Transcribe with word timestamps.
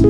I'm 0.00 0.08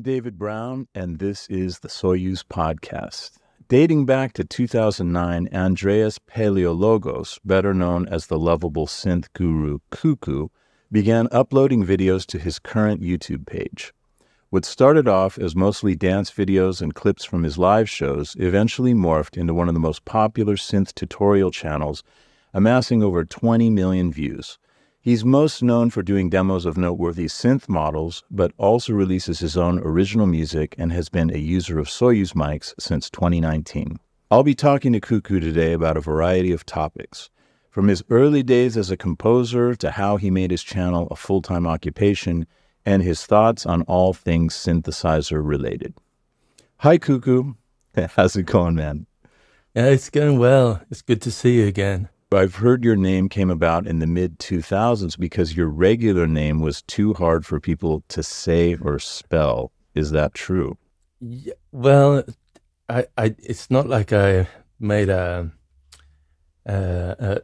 David 0.00 0.38
Brown, 0.38 0.86
and 0.94 1.18
this 1.18 1.48
is 1.48 1.80
the 1.80 1.88
Soyuz 1.88 2.44
Podcast. 2.44 3.32
Dating 3.66 4.06
back 4.06 4.32
to 4.34 4.44
2009, 4.44 5.48
Andreas 5.52 6.20
Paleologos, 6.20 7.40
better 7.44 7.74
known 7.74 8.06
as 8.06 8.28
the 8.28 8.38
lovable 8.38 8.86
synth 8.86 9.26
guru 9.32 9.80
Cuckoo, 9.90 10.48
began 10.92 11.26
uploading 11.32 11.84
videos 11.84 12.24
to 12.26 12.38
his 12.38 12.60
current 12.60 13.02
YouTube 13.02 13.44
page. 13.44 13.92
What 14.52 14.66
started 14.66 15.08
off 15.08 15.38
as 15.38 15.56
mostly 15.56 15.96
dance 15.96 16.30
videos 16.30 16.82
and 16.82 16.94
clips 16.94 17.24
from 17.24 17.42
his 17.42 17.56
live 17.56 17.88
shows 17.88 18.36
eventually 18.38 18.92
morphed 18.92 19.38
into 19.38 19.54
one 19.54 19.66
of 19.66 19.72
the 19.72 19.80
most 19.80 20.04
popular 20.04 20.56
synth 20.56 20.94
tutorial 20.94 21.50
channels, 21.50 22.02
amassing 22.52 23.02
over 23.02 23.24
20 23.24 23.70
million 23.70 24.12
views. 24.12 24.58
He's 25.00 25.24
most 25.24 25.62
known 25.62 25.88
for 25.88 26.02
doing 26.02 26.28
demos 26.28 26.66
of 26.66 26.76
noteworthy 26.76 27.28
synth 27.28 27.66
models, 27.66 28.24
but 28.30 28.52
also 28.58 28.92
releases 28.92 29.38
his 29.38 29.56
own 29.56 29.78
original 29.78 30.26
music 30.26 30.74
and 30.76 30.92
has 30.92 31.08
been 31.08 31.34
a 31.34 31.38
user 31.38 31.78
of 31.78 31.88
Soyuz 31.88 32.34
mics 32.34 32.74
since 32.78 33.08
2019. 33.08 34.00
I'll 34.30 34.42
be 34.42 34.54
talking 34.54 34.92
to 34.92 35.00
Cuckoo 35.00 35.40
today 35.40 35.72
about 35.72 35.96
a 35.96 36.02
variety 36.02 36.52
of 36.52 36.66
topics, 36.66 37.30
from 37.70 37.88
his 37.88 38.04
early 38.10 38.42
days 38.42 38.76
as 38.76 38.90
a 38.90 38.98
composer 38.98 39.74
to 39.76 39.92
how 39.92 40.18
he 40.18 40.30
made 40.30 40.50
his 40.50 40.62
channel 40.62 41.08
a 41.10 41.16
full 41.16 41.40
time 41.40 41.66
occupation, 41.66 42.46
and 42.84 43.02
his 43.02 43.24
thoughts 43.26 43.66
on 43.66 43.82
all 43.82 44.12
things 44.12 44.54
synthesizer 44.54 45.40
related. 45.42 45.94
Hi, 46.78 46.98
Cuckoo. 46.98 47.54
How's 48.16 48.36
it 48.36 48.44
going, 48.44 48.74
man? 48.74 49.06
Yeah, 49.74 49.86
it's 49.86 50.10
going 50.10 50.38
well. 50.38 50.82
It's 50.90 51.02
good 51.02 51.22
to 51.22 51.30
see 51.30 51.60
you 51.60 51.66
again. 51.66 52.08
I've 52.32 52.56
heard 52.56 52.84
your 52.84 52.96
name 52.96 53.28
came 53.28 53.50
about 53.50 53.86
in 53.86 53.98
the 53.98 54.06
mid 54.06 54.38
2000s 54.38 55.18
because 55.18 55.56
your 55.56 55.68
regular 55.68 56.26
name 56.26 56.60
was 56.60 56.82
too 56.82 57.14
hard 57.14 57.44
for 57.44 57.60
people 57.60 58.02
to 58.08 58.22
say 58.22 58.74
or 58.76 58.98
spell. 58.98 59.70
Is 59.94 60.10
that 60.12 60.34
true? 60.34 60.78
Yeah, 61.20 61.54
well, 61.70 62.24
I, 62.88 63.06
I, 63.16 63.34
it's 63.38 63.70
not 63.70 63.86
like 63.88 64.12
I 64.12 64.48
made 64.80 65.08
a, 65.08 65.50
a, 66.66 67.40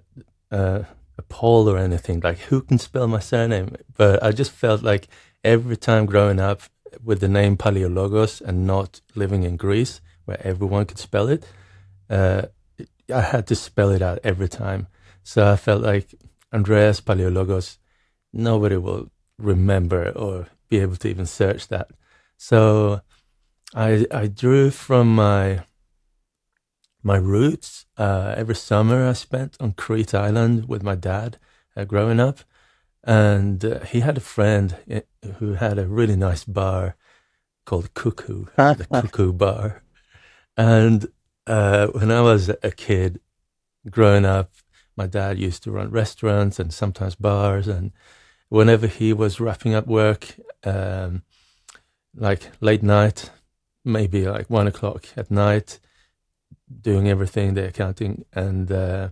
a, 0.50 0.86
a 1.19 1.22
poll 1.28 1.69
or 1.69 1.78
anything 1.78 2.20
like 2.20 2.39
who 2.39 2.62
can 2.62 2.78
spell 2.78 3.06
my 3.09 3.20
surname, 3.20 3.77
but 3.97 4.22
I 4.22 4.33
just 4.33 4.50
felt 4.50 4.83
like 4.83 5.09
every 5.44 5.77
time 5.77 6.06
growing 6.06 6.41
up 6.41 6.62
with 7.03 7.20
the 7.20 7.28
name 7.28 7.56
Paleologos 7.56 8.41
and 8.41 8.67
not 8.67 9.00
living 9.14 9.42
in 9.44 9.56
Greece 9.56 10.00
where 10.25 10.41
everyone 10.47 10.86
could 10.86 10.98
spell 10.98 11.28
it, 11.28 11.47
uh, 12.11 12.42
I 13.14 13.20
had 13.20 13.47
to 13.48 13.55
spell 13.55 13.91
it 13.91 14.03
out 14.03 14.19
every 14.22 14.48
time. 14.48 14.89
So 15.22 15.50
I 15.50 15.56
felt 15.56 15.83
like 15.83 16.14
Andreas 16.53 17.00
Paleologos, 17.00 17.78
nobody 18.33 18.77
will 18.77 19.11
remember 19.39 20.11
or 20.11 20.48
be 20.69 20.78
able 20.81 20.97
to 20.97 21.09
even 21.09 21.27
search 21.27 21.69
that. 21.69 21.91
So 22.36 23.00
I 23.75 24.06
I 24.11 24.27
drew 24.27 24.70
from 24.70 25.14
my 25.14 25.64
my 27.03 27.16
roots. 27.16 27.86
Uh, 27.97 28.34
every 28.36 28.55
summer 28.55 29.09
I 29.09 29.12
spent 29.12 29.56
on 29.61 29.72
Crete 29.72 30.14
Island 30.14 30.69
with 30.69 30.83
my 30.83 30.94
dad 30.94 31.39
uh, 31.77 31.84
growing 31.84 32.20
up, 32.20 32.41
and 33.09 33.64
uh, 33.64 33.81
he 33.81 34.01
had 34.01 34.17
a 34.17 34.20
friend 34.20 34.77
eh, 34.89 35.01
who 35.39 35.55
had 35.55 35.78
a 35.78 35.87
really 35.87 36.17
nice 36.17 36.45
bar 36.45 36.95
called 37.65 37.95
Cuckoo, 37.95 38.45
the 38.56 38.87
Cuckoo 38.91 39.33
Bar, 39.33 39.83
and 40.56 41.09
uh, 41.48 41.87
when 41.89 42.11
I 42.11 42.20
was 42.20 42.50
a 42.50 42.70
kid, 42.70 43.20
growing 43.88 44.25
up, 44.25 44.50
my 44.97 45.06
dad 45.06 45.38
used 45.38 45.62
to 45.62 45.71
run 45.71 45.91
restaurants 45.91 46.59
and 46.59 46.72
sometimes 46.72 47.15
bars. 47.15 47.69
And 47.69 47.93
whenever 48.49 48.87
he 48.87 49.12
was 49.12 49.41
wrapping 49.41 49.75
up 49.75 49.87
work, 49.87 50.34
um, 50.65 51.22
like 52.15 52.50
late 52.61 52.82
night, 52.82 53.31
maybe 53.84 54.27
like 54.27 54.50
one 54.50 54.66
o'clock 54.66 55.06
at 55.16 55.31
night, 55.31 55.78
doing 56.82 57.09
everything, 57.09 57.55
the 57.55 57.69
accounting, 57.69 58.25
and 58.34 58.71
uh, 58.71 59.09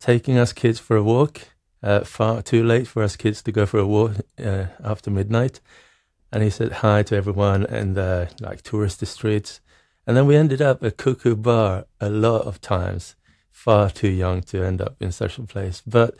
taking 0.00 0.38
us 0.38 0.52
kids 0.52 0.78
for 0.78 0.96
a 0.96 1.02
walk. 1.02 1.40
Uh, 1.82 2.00
far 2.00 2.42
too 2.42 2.64
late 2.64 2.86
for 2.88 3.02
us 3.02 3.16
kids 3.16 3.42
to 3.42 3.52
go 3.52 3.66
for 3.66 3.78
a 3.78 3.86
walk 3.86 4.12
uh, 4.42 4.66
after 4.82 5.10
midnight. 5.10 5.60
And 6.32 6.42
he 6.42 6.50
said 6.50 6.72
hi 6.72 7.02
to 7.04 7.16
everyone 7.16 7.64
and 7.66 7.96
uh, 7.96 8.26
like 8.40 8.62
touristy 8.62 9.06
streets 9.06 9.60
and 10.06 10.16
then 10.16 10.26
we 10.26 10.36
ended 10.36 10.62
up 10.62 10.84
at 10.84 10.96
Cuckoo 10.96 11.34
Bar 11.34 11.86
a 12.00 12.08
lot 12.08 12.42
of 12.42 12.60
times, 12.60 13.16
far 13.50 13.90
too 13.90 14.08
young 14.08 14.40
to 14.42 14.62
end 14.62 14.80
up 14.80 14.96
in 15.00 15.10
such 15.10 15.36
a 15.36 15.42
place. 15.42 15.82
But 15.84 16.16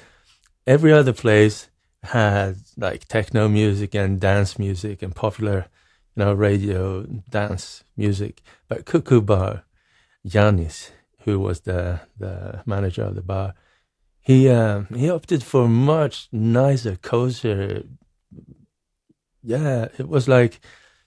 every 0.67 0.93
other 0.93 1.13
place 1.13 1.69
had 2.03 2.57
like 2.77 3.07
techno 3.07 3.49
music 3.49 3.95
and 3.95 4.21
dance 4.21 4.59
music 4.59 5.03
and 5.03 5.15
popular, 5.15 5.67
you 6.17 6.25
know, 6.25 6.35
radio 6.35 7.03
dance 7.31 7.85
music. 7.97 8.43
But 8.69 8.87
Cuckoo 8.87 9.21
Bar, 9.21 9.63
Yanis, 10.27 10.91
who 11.21 11.39
was 11.39 11.61
the 11.61 12.01
the 12.19 12.63
manager 12.67 13.05
of 13.05 13.15
the 13.15 13.23
bar, 13.23 13.55
he 14.27 14.49
um, 14.49 14.87
he 14.87 15.09
opted 15.09 15.45
for 15.45 15.69
much 15.69 16.29
nicer, 16.33 16.97
cozier. 16.97 17.85
Yeah, 19.41 19.87
it 19.99 20.09
was 20.09 20.27
like 20.27 20.59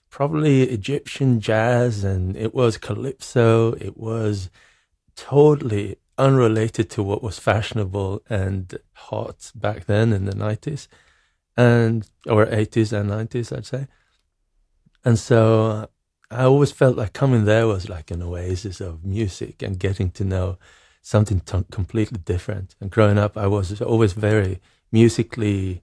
probably 0.08 0.62
Egyptian 0.62 1.38
jazz 1.38 2.02
and 2.02 2.34
it 2.34 2.54
was 2.54 2.78
calypso. 2.78 3.72
It 3.74 3.98
was 3.98 4.48
totally 5.16 5.96
unrelated 6.16 6.88
to 6.90 7.02
what 7.02 7.22
was 7.22 7.38
fashionable 7.38 8.22
and 8.30 8.78
hot 8.94 9.52
back 9.54 9.84
then 9.84 10.14
in 10.14 10.24
the 10.24 10.32
90s 10.32 10.88
and 11.58 12.08
or 12.26 12.46
80s 12.46 12.98
and 12.98 13.10
90s 13.10 13.54
I'd 13.54 13.66
say. 13.66 13.86
And 15.04 15.18
so 15.18 15.90
I 16.30 16.44
always 16.44 16.72
felt 16.72 16.96
like 16.96 17.12
coming 17.12 17.44
there 17.44 17.66
was 17.66 17.90
like 17.90 18.10
an 18.10 18.22
oasis 18.22 18.80
of 18.80 19.04
music 19.04 19.60
and 19.60 19.78
getting 19.78 20.10
to 20.12 20.24
know 20.24 20.56
something 21.02 21.40
t- 21.40 21.64
completely 21.70 22.18
different. 22.18 22.76
And 22.80 22.90
growing 22.90 23.18
up 23.18 23.36
I 23.36 23.46
was 23.46 23.80
always 23.80 24.12
very 24.12 24.60
musically 24.92 25.82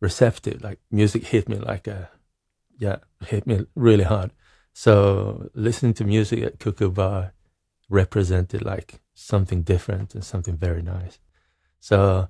receptive. 0.00 0.62
Like 0.62 0.78
music 0.90 1.24
hit 1.26 1.48
me 1.48 1.56
like 1.56 1.86
a 1.86 2.10
yeah, 2.78 2.96
hit 3.26 3.46
me 3.46 3.66
really 3.74 4.04
hard. 4.04 4.32
So 4.72 5.50
listening 5.54 5.94
to 5.94 6.04
music 6.04 6.42
at 6.42 6.58
Cuckoo 6.58 6.90
Bar 6.90 7.32
represented 7.88 8.64
like 8.64 9.00
something 9.14 9.62
different 9.62 10.14
and 10.14 10.24
something 10.24 10.56
very 10.56 10.82
nice. 10.82 11.18
So 11.80 12.28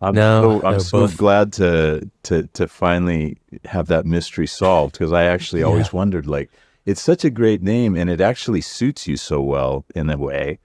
I'm 0.00 0.14
so, 0.14 0.62
I'm 0.62 0.80
so 0.80 1.00
both... 1.00 1.16
glad 1.16 1.52
to 1.54 2.10
to 2.24 2.46
to 2.48 2.68
finally 2.68 3.38
have 3.64 3.86
that 3.86 4.04
mystery 4.04 4.46
solved 4.46 4.92
because 4.92 5.12
I 5.12 5.24
actually 5.24 5.62
always 5.62 5.86
yeah. 5.86 5.96
wondered 5.96 6.26
like 6.26 6.50
it's 6.84 7.00
such 7.00 7.24
a 7.24 7.30
great 7.30 7.62
name 7.62 7.96
and 7.96 8.10
it 8.10 8.20
actually 8.20 8.60
suits 8.60 9.06
you 9.06 9.16
so 9.16 9.40
well 9.40 9.86
in 9.94 10.10
a 10.10 10.18
way. 10.18 10.58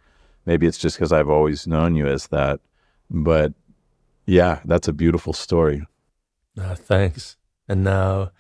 Maybe 0.46 0.66
it's 0.68 0.78
just 0.78 0.98
because 0.98 1.12
I've 1.12 1.30
always 1.30 1.68
known 1.68 1.96
you 1.96 2.08
as 2.08 2.28
that, 2.28 2.60
but 3.10 3.54
yeah, 4.26 4.60
that's 4.66 4.88
a 4.88 4.94
beautiful 4.94 5.34
story. 5.34 5.86
Uh, 6.60 6.76
thanks. 6.76 7.38
And 7.68 7.84
now 7.84 8.32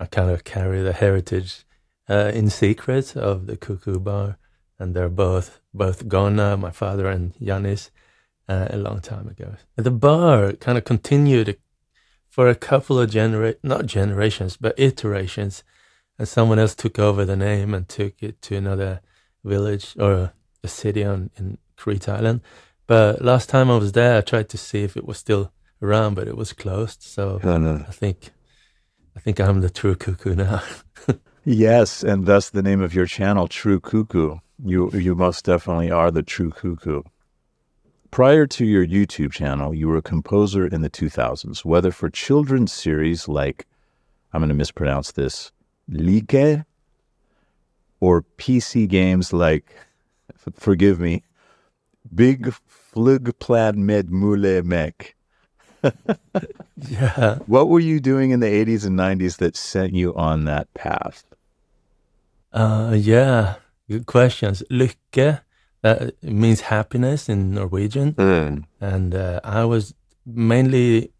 I 0.00 0.06
kind 0.06 0.30
of 0.30 0.44
carry 0.44 0.82
the 0.82 0.92
heritage 0.92 1.64
uh, 2.08 2.30
in 2.34 2.48
secret 2.50 3.16
of 3.16 3.46
the 3.46 3.56
Cuckoo 3.56 3.98
Bar, 3.98 4.38
and 4.78 4.94
they're 4.94 5.08
both 5.08 5.60
both 5.74 6.08
gone 6.08 6.36
now. 6.36 6.56
My 6.56 6.70
father 6.70 7.08
and 7.08 7.34
Yanis 7.34 7.90
uh, 8.48 8.68
a 8.70 8.78
long 8.78 9.00
time 9.00 9.28
ago. 9.28 9.56
The 9.76 9.90
bar 9.90 10.52
kind 10.52 10.78
of 10.78 10.84
continued 10.84 11.58
for 12.28 12.48
a 12.48 12.54
couple 12.54 12.98
of 12.98 13.10
genera 13.10 13.56
not 13.62 13.86
generations 13.86 14.56
but 14.56 14.78
iterations, 14.78 15.64
and 16.18 16.28
someone 16.28 16.58
else 16.58 16.74
took 16.74 16.98
over 16.98 17.24
the 17.24 17.36
name 17.36 17.74
and 17.74 17.88
took 17.88 18.22
it 18.22 18.40
to 18.42 18.56
another 18.56 19.00
village 19.44 19.94
or 19.98 20.32
a 20.62 20.68
city 20.68 21.04
on 21.04 21.30
in 21.36 21.58
Crete 21.76 22.08
Island. 22.08 22.40
But 22.86 23.22
last 23.22 23.48
time 23.48 23.70
I 23.70 23.76
was 23.76 23.92
there, 23.92 24.18
I 24.18 24.20
tried 24.22 24.48
to 24.50 24.58
see 24.58 24.82
if 24.82 24.96
it 24.96 25.06
was 25.06 25.18
still 25.18 25.52
around, 25.82 26.14
but 26.14 26.26
it 26.26 26.36
was 26.36 26.52
closed. 26.52 27.02
So 27.02 27.40
oh, 27.42 27.58
no. 27.58 27.84
I 27.86 27.92
think 27.92 28.30
I 29.16 29.20
think 29.20 29.40
I'm 29.40 29.60
the 29.60 29.70
true 29.70 29.94
cuckoo 29.94 30.34
now. 30.34 30.62
yes, 31.44 32.02
and 32.02 32.26
thus 32.26 32.50
the 32.50 32.62
name 32.62 32.80
of 32.80 32.94
your 32.94 33.06
channel, 33.06 33.48
True 33.48 33.80
Cuckoo. 33.80 34.38
You 34.64 34.90
you 34.92 35.14
most 35.14 35.44
definitely 35.44 35.90
are 35.90 36.10
the 36.10 36.22
true 36.22 36.50
cuckoo. 36.50 37.02
Prior 38.10 38.46
to 38.46 38.64
your 38.64 38.86
YouTube 38.86 39.32
channel, 39.32 39.74
you 39.74 39.86
were 39.88 39.98
a 39.98 40.02
composer 40.02 40.66
in 40.66 40.80
the 40.80 40.88
2000s, 40.88 41.64
whether 41.64 41.90
for 41.90 42.08
children's 42.08 42.72
series 42.72 43.28
like, 43.28 43.66
I'm 44.32 44.40
going 44.40 44.48
to 44.48 44.54
mispronounce 44.54 45.12
this, 45.12 45.52
Lykke, 45.90 46.64
or 48.00 48.22
PC 48.38 48.88
games 48.88 49.32
like, 49.32 49.74
forgive 50.54 51.00
me, 51.00 51.22
Bygg 52.14 52.52
Flygplan 52.68 53.84
med 53.84 54.10
Mulle 54.10 54.62
Meck. 54.62 55.14
yeah. 56.88 57.38
What 57.46 57.68
were 57.68 57.80
you 57.80 58.00
doing 58.00 58.30
in 58.30 58.40
the 58.40 58.46
80s 58.46 58.86
and 58.86 58.98
90s 58.98 59.36
that 59.38 59.56
sent 59.56 59.92
you 59.92 60.14
on 60.14 60.44
that 60.44 60.72
path? 60.74 61.24
Uh, 62.52 62.94
yeah, 62.96 63.56
good 63.88 64.06
questions. 64.06 64.62
Lykke, 64.70 65.40
that 65.82 66.22
means 66.22 66.62
happiness 66.62 67.28
in 67.28 67.52
Norwegian. 67.52 68.14
Mm. 68.14 68.64
And 68.80 69.14
uh, 69.14 69.40
I 69.44 69.64
was 69.64 69.94
mainly, 70.26 71.12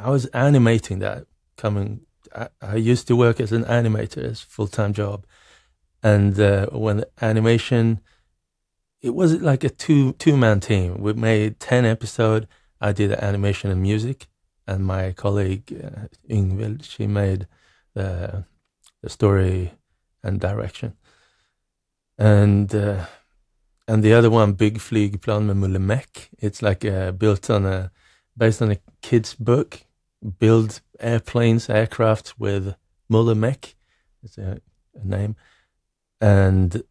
I 0.00 0.10
was 0.10 0.26
animating 0.26 1.00
that 1.00 1.26
coming. 1.56 2.00
I, 2.34 2.48
I 2.60 2.76
used 2.76 3.06
to 3.08 3.16
work 3.16 3.40
as 3.40 3.52
an 3.52 3.64
animator 3.64 4.24
as 4.24 4.40
full 4.40 4.68
time 4.68 4.92
job, 4.92 5.26
and 6.02 6.38
uh, 6.40 6.66
when 6.66 7.04
animation, 7.20 8.00
it 9.02 9.14
was 9.14 9.40
like 9.40 9.64
a 9.64 9.68
two 9.68 10.12
two 10.14 10.36
man 10.36 10.60
team. 10.60 11.00
We 11.00 11.12
made 11.12 11.58
ten 11.58 11.84
episode. 11.84 12.46
I 12.80 12.92
did 12.92 13.12
animation 13.12 13.70
and 13.70 13.82
music, 13.82 14.28
and 14.66 14.84
my 14.86 15.12
colleague 15.12 15.72
uh, 15.72 16.06
Ingvild, 16.30 16.84
she 16.84 17.06
made 17.06 17.46
the 17.94 18.44
the 19.02 19.10
story 19.10 19.72
and 20.22 20.40
direction. 20.40 20.94
And 22.16 22.72
uh, 22.74 23.06
and 23.88 24.02
the 24.04 24.14
other 24.14 24.30
one, 24.30 24.52
Bygg 24.52 24.78
Flygplan 24.78 25.46
med 25.46 25.56
Mulle. 25.56 26.02
It's 26.38 26.62
like 26.62 26.84
uh, 26.84 27.10
built 27.12 27.50
on 27.50 27.66
a 27.66 27.90
based 28.36 28.62
on 28.62 28.70
a 28.70 28.78
kid's 29.00 29.34
book. 29.34 29.84
Build 30.38 30.80
airplanes, 31.00 31.68
aircraft 31.68 32.38
with 32.38 32.76
Mulle. 33.08 33.34
It's 34.22 34.38
a, 34.38 34.60
a 34.94 35.04
name. 35.04 35.34
And 36.20 36.84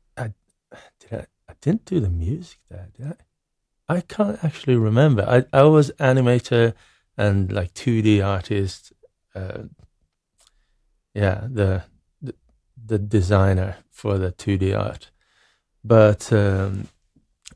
didn't 1.62 1.86
do 1.86 2.00
the 2.00 2.10
music 2.10 2.60
there, 2.70 2.90
did 2.98 3.08
I? 3.08 3.96
I 3.98 4.02
can't 4.02 4.44
actually 4.44 4.78
remember. 4.78 5.24
I, 5.28 5.44
I 5.58 5.64
was 5.64 5.92
animator 6.00 6.74
and 7.18 7.52
like 7.52 7.74
2D 7.74 8.26
artist. 8.26 8.94
Uh, 9.36 9.64
yeah, 11.14 11.48
the, 11.50 11.84
the 12.22 12.36
the 12.86 12.98
designer 12.98 13.78
for 13.90 14.18
the 14.18 14.32
2D 14.32 14.78
art, 14.78 15.12
but 15.84 16.32
um, 16.32 16.88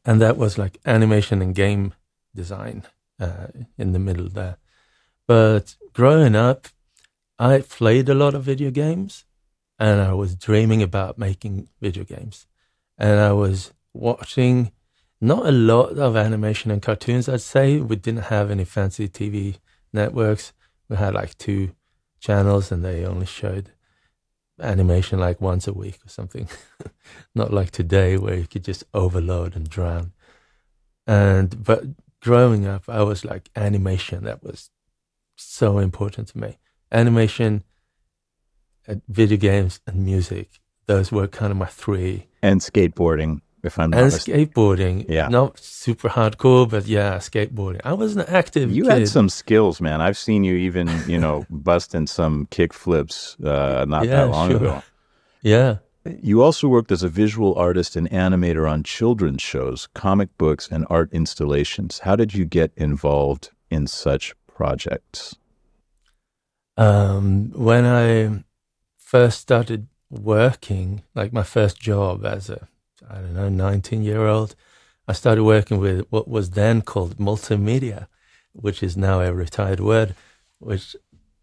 and 0.06 0.22
that 0.22 0.38
was 0.38 0.58
like 0.58 0.78
animation 0.86 1.42
and 1.42 1.56
game 1.56 1.94
design 2.34 2.84
uh, 3.20 3.48
in 3.78 3.94
the 3.94 4.00
middle 4.00 4.30
there. 4.30 4.58
But 5.28 5.76
growing 5.94 6.36
up, 6.36 6.68
I 7.40 7.60
played 7.62 8.10
a 8.10 8.14
lot 8.14 8.36
of 8.36 8.44
video 8.44 8.72
games, 8.72 9.26
and 9.80 10.02
I 10.02 10.14
was 10.14 10.36
dreaming 10.36 10.84
about 10.84 11.18
making 11.18 11.70
video 11.82 12.04
games, 12.04 12.46
and 12.98 13.20
I 13.20 13.32
was 13.32 13.72
watching 13.96 14.72
not 15.22 15.46
a 15.46 15.52
lot 15.52 15.98
of 15.98 16.16
animation 16.16 16.72
and 16.72 16.82
cartoons. 16.82 17.30
I'd 17.30 17.42
say 17.42 17.80
we 17.80 17.96
didn't 17.96 18.26
have 18.26 18.52
any 18.52 18.66
fancy 18.66 19.08
TV 19.08 19.58
networks. 19.94 20.54
We 20.90 20.98
had 20.98 21.14
like 21.14 21.38
two 21.38 21.72
channels, 22.20 22.72
and 22.72 22.84
they 22.84 23.06
only 23.06 23.26
showed 23.26 23.72
animation 24.62 25.20
like 25.20 25.42
once 25.42 25.68
a 25.68 25.74
week 25.74 26.00
or 26.06 26.10
something. 26.10 26.48
Not 27.36 27.54
like 27.54 27.72
today 27.72 28.18
where 28.18 28.36
you 28.36 28.48
could 28.48 28.64
just 28.64 28.84
overload 28.94 29.56
and 29.56 29.70
drown. 29.70 30.14
And 31.08 31.64
but 31.64 31.86
growing 32.22 32.66
up, 32.66 32.84
I 32.88 33.04
was 33.04 33.26
like 33.26 33.50
animation. 33.56 34.24
That 34.24 34.44
was 34.44 34.70
so 35.36 35.80
important 35.80 36.30
to 36.30 36.38
me. 36.38 36.58
Animation, 36.92 37.64
uh, 38.88 38.96
video 39.08 39.38
games, 39.38 39.80
and 39.88 40.06
music. 40.06 40.60
Those 40.88 41.12
were 41.12 41.28
kind 41.28 41.52
of 41.52 41.58
my 41.58 41.66
three. 41.66 42.28
And 42.42 42.62
skateboarding, 42.62 43.42
if 43.66 43.78
I'm 43.80 43.94
And 43.94 44.12
skateboarding. 44.12 45.06
Yeah. 45.10 45.28
Not 45.28 45.60
super 45.60 46.10
hardcore, 46.10 46.70
but 46.70 46.86
yeah, 46.88 47.18
skateboarding. 47.18 47.82
I 47.84 47.94
was 47.94 48.16
an 48.16 48.24
active 48.28 48.72
You 48.72 48.84
kid. 48.84 48.92
had 48.92 49.08
some 49.10 49.30
skills, 49.30 49.82
man. 49.82 50.00
I've 50.02 50.18
seen 50.18 50.44
you 50.44 50.56
even, 50.56 50.88
you 51.08 51.20
know, 51.20 51.46
busting 51.50 52.08
some 52.08 52.48
kick 52.52 52.74
flips 52.74 53.36
uh, 53.44 53.86
not 53.88 54.06
Yeah, 54.06 54.16
that 54.26 54.30
long 54.32 54.50
sure. 54.50 54.58
ago. 54.58 54.84
Yeah. 55.42 55.78
You 56.22 56.44
also 56.44 56.68
worked 56.68 56.92
as 56.92 57.02
a 57.04 57.10
visual 57.10 57.56
artist 57.56 57.96
and 57.96 58.08
animator 58.12 58.70
on 58.70 58.84
children's 58.84 59.42
shows, 59.42 59.88
comic 59.96 60.30
books, 60.38 60.68
and 60.72 60.86
art 60.90 61.10
installations. 61.12 62.00
How 62.00 62.16
did 62.16 62.34
you 62.36 62.46
get 62.46 62.72
involved 62.78 63.50
in 63.72 63.88
such 63.88 64.36
projects? 64.48 65.36
Um, 66.78 67.52
when 67.56 67.86
I 67.86 68.44
first 68.98 69.40
started 69.40 69.88
working, 70.10 71.02
like 71.16 71.34
my 71.34 71.44
first 71.44 71.80
job 71.80 72.26
as 72.26 72.50
a, 72.50 72.68
I 73.10 73.16
don't 73.16 73.34
know, 73.34 73.50
19 73.50 74.04
year 74.04 74.26
old, 74.26 74.56
I 75.08 75.14
started 75.14 75.44
working 75.44 75.80
with 75.80 76.06
what 76.10 76.28
was 76.28 76.52
then 76.52 76.82
called 76.82 77.18
multimedia, 77.18 78.08
which 78.54 78.82
is 78.82 78.98
now 78.98 79.22
a 79.22 79.34
retired 79.34 79.80
word, 79.80 80.16
which, 80.60 80.96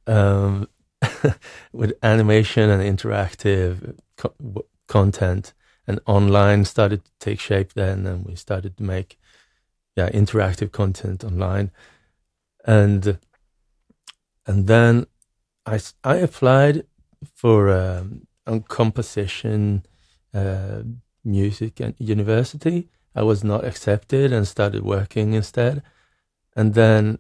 um, 0.07 0.69
with 1.73 1.93
animation 2.03 2.71
and 2.71 2.83
interactive 2.83 3.97
co- 4.17 4.67
content 4.89 5.53
and 5.87 6.01
online 6.07 6.65
started 6.65 7.05
to 7.05 7.11
take 7.19 7.41
shape 7.41 7.73
then, 7.75 8.07
and 8.07 8.25
we 8.25 8.35
started 8.35 8.77
to 8.77 8.83
make, 8.83 9.19
yeah, 9.97 10.09
interactive 10.11 10.73
content 10.73 11.25
online. 11.25 11.71
And, 12.65 13.19
and 14.47 14.67
then 14.67 15.07
I, 15.67 15.81
I 16.03 16.17
applied 16.17 16.85
for 17.35 17.71
um, 17.71 18.27
on 18.47 18.63
composition 18.63 19.85
uh, 20.35 20.83
music 21.25 21.81
at 21.81 22.01
university. 22.01 22.89
I 23.15 23.23
was 23.23 23.45
not 23.45 23.65
accepted 23.65 24.33
and 24.33 24.47
started 24.49 24.83
working 24.83 25.35
instead. 25.35 25.83
And 26.57 26.75
then 26.75 27.19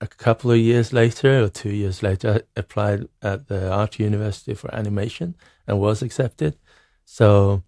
a 0.00 0.06
couple 0.06 0.50
of 0.50 0.58
years 0.58 0.92
later, 0.92 1.44
or 1.44 1.48
two 1.48 1.70
years 1.70 2.02
later, 2.02 2.34
I 2.34 2.60
applied 2.60 3.08
at 3.22 3.48
the 3.48 3.70
art 3.70 3.98
university 4.00 4.54
for 4.54 4.74
animation 4.74 5.36
and 5.66 5.78
was 5.78 6.02
accepted. 6.02 6.56
So 7.04 7.62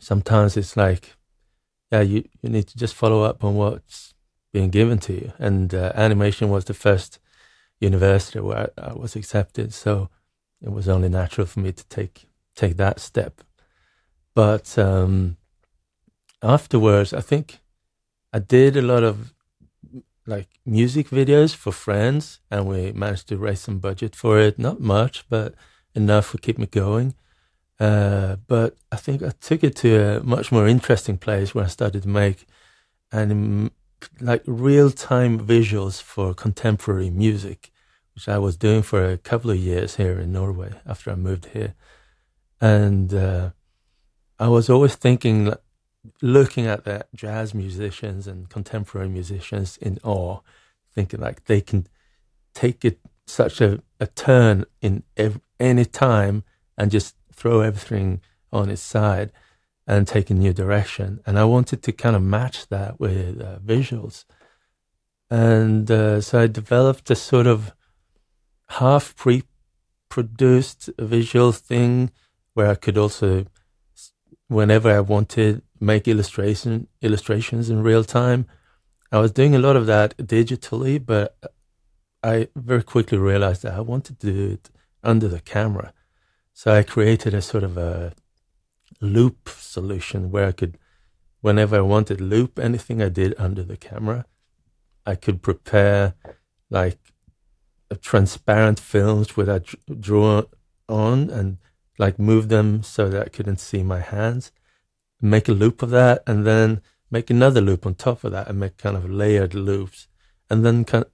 sometimes 0.00 0.56
it's 0.56 0.76
like, 0.76 1.16
yeah, 1.92 2.00
you, 2.00 2.24
you 2.42 2.50
need 2.50 2.66
to 2.68 2.76
just 2.76 2.94
follow 2.94 3.22
up 3.22 3.44
on 3.44 3.54
what's 3.54 4.14
being 4.52 4.70
given 4.70 4.98
to 4.98 5.12
you. 5.12 5.32
And 5.38 5.72
uh, 5.74 5.92
animation 5.94 6.48
was 6.50 6.64
the 6.64 6.74
first 6.74 7.20
university 7.80 8.40
where 8.40 8.70
I, 8.76 8.90
I 8.90 8.92
was 8.94 9.14
accepted. 9.14 9.72
So 9.72 10.08
it 10.60 10.72
was 10.72 10.88
only 10.88 11.08
natural 11.08 11.46
for 11.46 11.60
me 11.60 11.72
to 11.72 11.86
take 11.88 12.26
take 12.56 12.76
that 12.76 13.00
step. 13.00 13.42
But 14.34 14.78
um, 14.78 15.36
afterwards, 16.42 17.12
I 17.12 17.20
think 17.20 17.60
I 18.32 18.38
did 18.38 18.76
a 18.76 18.82
lot 18.82 19.04
of 19.04 19.34
like 20.26 20.48
music 20.64 21.10
videos 21.10 21.54
for 21.54 21.72
friends, 21.72 22.40
and 22.50 22.66
we 22.66 22.92
managed 22.92 23.28
to 23.28 23.36
raise 23.36 23.60
some 23.60 23.78
budget 23.78 24.16
for 24.16 24.38
it. 24.38 24.58
Not 24.58 24.80
much, 24.80 25.24
but 25.28 25.54
enough 25.94 26.32
to 26.32 26.38
keep 26.38 26.58
me 26.58 26.66
going. 26.66 27.14
Uh, 27.78 28.36
but 28.46 28.76
I 28.90 28.96
think 28.96 29.22
I 29.22 29.32
took 29.40 29.62
it 29.64 29.76
to 29.76 30.00
a 30.00 30.20
much 30.22 30.50
more 30.52 30.68
interesting 30.68 31.18
place 31.18 31.54
where 31.54 31.64
I 31.64 31.68
started 31.68 32.02
to 32.02 32.08
make 32.08 32.46
anim- 33.12 33.72
like 34.20 34.42
real 34.46 34.90
time 34.90 35.38
visuals 35.38 36.00
for 36.00 36.34
contemporary 36.34 37.10
music 37.10 37.72
which 38.14 38.28
I 38.28 38.38
was 38.38 38.56
doing 38.56 38.82
for 38.82 39.04
a 39.04 39.18
couple 39.18 39.50
of 39.50 39.56
years 39.56 39.96
here 39.96 40.18
in 40.20 40.32
Norway 40.32 40.72
after 40.86 41.10
I 41.10 41.16
moved 41.16 41.46
here. 41.46 41.74
And 42.60 43.12
uh, 43.12 43.50
I 44.38 44.48
was 44.48 44.68
always 44.68 44.94
thinking, 44.96 45.54
looking 46.20 46.66
at 46.66 46.84
the 46.84 47.06
jazz 47.14 47.54
musicians 47.54 48.26
and 48.26 48.48
contemporary 48.48 49.08
musicians 49.08 49.76
in 49.76 49.98
awe, 50.02 50.40
thinking 50.94 51.20
like 51.20 51.44
they 51.44 51.60
can 51.60 51.86
take 52.54 52.84
it 52.84 52.98
such 53.26 53.60
a, 53.60 53.82
a 54.00 54.06
turn 54.06 54.64
in 54.80 55.02
ev- 55.16 55.40
any 55.58 55.84
time 55.84 56.44
and 56.76 56.90
just 56.90 57.16
throw 57.32 57.60
everything 57.60 58.20
on 58.52 58.70
its 58.70 58.82
side 58.82 59.32
and 59.86 60.06
take 60.06 60.30
a 60.30 60.34
new 60.34 60.52
direction. 60.52 61.20
And 61.26 61.38
I 61.38 61.44
wanted 61.44 61.82
to 61.82 61.92
kind 61.92 62.16
of 62.16 62.22
match 62.22 62.68
that 62.68 62.98
with 62.98 63.40
uh, 63.40 63.58
visuals. 63.64 64.24
And 65.30 65.90
uh, 65.90 66.20
so 66.20 66.40
I 66.40 66.46
developed 66.46 67.10
a 67.10 67.16
sort 67.16 67.46
of 67.46 67.72
half 68.68 69.14
pre-produced 69.16 70.90
visual 70.98 71.52
thing 71.52 72.10
where 72.54 72.70
I 72.70 72.74
could 72.76 72.96
also, 72.96 73.46
whenever 74.48 74.90
I 74.90 75.00
wanted, 75.00 75.62
make 75.80 76.08
illustration 76.08 76.88
illustrations 77.02 77.70
in 77.70 77.82
real 77.82 78.04
time. 78.04 78.46
I 79.12 79.18
was 79.18 79.32
doing 79.32 79.54
a 79.54 79.58
lot 79.58 79.76
of 79.76 79.86
that 79.86 80.16
digitally, 80.16 81.04
but 81.04 81.36
I 82.22 82.48
very 82.56 82.82
quickly 82.82 83.18
realized 83.18 83.62
that 83.62 83.74
I 83.74 83.80
wanted 83.80 84.18
to 84.20 84.32
do 84.32 84.50
it 84.52 84.70
under 85.02 85.28
the 85.28 85.40
camera. 85.40 85.92
So 86.52 86.72
I 86.72 86.82
created 86.82 87.34
a 87.34 87.42
sort 87.42 87.64
of 87.64 87.76
a 87.76 88.14
loop 89.00 89.48
solution 89.48 90.30
where 90.30 90.46
I 90.46 90.52
could, 90.52 90.78
whenever 91.40 91.76
I 91.76 91.80
wanted, 91.80 92.20
loop 92.20 92.58
anything 92.58 93.02
I 93.02 93.08
did 93.08 93.34
under 93.38 93.62
the 93.62 93.76
camera. 93.76 94.24
I 95.04 95.14
could 95.16 95.42
prepare 95.42 96.14
like 96.70 96.98
uh, 97.90 97.96
transparent 98.00 98.80
films 98.80 99.36
where 99.36 99.50
I 99.50 99.58
dr- 99.58 100.00
draw 100.00 100.42
on 100.88 101.28
and 101.30 101.58
like 101.98 102.18
move 102.18 102.48
them 102.48 102.82
so 102.82 103.08
that 103.08 103.22
I 103.26 103.28
couldn't 103.28 103.60
see 103.60 103.82
my 103.82 104.00
hands, 104.00 104.50
make 105.20 105.48
a 105.48 105.52
loop 105.52 105.82
of 105.82 105.90
that, 105.90 106.22
and 106.26 106.46
then 106.46 106.80
make 107.10 107.30
another 107.30 107.60
loop 107.60 107.86
on 107.86 107.94
top 107.94 108.24
of 108.24 108.32
that 108.32 108.48
and 108.48 108.58
make 108.58 108.76
kind 108.76 108.96
of 108.96 109.08
layered 109.08 109.54
loops, 109.54 110.08
and 110.50 110.64
then 110.64 110.84
kind 110.84 111.04
of 111.04 111.10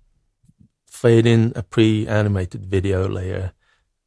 fade 0.87 1.27
in 1.27 1.53
a 1.55 1.63
pre-animated 1.63 2.67
video 2.67 3.09
layer 3.09 3.53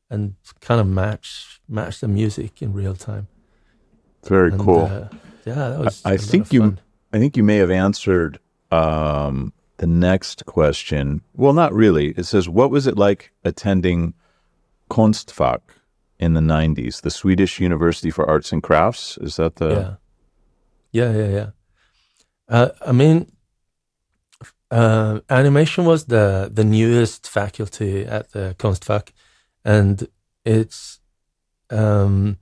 and 0.10 0.36
kind 0.62 0.80
of 0.82 0.88
match 0.88 1.60
match 1.68 2.00
the 2.02 2.08
music 2.08 2.62
in 2.62 2.74
real 2.74 2.96
time. 2.96 3.28
Very 4.26 4.52
And, 4.52 4.60
cool. 4.62 4.86
uh, 4.86 5.08
yeah, 5.46 5.70
that 5.70 5.80
was. 5.80 6.02
I 6.06 6.18
think 6.18 6.52
you- 6.54 6.62
fun. 6.62 6.80
I 7.14 7.20
think 7.20 7.38
you 7.38 7.44
may 7.44 7.58
have 7.58 7.70
answered 7.70 8.40
um, 8.72 9.54
the 9.78 9.86
next 9.86 10.46
question. 10.48 11.22
Well, 11.36 11.54
not 11.54 11.72
really. 11.74 12.08
It 12.18 12.24
says, 12.26 12.50
"What 12.50 12.72
was 12.72 12.88
it 12.88 12.98
like 12.98 13.32
attending 13.44 14.14
Konstfack 14.90 15.60
in 16.20 16.34
the 16.34 16.42
'90s, 16.42 17.02
the 17.02 17.12
Swedish 17.12 17.60
University 17.60 18.12
for 18.12 18.30
Arts 18.30 18.52
and 18.52 18.64
Crafts?" 18.64 19.18
Is 19.18 19.36
that 19.36 19.56
the? 19.56 19.98
yeah, 20.92 21.12
yeah, 21.12 21.18
yeah, 21.18 21.30
yeah. 21.30 21.50
Uh, 22.48 22.70
I 22.86 22.92
mean, 22.92 23.32
uh, 24.72 25.20
animation 25.30 25.86
was 25.86 26.06
the 26.06 26.50
the 26.52 26.64
newest 26.64 27.30
faculty 27.30 28.06
at 28.06 28.32
the 28.32 28.56
Konstfack, 28.58 29.12
and 29.64 30.08
it's 30.46 31.00
um, 31.70 32.38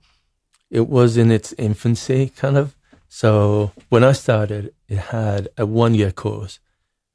it 0.70 0.88
was 0.88 1.16
in 1.16 1.30
its 1.30 1.52
infancy, 1.58 2.32
kind 2.36 2.56
of. 2.56 2.74
So 3.08 3.72
when 3.90 4.04
I 4.04 4.12
started, 4.12 4.72
it 4.88 4.98
had 4.98 5.48
a 5.58 5.66
one 5.66 5.94
year 5.94 6.12
course, 6.12 6.60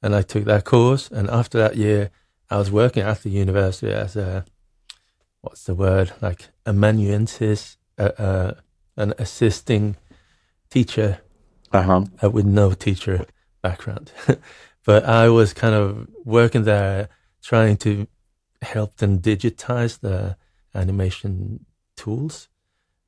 and 0.02 0.16
I 0.16 0.22
took 0.22 0.46
that 0.46 0.64
course, 0.64 1.10
and 1.10 1.30
after 1.30 1.58
that 1.58 1.76
year, 1.76 2.12
I 2.50 2.58
was 2.58 2.72
working 2.72 3.04
at 3.04 3.24
the 3.24 3.30
university 3.30 3.92
as 3.92 4.16
a 4.16 4.46
what's 5.42 5.64
the 5.64 5.76
word 5.76 6.12
like 6.22 6.50
amanuensis, 6.66 7.78
uh, 7.98 8.12
uh, 8.18 8.52
an 8.96 9.14
assisting 9.18 9.96
teacher 10.70 11.20
Uh 11.72 11.82
huh. 11.82 12.02
uh, 12.24 12.30
with 12.30 12.46
no 12.46 12.74
teacher 12.74 13.26
background. 13.62 14.12
but 14.86 15.04
I 15.06 15.30
was 15.30 15.54
kind 15.54 15.76
of 15.76 16.08
working 16.26 16.64
there 16.64 17.10
trying 17.42 17.78
to 17.78 18.08
help 18.62 18.98
them 18.98 19.20
digitize 19.20 20.00
the 20.00 20.36
animation 20.74 21.66
tools 21.96 22.50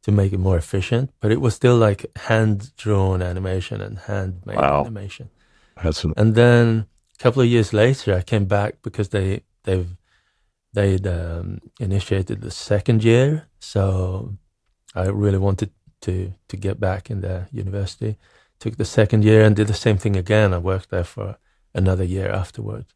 to 0.04 0.12
make 0.12 0.32
it 0.34 0.40
more 0.40 0.58
efficient. 0.58 1.12
But 1.20 1.32
it 1.32 1.42
was 1.42 1.56
still 1.56 1.76
like 1.76 2.06
hand 2.16 2.72
drawn 2.78 3.22
animation 3.22 3.82
and 3.82 3.98
handmade 4.00 4.58
Wow. 4.58 4.82
animation. 4.82 5.30
An, 5.78 5.94
And 6.18 6.36
then 6.36 6.86
a 7.20 7.24
couple 7.24 7.42
of 7.42 7.48
years 7.48 7.74
later, 7.74 8.14
I 8.14 8.22
came 8.22 8.46
back 8.46 8.76
because 8.82 9.10
they 9.10 9.42
they've 9.64 9.96
they'd 10.74 11.08
um, 11.08 11.60
initiated 11.80 12.42
the 12.42 12.52
second 12.52 13.04
year, 13.04 13.48
so 13.60 14.38
I 14.96 15.06
really 15.08 15.38
wanted 15.38 15.72
to 16.02 16.34
to 16.48 16.58
get 16.58 16.80
back 16.80 17.10
in 17.10 17.22
the 17.22 17.48
university. 17.52 18.18
Took 18.60 18.78
the 18.78 18.86
second 18.86 19.24
year 19.24 19.44
and 19.44 19.56
did 19.56 19.68
the 19.68 19.74
same 19.74 19.98
thing 19.98 20.16
again. 20.16 20.54
I 20.54 20.58
worked 20.58 20.90
there 20.90 21.04
for 21.04 21.38
another 21.74 22.04
year 22.04 22.30
afterwards. 22.30 22.94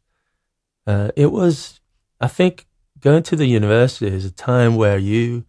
Uh, 0.86 1.10
it 1.16 1.32
was, 1.32 1.80
I 2.20 2.28
think, 2.28 2.66
going 3.00 3.22
to 3.24 3.36
the 3.36 3.46
university 3.46 4.14
is 4.14 4.26
a 4.26 4.30
time 4.30 4.76
where 4.76 4.98
you, 4.98 5.44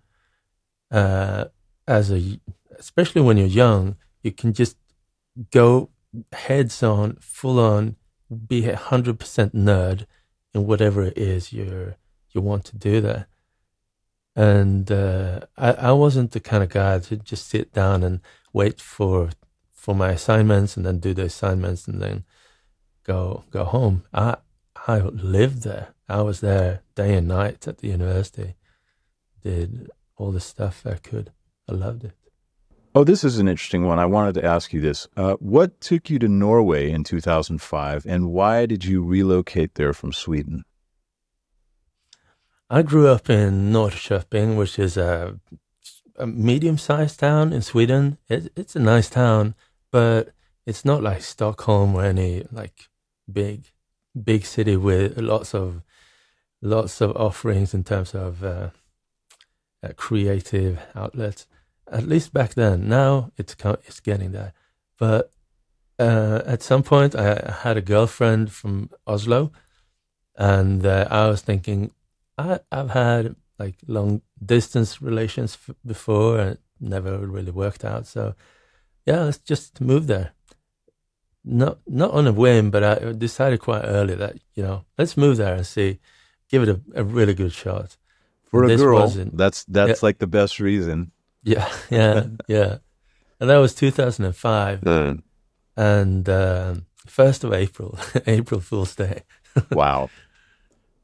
uh, 0.89 1.45
as 1.87 2.11
a, 2.11 2.39
especially 2.79 3.21
when 3.21 3.37
you're 3.37 3.47
young, 3.47 3.97
you 4.23 4.31
can 4.31 4.53
just 4.53 4.77
go 5.51 5.89
heads 6.31 6.81
on, 6.81 7.17
full 7.19 7.59
on, 7.59 7.97
be 8.47 8.69
a 8.69 8.77
hundred 8.77 9.19
percent 9.19 9.53
nerd 9.53 10.05
in 10.53 10.65
whatever 10.65 11.03
it 11.03 11.17
is 11.17 11.51
you're 11.51 11.97
you 12.35 12.41
want 12.41 12.65
to 12.65 12.77
do 12.77 13.01
that. 13.01 13.27
And 14.35 14.91
uh, 14.91 15.41
I 15.57 15.71
I 15.71 15.91
wasn't 15.93 16.31
the 16.31 16.41
kind 16.41 16.61
of 16.61 16.69
guy 16.69 16.99
to 16.99 17.15
just 17.15 17.47
sit 17.47 17.71
down 17.73 18.03
and 18.03 18.19
wait 18.51 18.81
for 18.81 19.29
for 19.71 19.95
my 19.95 20.09
assignments 20.09 20.75
and 20.75 20.85
then 20.85 20.99
do 20.99 21.13
the 21.13 21.23
assignments 21.23 21.87
and 21.87 22.01
then 22.01 22.25
go 23.05 23.45
go 23.51 23.63
home. 23.63 24.03
I 24.13 24.37
I 24.87 24.99
lived 24.99 25.63
there. 25.63 25.93
I 26.09 26.21
was 26.21 26.41
there 26.41 26.81
day 26.95 27.15
and 27.15 27.27
night 27.27 27.67
at 27.67 27.77
the 27.77 27.87
university. 27.87 28.55
Did 29.41 29.89
all 30.17 30.31
the 30.31 30.39
stuff 30.39 30.85
I 30.85 30.95
could. 30.95 31.31
I 31.69 31.73
loved 31.73 32.03
it. 32.03 32.13
oh, 32.93 33.03
this 33.03 33.23
is 33.23 33.39
an 33.39 33.47
interesting 33.47 33.85
one. 33.85 33.99
I 33.99 34.05
wanted 34.05 34.35
to 34.35 34.45
ask 34.45 34.73
you 34.73 34.81
this. 34.81 35.07
Uh, 35.17 35.33
what 35.35 35.81
took 35.81 36.09
you 36.09 36.19
to 36.19 36.27
Norway 36.27 36.91
in 36.91 37.03
2005, 37.03 38.05
and 38.05 38.31
why 38.31 38.65
did 38.65 38.85
you 38.85 39.03
relocate 39.03 39.75
there 39.75 39.93
from 39.93 40.13
Sweden? 40.13 40.63
I 42.69 42.81
grew 42.81 43.07
up 43.07 43.29
in 43.29 43.71
Norrköping, 43.71 44.57
which 44.57 44.79
is 44.79 44.97
a, 44.97 45.39
a 46.17 46.25
medium-sized 46.25 47.19
town 47.19 47.53
in 47.53 47.61
Sweden. 47.61 48.17
It, 48.27 48.51
it's 48.55 48.75
a 48.75 48.79
nice 48.79 49.07
town, 49.07 49.53
but 49.91 50.29
it's 50.65 50.83
not 50.83 51.03
like 51.03 51.21
Stockholm 51.21 51.93
or 51.93 52.03
any 52.03 52.43
like 52.51 52.89
big, 53.31 53.71
big 54.21 54.45
city 54.45 54.77
with 54.77 55.17
lots 55.19 55.53
of 55.53 55.83
lots 56.61 57.01
of 57.01 57.15
offerings 57.15 57.75
in 57.75 57.83
terms 57.83 58.15
of 58.15 58.43
uh, 58.43 58.69
uh, 59.83 59.89
creative 59.95 60.79
outlets. 60.95 61.45
At 61.91 62.07
least 62.07 62.33
back 62.33 62.55
then. 62.55 62.89
Now 62.89 63.31
it's 63.37 63.55
it's 63.87 63.99
getting 63.99 64.31
there, 64.31 64.53
but 64.97 65.31
uh, 65.99 66.41
at 66.47 66.63
some 66.63 66.81
point 66.81 67.15
I 67.15 67.33
I 67.33 67.51
had 67.61 67.77
a 67.77 67.81
girlfriend 67.81 68.51
from 68.51 68.89
Oslo, 69.05 69.51
and 70.35 70.83
uh, 70.83 71.07
I 71.11 71.27
was 71.27 71.41
thinking 71.41 71.91
I, 72.37 72.59
I've 72.71 72.89
had 72.91 73.35
like 73.59 73.75
long 73.87 74.21
distance 74.43 75.01
relations 75.01 75.57
f- 75.67 75.75
before 75.85 76.39
and 76.39 76.51
it 76.51 76.59
never 76.79 77.17
really 77.19 77.51
worked 77.51 77.85
out. 77.85 78.05
So 78.07 78.35
yeah, 79.05 79.21
let's 79.23 79.37
just 79.37 79.79
move 79.81 80.07
there. 80.07 80.31
Not 81.43 81.77
not 81.87 82.11
on 82.11 82.25
a 82.27 82.33
whim, 82.33 82.71
but 82.71 82.83
I 82.83 83.11
decided 83.13 83.59
quite 83.59 83.83
early 83.85 84.15
that 84.15 84.37
you 84.55 84.63
know 84.63 84.85
let's 84.97 85.15
move 85.15 85.37
there 85.37 85.53
and 85.55 85.65
see, 85.65 85.99
give 86.49 86.63
it 86.63 86.69
a, 86.69 86.81
a 86.95 87.03
really 87.03 87.35
good 87.35 87.53
shot. 87.53 87.97
For 88.45 88.63
a 88.63 88.67
girl, 88.81 88.99
wasn't- 88.99 89.37
that's 89.37 89.63
that's 89.65 90.01
like 90.03 90.17
the 90.17 90.27
best 90.27 90.59
reason. 90.59 91.11
Yeah, 91.43 91.69
yeah, 91.91 92.25
yeah. 92.47 92.77
And 93.39 93.49
that 93.49 93.57
was 93.57 93.75
2005, 93.75 94.81
and 95.77 96.27
um, 96.29 96.85
first 97.05 97.43
of 97.43 97.53
April, 97.53 97.99
April 98.25 98.59
Fool's 98.61 98.95
Day. 98.95 99.21
wow. 99.71 100.09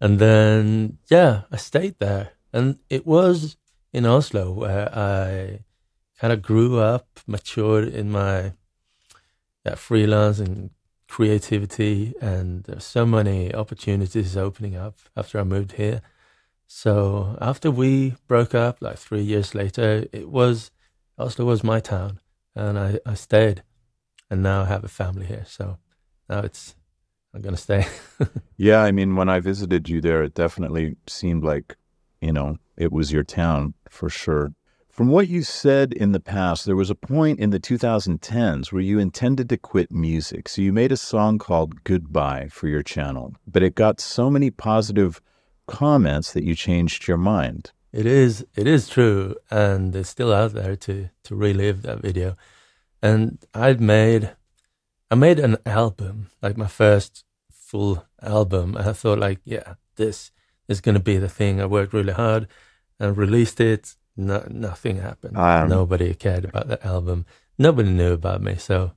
And 0.01 0.17
then, 0.17 0.97
yeah, 1.09 1.43
I 1.51 1.57
stayed 1.57 1.99
there. 1.99 2.31
And 2.51 2.79
it 2.89 3.05
was 3.05 3.55
in 3.93 4.05
Oslo 4.05 4.51
where 4.51 4.89
I 4.97 5.59
kind 6.19 6.33
of 6.33 6.41
grew 6.41 6.79
up, 6.79 7.19
matured 7.27 7.87
in 7.87 8.11
my 8.11 8.53
yeah, 9.63 9.75
freelance 9.75 10.39
and 10.39 10.71
creativity. 11.07 12.15
And 12.19 12.63
there's 12.63 12.83
so 12.83 13.05
many 13.05 13.53
opportunities 13.53 14.35
opening 14.35 14.75
up 14.75 14.97
after 15.15 15.39
I 15.39 15.43
moved 15.43 15.73
here. 15.73 16.01
So 16.65 17.37
after 17.39 17.69
we 17.69 18.15
broke 18.27 18.55
up, 18.55 18.81
like 18.81 18.97
three 18.97 19.21
years 19.21 19.53
later, 19.53 20.07
it 20.11 20.29
was 20.29 20.71
Oslo 21.17 21.45
was 21.45 21.63
my 21.63 21.79
town. 21.79 22.19
And 22.55 22.79
I, 22.79 22.99
I 23.05 23.13
stayed. 23.13 23.61
And 24.31 24.41
now 24.41 24.63
I 24.63 24.65
have 24.65 24.83
a 24.83 24.87
family 24.87 25.27
here. 25.27 25.45
So 25.45 25.77
now 26.27 26.39
it's, 26.39 26.75
I'm 27.33 27.41
going 27.41 27.55
to 27.55 27.61
stay. 27.61 27.87
Yeah, 28.57 28.83
I 28.83 28.91
mean, 28.91 29.15
when 29.15 29.27
I 29.27 29.39
visited 29.39 29.89
you 29.89 30.01
there, 30.01 30.21
it 30.21 30.35
definitely 30.35 30.95
seemed 31.07 31.43
like, 31.43 31.75
you 32.21 32.31
know, 32.31 32.57
it 32.77 32.91
was 32.91 33.11
your 33.11 33.23
town 33.23 33.73
for 33.89 34.07
sure. 34.07 34.53
From 34.87 35.07
what 35.07 35.29
you 35.29 35.41
said 35.41 35.93
in 35.93 36.11
the 36.11 36.19
past, 36.19 36.67
there 36.67 36.75
was 36.75 36.91
a 36.91 36.95
point 36.95 37.39
in 37.39 37.49
the 37.49 37.59
2010s 37.59 38.71
where 38.71 38.83
you 38.83 38.99
intended 38.99 39.49
to 39.49 39.57
quit 39.57 39.91
music. 39.91 40.47
So 40.47 40.61
you 40.61 40.71
made 40.71 40.91
a 40.91 40.97
song 40.97 41.39
called 41.39 41.83
Goodbye 41.85 42.49
for 42.51 42.67
your 42.67 42.83
channel, 42.83 43.33
but 43.47 43.63
it 43.63 43.73
got 43.73 43.99
so 43.99 44.29
many 44.29 44.51
positive 44.51 45.21
comments 45.65 46.33
that 46.33 46.43
you 46.43 46.53
changed 46.53 47.07
your 47.07 47.17
mind. 47.17 47.71
It 47.91 48.05
is 48.05 48.45
it 48.55 48.67
is 48.67 48.87
true, 48.87 49.35
and 49.49 49.95
it's 49.95 50.09
still 50.09 50.31
out 50.31 50.53
there 50.53 50.75
to 50.75 51.09
to 51.23 51.35
relive 51.35 51.81
that 51.81 52.01
video. 52.01 52.37
And 53.01 53.39
I'd 53.53 53.81
made 53.81 54.35
I 55.11 55.15
made 55.15 55.39
an 55.39 55.57
album, 55.65 56.29
like 56.41 56.55
my 56.55 56.67
first 56.67 57.25
full 57.51 58.05
album. 58.21 58.77
And 58.77 58.89
I 58.89 58.93
thought 58.93 59.19
like, 59.19 59.39
yeah, 59.43 59.73
this 59.97 60.31
is 60.69 60.79
gonna 60.79 61.01
be 61.01 61.17
the 61.17 61.27
thing. 61.27 61.59
I 61.59 61.65
worked 61.65 61.93
really 61.93 62.13
hard 62.13 62.47
and 62.97 63.17
released 63.17 63.59
it. 63.59 63.95
No, 64.15 64.47
nothing 64.49 64.97
happened. 64.97 65.37
Um, 65.37 65.67
Nobody 65.67 66.13
cared 66.13 66.45
about 66.45 66.69
that 66.69 66.85
album. 66.85 67.25
Nobody 67.57 67.89
knew 67.89 68.13
about 68.13 68.41
me. 68.41 68.55
So, 68.55 68.93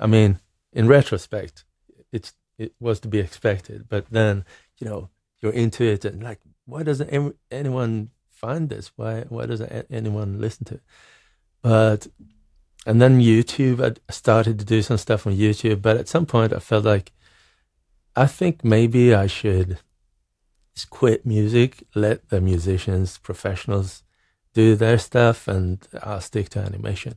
I 0.00 0.06
mean, 0.06 0.38
in 0.72 0.86
retrospect, 0.86 1.64
it's 2.12 2.32
it 2.56 2.74
was 2.78 3.00
to 3.00 3.08
be 3.08 3.18
expected. 3.18 3.88
But 3.88 4.06
then, 4.10 4.44
you 4.78 4.86
know, 4.88 5.10
you're 5.40 5.52
into 5.52 5.84
it 5.84 6.04
and 6.04 6.22
like, 6.22 6.40
why 6.66 6.84
doesn't 6.84 7.08
any, 7.10 7.32
anyone 7.50 8.10
find 8.30 8.68
this? 8.68 8.92
Why 8.94 9.24
why 9.28 9.46
doesn't 9.46 9.72
a- 9.72 9.92
anyone 9.92 10.40
listen 10.40 10.66
to 10.66 10.74
it? 10.74 10.82
But 11.62 12.06
and 12.86 13.02
then 13.02 13.20
YouTube, 13.20 13.82
I 13.84 14.12
started 14.12 14.60
to 14.60 14.64
do 14.64 14.80
some 14.80 14.96
stuff 14.96 15.26
on 15.26 15.36
YouTube. 15.36 15.82
But 15.82 15.96
at 15.96 16.08
some 16.08 16.24
point, 16.24 16.52
I 16.52 16.60
felt 16.60 16.84
like 16.84 17.12
I 18.14 18.26
think 18.26 18.64
maybe 18.64 19.12
I 19.12 19.26
should 19.26 19.80
just 20.74 20.88
quit 20.90 21.26
music, 21.26 21.82
let 21.96 22.28
the 22.28 22.40
musicians, 22.40 23.18
professionals 23.18 24.04
do 24.54 24.76
their 24.76 24.98
stuff, 24.98 25.48
and 25.48 25.86
I'll 26.02 26.20
stick 26.20 26.48
to 26.50 26.60
animation. 26.60 27.14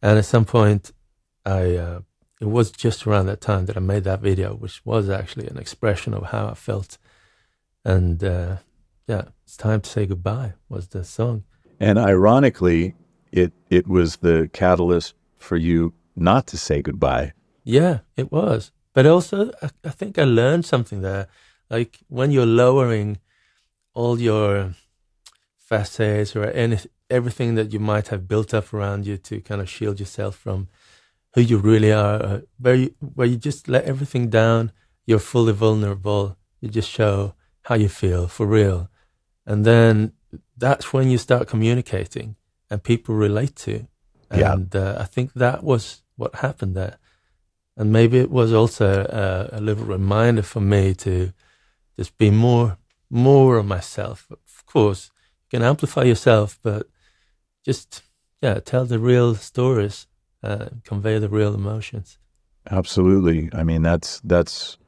And 0.00 0.16
at 0.16 0.24
some 0.26 0.44
point, 0.44 0.92
I 1.44 1.74
uh, 1.76 2.00
it 2.40 2.46
was 2.46 2.70
just 2.70 3.04
around 3.04 3.26
that 3.26 3.40
time 3.40 3.66
that 3.66 3.76
I 3.76 3.80
made 3.80 4.04
that 4.04 4.20
video, 4.20 4.54
which 4.54 4.84
was 4.86 5.10
actually 5.10 5.48
an 5.48 5.58
expression 5.58 6.14
of 6.14 6.26
how 6.26 6.46
I 6.46 6.54
felt. 6.54 6.98
And 7.84 8.22
uh, 8.22 8.58
yeah, 9.08 9.24
it's 9.42 9.56
time 9.56 9.80
to 9.80 9.90
say 9.90 10.06
goodbye 10.06 10.54
was 10.68 10.88
the 10.88 11.04
song. 11.04 11.44
And 11.80 11.98
ironically, 11.98 12.94
it 13.34 13.52
it 13.68 13.86
was 13.88 14.16
the 14.16 14.48
catalyst 14.52 15.14
for 15.36 15.56
you 15.56 15.92
not 16.14 16.46
to 16.46 16.56
say 16.56 16.80
goodbye. 16.80 17.32
Yeah, 17.64 17.98
it 18.16 18.30
was. 18.30 18.70
But 18.92 19.06
also, 19.06 19.50
I, 19.60 19.70
I 19.84 19.90
think 19.90 20.18
I 20.18 20.24
learned 20.24 20.64
something 20.64 21.02
there. 21.02 21.26
Like 21.68 21.98
when 22.08 22.30
you're 22.30 22.46
lowering 22.46 23.18
all 23.92 24.20
your 24.20 24.74
facets 25.56 26.36
or 26.36 26.44
any, 26.44 26.78
everything 27.10 27.56
that 27.56 27.72
you 27.72 27.80
might 27.80 28.08
have 28.08 28.28
built 28.28 28.54
up 28.54 28.72
around 28.72 29.04
you 29.06 29.16
to 29.16 29.40
kind 29.40 29.60
of 29.60 29.68
shield 29.68 29.98
yourself 29.98 30.36
from 30.36 30.68
who 31.34 31.40
you 31.40 31.58
really 31.58 31.92
are, 31.92 32.22
uh, 32.22 32.40
where 32.58 32.76
you, 32.76 32.94
where 33.00 33.26
you 33.26 33.36
just 33.36 33.66
let 33.68 33.84
everything 33.84 34.30
down, 34.30 34.70
you're 35.06 35.18
fully 35.18 35.52
vulnerable. 35.52 36.36
You 36.60 36.68
just 36.68 36.90
show 36.90 37.34
how 37.62 37.74
you 37.74 37.88
feel 37.88 38.28
for 38.28 38.46
real. 38.46 38.88
And 39.44 39.64
then 39.64 40.12
that's 40.56 40.92
when 40.92 41.10
you 41.10 41.18
start 41.18 41.48
communicating 41.48 42.36
and 42.74 42.82
people 42.82 43.14
relate 43.14 43.54
to. 43.54 43.86
And 44.30 44.68
yeah. 44.74 44.80
uh, 44.80 44.96
I 44.98 45.04
think 45.04 45.32
that 45.34 45.62
was 45.62 46.02
what 46.16 46.34
happened 46.34 46.74
there. 46.74 46.98
And 47.76 47.92
maybe 47.92 48.18
it 48.18 48.32
was 48.32 48.52
also 48.52 49.06
a, 49.08 49.58
a 49.58 49.60
little 49.60 49.84
reminder 49.84 50.42
for 50.42 50.60
me 50.60 50.92
to 50.94 51.32
just 51.96 52.18
be 52.18 52.30
more, 52.30 52.78
more 53.08 53.58
of 53.58 53.66
myself. 53.66 54.26
Of 54.32 54.66
course, 54.66 55.12
you 55.44 55.58
can 55.58 55.62
amplify 55.62 56.02
yourself, 56.02 56.58
but 56.62 56.88
just, 57.64 58.02
yeah, 58.42 58.58
tell 58.58 58.86
the 58.86 58.98
real 58.98 59.36
stories, 59.36 60.08
uh, 60.42 60.66
convey 60.82 61.20
the 61.20 61.28
real 61.28 61.54
emotions. 61.54 62.18
Absolutely. 62.68 63.50
I 63.52 63.62
mean, 63.62 63.82
that's, 63.82 64.20
that's, 64.24 64.78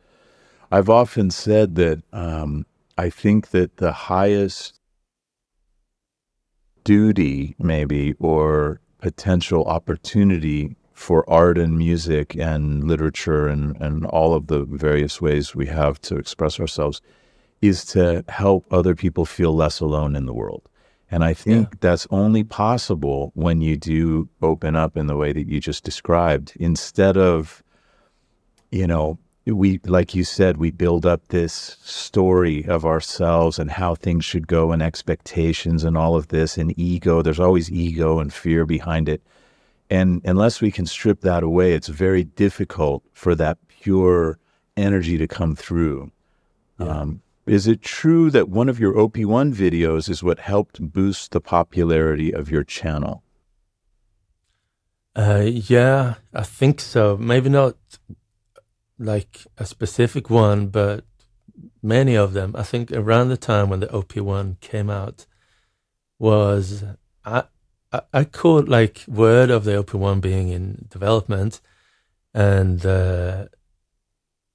I've 0.72 0.90
often 0.90 1.30
said 1.30 1.76
that 1.76 2.02
um, 2.12 2.66
I 2.98 3.10
think 3.10 3.50
that 3.50 3.76
the 3.76 3.92
highest 3.92 4.80
duty, 6.86 7.56
maybe, 7.58 8.14
or 8.20 8.80
potential 9.00 9.64
opportunity 9.64 10.76
for 10.92 11.28
art 11.28 11.58
and 11.58 11.76
music 11.76 12.36
and 12.36 12.84
literature 12.84 13.48
and, 13.48 13.76
and 13.82 14.06
all 14.06 14.34
of 14.34 14.46
the 14.46 14.64
various 14.64 15.20
ways 15.20 15.52
we 15.52 15.66
have 15.66 16.00
to 16.00 16.16
express 16.16 16.60
ourselves 16.60 17.02
is 17.60 17.84
to 17.84 18.24
help 18.28 18.64
other 18.70 18.94
people 18.94 19.26
feel 19.26 19.52
less 19.52 19.80
alone 19.80 20.14
in 20.14 20.26
the 20.26 20.32
world. 20.32 20.62
And 21.10 21.24
I 21.24 21.34
think 21.34 21.68
yeah. 21.68 21.78
that's 21.80 22.06
only 22.10 22.44
possible 22.44 23.32
when 23.34 23.60
you 23.60 23.76
do 23.76 24.28
open 24.40 24.76
up 24.76 24.96
in 24.96 25.08
the 25.08 25.16
way 25.16 25.32
that 25.32 25.48
you 25.48 25.58
just 25.58 25.82
described, 25.82 26.52
instead 26.60 27.16
of, 27.16 27.64
you 28.70 28.86
know, 28.86 29.18
we 29.46 29.78
like 29.84 30.14
you 30.14 30.24
said 30.24 30.56
we 30.56 30.72
build 30.72 31.06
up 31.06 31.28
this 31.28 31.76
story 31.82 32.64
of 32.66 32.84
ourselves 32.84 33.58
and 33.58 33.70
how 33.70 33.94
things 33.94 34.24
should 34.24 34.48
go 34.48 34.72
and 34.72 34.82
expectations 34.82 35.84
and 35.84 35.96
all 35.96 36.16
of 36.16 36.28
this 36.28 36.58
and 36.58 36.76
ego. 36.78 37.22
There's 37.22 37.40
always 37.40 37.70
ego 37.70 38.18
and 38.18 38.32
fear 38.32 38.66
behind 38.66 39.08
it. 39.08 39.22
And 39.88 40.20
unless 40.24 40.60
we 40.60 40.72
can 40.72 40.84
strip 40.84 41.20
that 41.20 41.44
away 41.44 41.74
it's 41.74 41.86
very 41.86 42.24
difficult 42.24 43.04
for 43.12 43.36
that 43.36 43.58
pure 43.68 44.38
energy 44.76 45.16
to 45.16 45.28
come 45.28 45.54
through. 45.54 46.10
Yeah. 46.80 46.86
um, 46.86 47.22
is 47.46 47.68
it 47.68 47.80
true 47.80 48.28
that 48.32 48.48
one 48.48 48.68
of 48.68 48.80
your 48.80 48.94
op1 48.94 49.54
videos 49.54 50.10
is 50.10 50.24
what 50.24 50.40
helped 50.40 50.92
boost 50.92 51.30
the 51.30 51.40
popularity 51.40 52.34
of 52.34 52.50
your 52.50 52.64
channel? 52.64 53.22
Uh, 55.14 55.44
yeah 55.46 56.14
i 56.34 56.42
think 56.42 56.80
so. 56.80 57.16
Maybe 57.16 57.48
not 57.48 57.76
like 58.98 59.46
a 59.58 59.66
specific 59.66 60.30
one, 60.30 60.68
but 60.68 61.04
many 61.82 62.14
of 62.14 62.32
them. 62.32 62.54
I 62.56 62.62
think 62.62 62.92
around 62.92 63.28
the 63.28 63.36
time 63.36 63.68
when 63.68 63.80
the 63.80 63.86
OP1 63.88 64.60
came 64.60 64.90
out 64.90 65.26
was 66.18 66.84
I 67.24 67.44
I, 67.92 68.00
I 68.12 68.24
caught 68.24 68.68
like 68.68 69.04
word 69.06 69.50
of 69.50 69.64
the 69.64 69.82
OP1 69.82 70.20
being 70.20 70.48
in 70.48 70.86
development, 70.90 71.60
and 72.34 72.84
uh, 72.84 73.46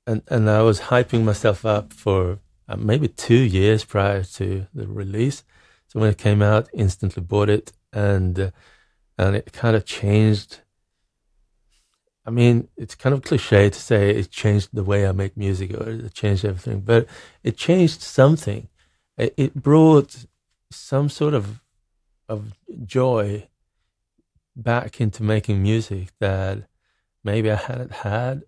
and 0.08 0.22
and 0.28 0.50
I 0.50 0.62
was 0.62 0.82
hyping 0.82 1.24
myself 1.24 1.66
up 1.66 1.94
for 1.94 2.40
uh, 2.68 2.76
maybe 2.78 3.08
two 3.08 3.36
years 3.36 3.86
prior 3.86 4.24
to 4.24 4.68
the 4.74 4.88
release. 4.88 5.44
So 5.88 6.00
when 6.00 6.10
it 6.10 6.18
came 6.18 6.42
out, 6.42 6.70
instantly 6.74 7.24
bought 7.24 7.50
it, 7.50 7.74
and 7.94 8.40
uh, 8.40 8.52
and 9.18 9.36
it 9.36 9.54
kind 9.54 9.76
of 9.76 9.86
changed 9.86 10.61
I 12.26 12.30
mean, 12.30 12.68
it's 12.78 12.96
kind 12.96 13.16
of 13.16 13.24
cliche 13.24 13.70
to 13.70 13.80
say 13.80 14.12
it 14.12 14.30
changed 14.30 14.70
the 14.74 14.84
way 14.84 15.08
I 15.08 15.12
make 15.12 15.36
music 15.36 15.74
or 15.74 15.90
it 15.90 16.14
changed 16.14 16.46
everything, 16.46 16.82
but 16.82 17.08
it 17.44 17.58
changed 17.58 18.02
something. 18.02 18.68
It 19.18 19.56
brought 19.56 20.26
some 20.72 21.10
sort 21.10 21.34
of 21.34 21.62
of 22.30 22.54
joy 22.86 23.50
back 24.56 25.02
into 25.02 25.22
making 25.22 25.62
music 25.62 26.10
that 26.20 26.64
maybe 27.24 27.52
I 27.52 27.56
hadn't 27.56 27.92
had 27.92 28.44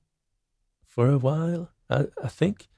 for 0.85 1.09
a 1.09 1.17
while. 1.17 1.69
I, 1.89 2.07
I 2.23 2.27
think, 2.29 2.69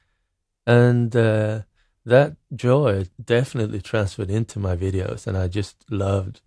and 0.66 1.16
uh, 1.16 1.62
that 2.06 2.38
joy 2.56 3.06
definitely 3.24 3.82
transferred 3.82 4.30
into 4.30 4.60
my 4.60 4.76
videos, 4.76 5.28
and 5.28 5.38
I 5.38 5.48
just 5.48 5.90
loved 5.92 6.42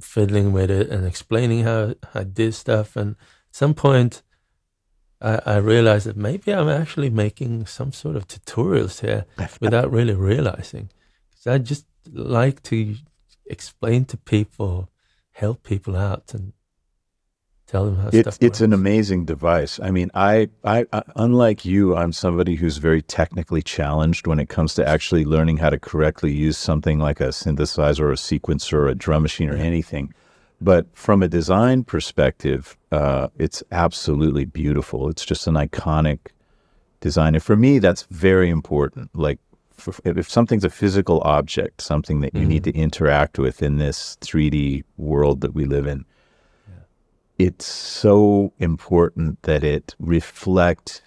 fiddling 0.00 0.52
with 0.52 0.70
it 0.70 0.90
and 0.90 1.06
explaining 1.06 1.64
how 1.64 1.94
I 2.14 2.24
did 2.24 2.54
stuff 2.54 2.96
and 2.96 3.16
some 3.56 3.72
point, 3.72 4.22
I, 5.18 5.40
I 5.46 5.56
realized 5.56 6.06
that 6.06 6.16
maybe 6.16 6.52
I'm 6.52 6.68
actually 6.68 7.08
making 7.08 7.64
some 7.64 7.90
sort 7.90 8.14
of 8.14 8.28
tutorials 8.28 9.00
here 9.00 9.24
without 9.60 9.90
really 9.90 10.12
realizing. 10.12 10.90
Because 11.30 11.46
I 11.46 11.56
just 11.56 11.86
like 12.12 12.62
to 12.64 12.96
explain 13.46 14.04
to 14.06 14.18
people, 14.18 14.90
help 15.32 15.62
people 15.62 15.96
out, 15.96 16.34
and 16.34 16.52
tell 17.66 17.86
them 17.86 17.96
how 17.96 18.08
it's, 18.08 18.18
stuff 18.18 18.38
It's 18.42 18.60
an 18.60 18.74
amazing 18.74 19.24
device. 19.24 19.80
I 19.82 19.90
mean, 19.90 20.10
I, 20.12 20.50
I, 20.62 20.84
I, 20.92 21.02
unlike 21.16 21.64
you, 21.64 21.96
I'm 21.96 22.12
somebody 22.12 22.56
who's 22.56 22.76
very 22.76 23.00
technically 23.00 23.62
challenged 23.62 24.26
when 24.26 24.38
it 24.38 24.50
comes 24.50 24.74
to 24.74 24.86
actually 24.86 25.24
learning 25.24 25.56
how 25.56 25.70
to 25.70 25.78
correctly 25.78 26.30
use 26.30 26.58
something 26.58 26.98
like 26.98 27.20
a 27.20 27.28
synthesizer 27.28 28.00
or 28.00 28.12
a 28.12 28.16
sequencer 28.16 28.74
or 28.74 28.88
a 28.88 28.94
drum 28.94 29.22
machine 29.22 29.48
or 29.48 29.56
anything. 29.56 30.12
But 30.60 30.86
from 30.94 31.22
a 31.22 31.28
design 31.28 31.84
perspective, 31.84 32.76
uh, 32.90 33.28
it's 33.38 33.62
absolutely 33.70 34.44
beautiful. 34.46 35.08
It's 35.08 35.24
just 35.24 35.46
an 35.46 35.54
iconic 35.54 36.18
design. 37.00 37.34
And 37.34 37.44
for 37.44 37.56
me, 37.56 37.78
that's 37.78 38.02
very 38.10 38.48
important. 38.48 39.10
Like, 39.14 39.38
for, 39.72 39.94
if 40.04 40.30
something's 40.30 40.64
a 40.64 40.70
physical 40.70 41.20
object, 41.24 41.82
something 41.82 42.20
that 42.22 42.34
you 42.34 42.40
mm-hmm. 42.40 42.48
need 42.48 42.64
to 42.64 42.72
interact 42.72 43.38
with 43.38 43.62
in 43.62 43.76
this 43.76 44.16
3D 44.22 44.84
world 44.96 45.42
that 45.42 45.54
we 45.54 45.66
live 45.66 45.86
in, 45.86 46.06
yeah. 46.66 46.84
it's 47.38 47.66
so 47.66 48.54
important 48.58 49.42
that 49.42 49.62
it 49.62 49.94
reflect 49.98 51.02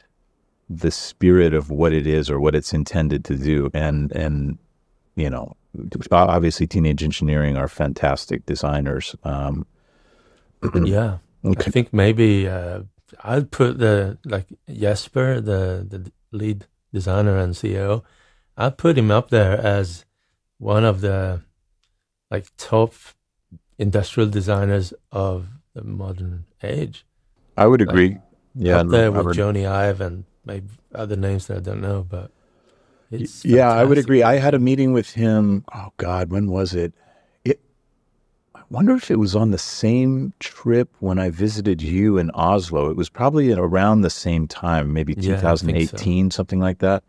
the 0.69 0.91
spirit 0.91 1.55
of 1.55 1.71
what 1.71 1.91
it 1.91 2.05
is 2.05 2.29
or 2.29 2.39
what 2.39 2.53
it's 2.53 2.73
intended 2.73 3.25
to 3.25 3.35
do. 3.35 3.71
And 3.73 4.11
and 4.11 4.59
you 5.15 5.29
know, 5.29 5.57
obviously 6.11 6.67
teenage 6.67 7.03
engineering 7.03 7.57
are 7.57 7.67
fantastic 7.67 8.45
designers. 8.45 9.15
Um, 9.23 9.65
yeah, 10.83 11.17
okay. 11.45 11.65
I 11.67 11.69
think 11.69 11.93
maybe 11.93 12.47
uh, 12.47 12.81
I'd 13.23 13.51
put 13.51 13.77
the 13.79 14.17
like 14.25 14.47
Jesper, 14.71 15.41
the 15.41 15.85
the 15.87 16.11
lead 16.31 16.65
designer 16.93 17.37
and 17.37 17.53
CEO. 17.53 18.03
I'd 18.57 18.77
put 18.77 18.97
him 18.97 19.11
up 19.11 19.29
there 19.29 19.57
as 19.57 20.05
one 20.57 20.83
of 20.83 21.01
the 21.01 21.41
like 22.29 22.47
top 22.57 22.93
industrial 23.77 24.29
designers 24.29 24.93
of 25.11 25.47
the 25.73 25.83
modern 25.83 26.45
age. 26.61 27.05
I 27.57 27.67
would 27.67 27.81
agree. 27.81 28.09
Like, 28.09 28.21
yeah, 28.55 28.79
up 28.79 28.89
there 28.89 29.11
with 29.11 29.37
Jony 29.37 29.69
Ive 29.69 30.01
and 30.01 30.25
maybe 30.45 30.67
other 30.93 31.15
names 31.15 31.47
that 31.47 31.57
I 31.57 31.59
don't 31.61 31.81
know, 31.81 32.05
but 32.07 32.31
it's 33.11 33.43
yeah, 33.43 33.69
fantastic. 33.69 33.79
I 33.79 33.83
would 33.85 33.97
agree. 33.97 34.23
I 34.23 34.35
had 34.37 34.53
a 34.53 34.59
meeting 34.59 34.93
with 34.93 35.11
him. 35.11 35.65
Oh 35.73 35.91
God, 35.97 36.29
when 36.29 36.49
was 36.49 36.73
it? 36.73 36.93
It. 37.43 37.59
I 38.53 38.61
wonder 38.69 38.95
if 38.95 39.09
it 39.09 39.17
was 39.17 39.35
on 39.35 39.51
the 39.51 39.57
same 39.57 40.33
trip 40.39 40.89
when 40.99 41.17
I 41.19 41.29
visited 41.29 41.81
you 41.81 42.17
in 42.17 42.29
Oslo. 42.31 42.89
It 42.89 42.97
was 42.97 43.09
probably 43.09 43.51
around 43.51 44.01
the 44.01 44.09
same 44.09 44.47
time, 44.47 44.93
maybe 44.93 45.15
yeah, 45.17 45.35
2018, 45.35 46.31
so. 46.31 46.35
something 46.35 46.59
like 46.59 46.79
that. 46.79 47.03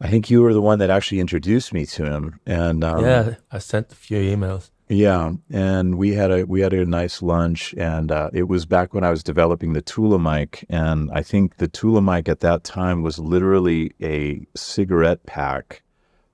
I 0.00 0.08
think 0.08 0.30
you 0.30 0.40
were 0.40 0.54
the 0.54 0.62
one 0.62 0.78
that 0.78 0.88
actually 0.88 1.20
introduced 1.20 1.74
me 1.74 1.84
to 1.86 2.06
him, 2.06 2.40
and 2.46 2.82
um, 2.82 3.04
yeah, 3.04 3.34
I 3.50 3.58
sent 3.58 3.92
a 3.92 3.96
few 3.96 4.18
emails. 4.18 4.70
Yeah, 4.90 5.34
and 5.52 5.98
we 5.98 6.14
had 6.14 6.32
a 6.32 6.44
we 6.44 6.62
had 6.62 6.72
a 6.72 6.84
nice 6.84 7.22
lunch, 7.22 7.72
and 7.78 8.10
uh, 8.10 8.30
it 8.32 8.48
was 8.48 8.66
back 8.66 8.92
when 8.92 9.04
I 9.04 9.10
was 9.10 9.22
developing 9.22 9.72
the 9.72 9.80
Tula 9.80 10.18
mic, 10.18 10.66
and 10.68 11.12
I 11.12 11.22
think 11.22 11.58
the 11.58 11.68
Tula 11.68 12.02
mic 12.02 12.28
at 12.28 12.40
that 12.40 12.64
time 12.64 13.02
was 13.02 13.16
literally 13.16 13.92
a 14.02 14.44
cigarette 14.56 15.24
pack 15.26 15.82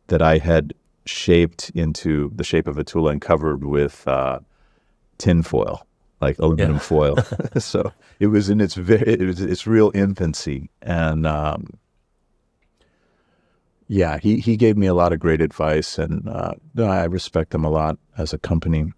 that 0.07 0.23
I 0.23 0.39
had 0.39 0.73
shaped 1.05 1.71
into 1.75 2.33
the 2.35 2.45
shape 2.45 2.67
of 2.67 2.79
a 2.79 2.85
Tula 2.85 3.11
and 3.11 3.21
covered 3.21 3.63
with 3.63 4.09
uh, 4.09 4.39
tin 5.19 5.43
foil, 5.43 5.87
like 6.23 6.39
aluminum 6.39 6.77
yeah. 6.77 6.79
foil. 6.79 7.19
so 7.59 7.93
it 8.21 8.29
was 8.29 8.49
in 8.49 8.63
its 8.63 8.75
very 8.75 9.21
it 9.21 9.21
was 9.21 9.43
its 9.43 9.67
real 9.67 9.93
infancy, 9.95 10.71
and 10.81 11.27
um, 11.27 11.67
yeah, 13.89 14.19
he 14.19 14.39
he 14.39 14.57
gave 14.57 14.77
me 14.77 14.87
a 14.87 14.95
lot 14.95 15.13
of 15.13 15.21
great 15.21 15.41
advice, 15.41 15.99
and 15.99 16.29
uh, 16.29 16.55
I 16.79 17.05
respect 17.05 17.51
them 17.51 17.65
a 17.65 17.71
lot 17.71 17.99
as 18.19 18.33
a 18.33 18.39
company. 18.39 18.93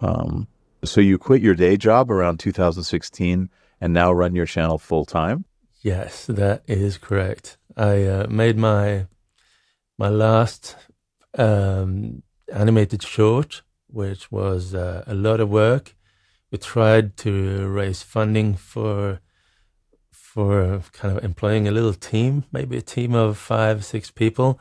Um, 0.00 0.48
so 0.84 1.00
you 1.00 1.18
quit 1.18 1.42
your 1.42 1.54
day 1.54 1.76
job 1.76 2.10
around 2.10 2.40
2016 2.40 3.50
and 3.80 3.92
now 3.92 4.12
run 4.12 4.34
your 4.34 4.46
channel 4.46 4.78
full 4.78 5.04
time. 5.04 5.44
Yes, 5.82 6.26
that 6.26 6.62
is 6.66 6.98
correct. 6.98 7.58
I 7.76 8.04
uh, 8.04 8.26
made 8.28 8.56
my 8.56 9.06
my 9.98 10.08
last 10.08 10.76
um, 11.38 12.22
animated 12.52 13.02
short, 13.02 13.62
which 13.86 14.30
was 14.32 14.74
uh, 14.74 15.04
a 15.06 15.14
lot 15.14 15.40
of 15.40 15.50
work. 15.50 15.94
We 16.50 16.58
tried 16.58 17.16
to 17.18 17.68
raise 17.68 18.02
funding 18.02 18.56
for 18.56 19.20
for 20.34 20.80
kind 20.92 21.16
of 21.16 21.24
employing 21.24 21.66
a 21.66 21.72
little 21.72 21.92
team, 21.92 22.44
maybe 22.52 22.76
a 22.76 22.80
team 22.82 23.14
of 23.14 23.36
five, 23.36 23.84
six 23.84 24.12
people. 24.12 24.60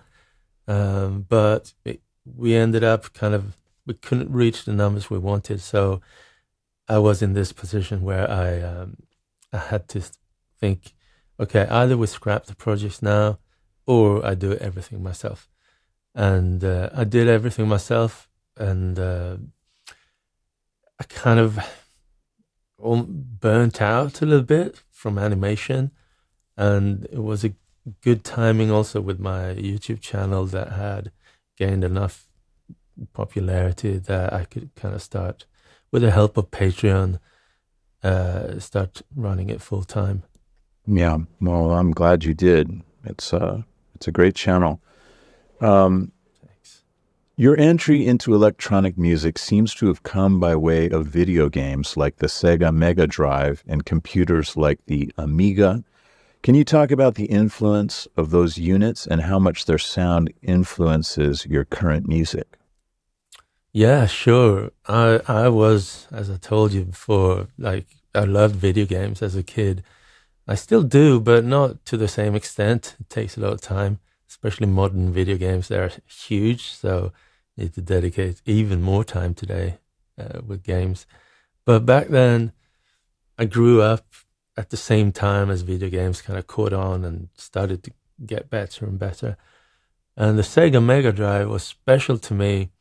Um, 0.67 1.27
but 1.29 1.73
it, 1.85 2.01
we 2.25 2.55
ended 2.55 2.83
up 2.83 3.13
kind 3.13 3.35
of, 3.35 3.55
we 3.85 3.93
couldn't 3.93 4.31
reach 4.31 4.65
the 4.65 4.73
numbers 4.73 5.11
we 5.11 5.19
wanted. 5.19 5.61
So 5.61 6.01
I 6.87 6.97
was 6.97 7.21
in 7.21 7.33
this 7.33 7.51
position 7.53 8.01
where 8.01 8.27
I, 8.27 8.61
um, 8.61 8.97
I 9.53 9.59
had 9.59 9.87
to 9.89 10.01
think, 10.59 10.95
okay, 11.39 11.67
either 11.69 11.95
we 11.95 12.07
scrap 12.07 12.45
the 12.45 12.55
project 12.55 13.03
now 13.03 13.37
or 13.85 14.25
I 14.25 14.33
do 14.33 14.53
everything 14.55 15.03
myself. 15.03 15.47
And 16.15 16.63
uh, 16.63 16.89
I 16.95 17.03
did 17.03 17.27
everything 17.27 17.67
myself. 17.67 18.27
And 18.57 18.97
uh, 18.97 19.37
I 20.99 21.03
kind 21.03 21.39
of 21.39 21.59
burnt 22.79 23.81
out 23.83 24.23
a 24.23 24.25
little 24.25 24.43
bit 24.43 24.81
from 24.99 25.17
animation, 25.17 25.91
and 26.57 27.05
it 27.05 27.23
was 27.23 27.45
a 27.45 27.53
good 28.01 28.21
timing 28.25 28.69
also 28.69 28.99
with 28.99 29.17
my 29.17 29.55
YouTube 29.55 30.01
channel 30.01 30.45
that 30.47 30.73
had 30.73 31.11
gained 31.57 31.85
enough 31.85 32.27
popularity 33.13 33.97
that 33.97 34.33
I 34.33 34.43
could 34.43 34.75
kind 34.75 34.93
of 34.93 35.01
start, 35.01 35.45
with 35.89 36.01
the 36.01 36.11
help 36.11 36.35
of 36.35 36.51
Patreon, 36.51 37.19
uh, 38.03 38.59
start 38.59 39.01
running 39.15 39.49
it 39.49 39.61
full 39.61 39.85
time. 39.85 40.23
Yeah, 40.85 41.19
well, 41.39 41.71
I'm 41.71 41.91
glad 41.91 42.25
you 42.25 42.33
did. 42.33 42.81
It's 43.05 43.33
uh, 43.33 43.61
it's 43.95 44.07
a 44.09 44.11
great 44.11 44.35
channel. 44.35 44.81
Um, 45.61 46.11
your 47.39 47.57
entry 47.57 48.05
into 48.05 48.35
electronic 48.35 48.97
music 48.97 49.37
seems 49.37 49.73
to 49.73 49.87
have 49.87 50.03
come 50.03 50.41
by 50.41 50.53
way 50.53 50.89
of 50.89 51.05
video 51.05 51.47
games 51.47 51.95
like 51.95 52.17
the 52.17 52.27
Sega 52.27 52.75
Mega 52.75 53.07
Drive 53.07 53.63
and 53.65 53.85
computers 53.85 54.57
like 54.57 54.77
the 54.87 55.09
Amiga. 55.17 55.85
Can 56.43 56.53
you 56.53 56.65
talk 56.65 56.91
about 56.91 57.15
the 57.15 57.27
influence 57.27 58.09
of 58.17 58.31
those 58.31 58.57
units 58.57 59.07
and 59.07 59.21
how 59.21 59.39
much 59.39 59.63
their 59.63 59.77
sound 59.77 60.33
influences 60.41 61.45
your 61.45 61.63
current 61.63 62.09
music? 62.09 62.57
Yeah, 63.71 64.05
sure. 64.05 64.71
I 64.85 65.21
I 65.25 65.47
was, 65.47 66.09
as 66.11 66.29
I 66.29 66.35
told 66.35 66.73
you 66.73 66.83
before, 66.83 67.47
like 67.57 67.87
I 68.13 68.25
loved 68.25 68.57
video 68.57 68.85
games 68.85 69.21
as 69.21 69.37
a 69.37 69.43
kid. 69.43 69.81
I 70.45 70.55
still 70.55 70.83
do, 70.83 71.21
but 71.21 71.45
not 71.45 71.85
to 71.85 71.95
the 71.95 72.09
same 72.09 72.35
extent. 72.35 72.97
It 72.99 73.09
takes 73.09 73.37
a 73.37 73.39
lot 73.39 73.53
of 73.53 73.61
time, 73.61 73.99
especially 74.27 74.67
modern 74.67 75.13
video 75.13 75.37
games. 75.37 75.69
They're 75.69 75.93
huge, 76.05 76.65
so 76.65 77.13
need 77.59 77.73
to 77.73 77.81
dedicate 77.81 78.41
even 78.45 78.81
more 78.81 79.03
time 79.03 79.33
today 79.33 79.77
uh, 80.17 80.41
with 80.45 80.63
games. 80.63 81.05
But 81.65 81.85
back 81.85 82.07
then, 82.07 82.53
I 83.37 83.45
grew 83.45 83.81
up 83.81 84.05
at 84.57 84.69
the 84.69 84.77
same 84.77 85.11
time 85.11 85.49
as 85.49 85.61
video 85.61 85.89
games 85.89 86.21
kind 86.21 86.39
of 86.39 86.47
caught 86.47 86.73
on 86.73 87.05
and 87.05 87.29
started 87.35 87.83
to 87.83 87.91
get 88.25 88.49
better 88.49 88.85
and 88.85 88.97
better. 88.97 89.37
And 90.17 90.37
the 90.37 90.43
Sega 90.43 90.83
Mega 90.83 91.11
Drive 91.11 91.49
was 91.49 91.63
special 91.63 92.17
to 92.17 92.33
me 92.33 92.71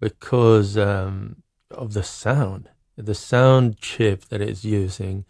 because 0.00 0.76
um, 0.76 1.42
of 1.70 1.94
the 1.94 2.02
sound. 2.02 2.68
The 2.96 3.14
sound 3.14 3.78
chip 3.78 4.26
that 4.26 4.42
it's 4.42 4.64
using 4.64 5.24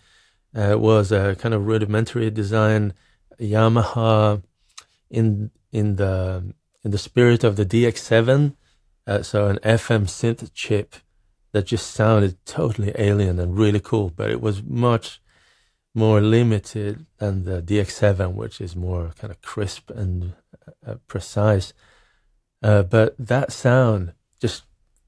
uh, 0.54 0.76
was 0.78 1.12
a 1.12 1.36
kind 1.36 1.54
of 1.54 1.66
rudimentary 1.66 2.30
design 2.30 2.94
Yamaha 3.40 4.42
in 5.10 5.50
in 5.70 5.96
the 5.96 6.54
in 6.84 6.90
the 6.90 6.98
spirit 6.98 7.44
of 7.44 7.56
the 7.56 7.66
DX7, 7.66 8.54
uh, 9.06 9.22
so 9.22 9.48
an 9.48 9.58
FM 9.58 10.04
synth 10.04 10.50
chip 10.54 10.96
that 11.52 11.66
just 11.66 11.90
sounded 11.90 12.44
totally 12.44 12.92
alien 12.96 13.38
and 13.38 13.58
really 13.58 13.80
cool, 13.80 14.10
but 14.14 14.30
it 14.30 14.40
was 14.40 14.62
much 14.62 15.20
more 15.94 16.20
limited 16.20 17.06
than 17.18 17.44
the 17.44 17.62
DX7, 17.62 18.34
which 18.34 18.60
is 18.60 18.74
more 18.74 19.12
kind 19.18 19.30
of 19.30 19.42
crisp 19.42 19.90
and 19.90 20.34
uh, 20.86 20.94
precise. 21.06 21.72
Uh, 22.62 22.82
but 22.82 23.14
that 23.18 23.52
sound, 23.52 24.14
just 24.40 24.64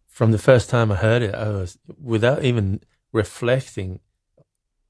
from 0.07 0.33
the 0.33 0.39
first 0.39 0.69
time 0.69 0.93
I 0.93 0.97
heard 0.97 1.23
it, 1.23 1.35
I 1.35 1.49
was 1.49 1.79
without 2.01 2.45
even 2.45 2.81
reflecting 3.13 4.01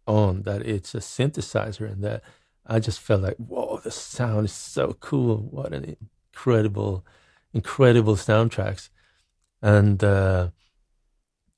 on 0.06 0.42
that 0.42 0.62
it's 0.62 0.94
a 0.94 0.98
synthesizer 0.98 1.90
and 1.90 2.02
that 2.02 2.22
I 2.66 2.80
just 2.80 3.00
felt 3.00 3.22
like, 3.22 3.36
whoa, 3.36 3.80
the 3.84 3.90
sound 3.90 4.46
is 4.46 4.52
so 4.52 4.96
cool. 5.00 5.36
What 5.36 5.72
an 5.72 5.96
incredible, 6.34 7.04
incredible 7.52 8.16
soundtracks. 8.16 8.90
And 9.62 10.02
uh, 10.02 10.48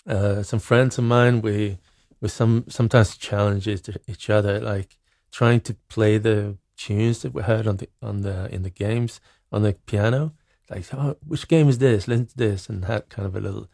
uh, 0.06 0.42
some 0.42 0.60
friends 0.60 0.98
of 0.98 1.04
mine, 1.04 1.40
we 1.42 1.78
we 2.20 2.28
some 2.28 2.64
sometimes 2.68 3.16
challenge 3.16 3.66
each 3.66 4.30
other, 4.30 4.60
like 4.60 4.96
trying 5.32 5.60
to 5.60 5.74
play 5.88 6.18
the 6.18 6.56
tunes 6.76 7.22
that 7.22 7.32
we 7.32 7.42
heard 7.42 7.66
on 7.66 7.78
the 7.78 7.88
on 8.02 8.22
the 8.22 8.52
in 8.54 8.62
the 8.62 8.70
games 8.70 9.20
on 9.50 9.62
the 9.62 9.72
piano. 9.86 10.32
Like, 10.70 10.84
oh, 10.94 11.16
which 11.26 11.48
game 11.48 11.68
is 11.68 11.78
this? 11.78 12.08
Listen 12.08 12.26
to 12.26 12.36
this, 12.36 12.68
and 12.68 12.84
had 12.84 13.08
kind 13.08 13.26
of 13.26 13.34
a 13.34 13.40
little 13.40 13.68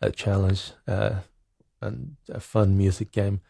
a 0.00 0.10
challenge 0.10 0.72
uh, 0.86 1.20
and 1.80 2.16
a 2.28 2.40
fun 2.40 2.76
music 2.76 3.12
game. 3.12 3.40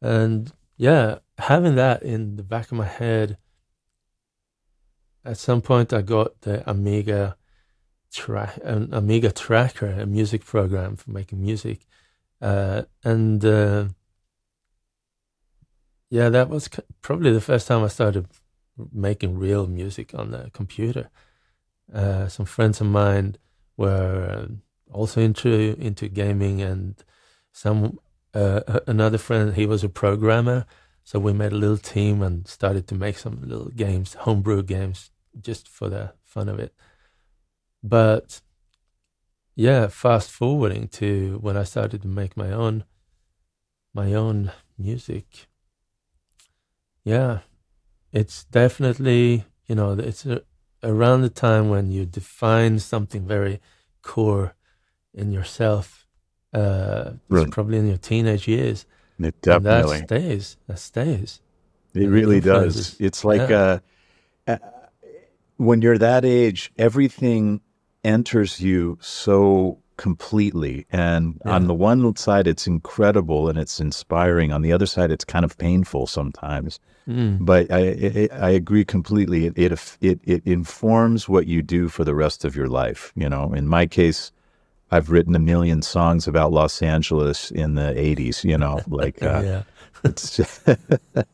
And 0.00 0.52
yeah, 0.76 1.18
having 1.38 1.74
that 1.76 2.02
in 2.02 2.36
the 2.36 2.42
back 2.42 2.72
of 2.72 2.78
my 2.78 2.86
head 2.86 3.36
at 5.24 5.38
some 5.38 5.60
point 5.60 5.92
I 5.92 6.02
got 6.02 6.40
the 6.42 6.68
Amiga 6.68 7.36
track, 8.12 8.58
an 8.64 8.92
Amiga 8.92 9.32
Tracker, 9.32 9.88
a 10.00 10.06
music 10.06 10.44
program 10.44 10.96
for 10.96 11.10
making 11.10 11.40
music, 11.40 11.86
uh, 12.40 12.82
and 13.04 13.44
uh, 13.44 13.86
yeah, 16.10 16.28
that 16.28 16.48
was 16.48 16.68
probably 17.02 17.32
the 17.32 17.40
first 17.40 17.68
time 17.68 17.84
I 17.84 17.88
started 17.88 18.26
making 18.92 19.38
real 19.38 19.66
music 19.66 20.14
on 20.14 20.30
the 20.30 20.50
computer. 20.52 21.10
Uh, 21.92 22.28
some 22.28 22.46
friends 22.46 22.80
of 22.80 22.86
mine 22.86 23.36
were 23.76 24.48
also 24.92 25.20
into 25.20 25.76
into 25.78 26.08
gaming, 26.08 26.62
and 26.62 27.02
some 27.52 27.98
uh, 28.34 28.80
another 28.86 29.18
friend 29.18 29.54
he 29.54 29.66
was 29.66 29.84
a 29.84 29.88
programmer 29.88 30.66
so 31.10 31.18
we 31.18 31.32
made 31.32 31.50
a 31.50 31.56
little 31.56 31.76
team 31.76 32.22
and 32.22 32.46
started 32.46 32.86
to 32.86 32.94
make 32.94 33.18
some 33.18 33.40
little 33.42 33.70
games, 33.70 34.14
homebrew 34.14 34.62
games, 34.62 35.10
just 35.40 35.66
for 35.66 35.88
the 35.88 36.12
fun 36.22 36.48
of 36.48 36.60
it. 36.60 36.72
But 37.82 38.42
yeah, 39.56 39.88
fast 39.88 40.30
forwarding 40.30 40.86
to 41.00 41.38
when 41.40 41.56
I 41.56 41.64
started 41.64 42.02
to 42.02 42.06
make 42.06 42.36
my 42.36 42.52
own, 42.52 42.84
my 43.92 44.14
own 44.14 44.52
music. 44.78 45.48
Yeah, 47.02 47.40
it's 48.12 48.44
definitely 48.44 49.46
you 49.66 49.74
know 49.74 49.94
it's 49.94 50.24
a, 50.24 50.42
around 50.84 51.22
the 51.22 51.28
time 51.28 51.70
when 51.70 51.90
you 51.90 52.06
define 52.06 52.78
something 52.78 53.26
very 53.26 53.60
core 54.02 54.54
in 55.12 55.32
yourself. 55.32 56.06
Uh, 56.54 57.14
right. 57.28 57.50
probably 57.50 57.78
in 57.78 57.88
your 57.88 57.96
teenage 57.96 58.46
years 58.46 58.86
it 59.24 59.40
definitely 59.42 59.98
and 59.98 60.08
that 60.08 60.20
stays. 60.20 60.56
That 60.66 60.78
stays. 60.78 61.40
It 61.94 62.06
really 62.06 62.40
does. 62.40 62.96
It's 63.00 63.24
like 63.24 63.50
yeah. 63.50 63.78
uh, 64.46 64.52
uh, 64.52 64.58
when 65.56 65.82
you're 65.82 65.98
that 65.98 66.24
age, 66.24 66.72
everything 66.78 67.60
enters 68.04 68.60
you 68.60 68.98
so 69.00 69.78
completely. 69.96 70.86
And 70.90 71.40
yeah. 71.44 71.52
on 71.52 71.66
the 71.66 71.74
one 71.74 72.16
side, 72.16 72.46
it's 72.46 72.66
incredible 72.66 73.48
and 73.48 73.58
it's 73.58 73.80
inspiring. 73.80 74.52
On 74.52 74.62
the 74.62 74.72
other 74.72 74.86
side, 74.86 75.10
it's 75.10 75.24
kind 75.24 75.44
of 75.44 75.58
painful 75.58 76.06
sometimes. 76.06 76.78
Mm. 77.06 77.44
But 77.44 77.70
I, 77.70 77.80
it, 77.80 78.32
I 78.32 78.50
agree 78.50 78.84
completely. 78.84 79.46
It, 79.46 79.58
it 79.58 79.96
it 80.00 80.20
it 80.24 80.42
informs 80.46 81.28
what 81.28 81.46
you 81.46 81.60
do 81.60 81.88
for 81.88 82.04
the 82.04 82.14
rest 82.14 82.44
of 82.44 82.56
your 82.56 82.68
life. 82.68 83.12
You 83.14 83.28
know, 83.28 83.52
in 83.52 83.66
my 83.66 83.86
case, 83.86 84.32
I've 84.90 85.10
written 85.10 85.36
a 85.36 85.40
million 85.40 85.82
songs 85.82 86.26
about 86.26 86.52
Los 86.52 86.82
Angeles 86.82 87.50
in 87.50 87.74
the 87.74 87.92
80s, 87.94 88.44
you 88.44 88.58
know, 88.58 88.80
like 88.88 89.22
uh, 89.22 89.42
yeah. 89.44 89.62
it's 90.04 90.36
just, 90.36 90.68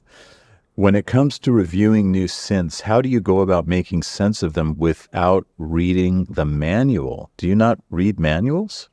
when 0.75 0.95
it 0.95 1.07
comes 1.07 1.39
to 1.41 1.53
reviewing 1.53 2.13
new 2.13 2.27
synths, 2.27 2.83
how 2.83 3.01
do 3.01 3.09
you 3.09 3.21
go 3.21 3.41
about 3.41 3.67
making 3.67 4.03
sense 4.03 4.43
of 4.43 4.53
them 4.53 4.77
without 4.77 5.47
reading 5.57 6.27
the 6.29 6.45
manual? 6.45 7.31
Do 7.39 7.49
you 7.49 7.55
not 7.55 7.79
read 7.91 8.21
manuals? 8.21 8.91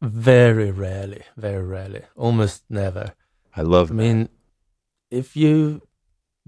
Very 0.00 0.70
rarely, 0.70 1.22
very 1.36 1.64
rarely, 1.64 2.02
almost 2.14 2.62
never. 2.70 3.14
I 3.56 3.62
love 3.62 3.90
I 3.90 3.94
mean, 3.94 4.28
if 5.10 5.36
you 5.36 5.82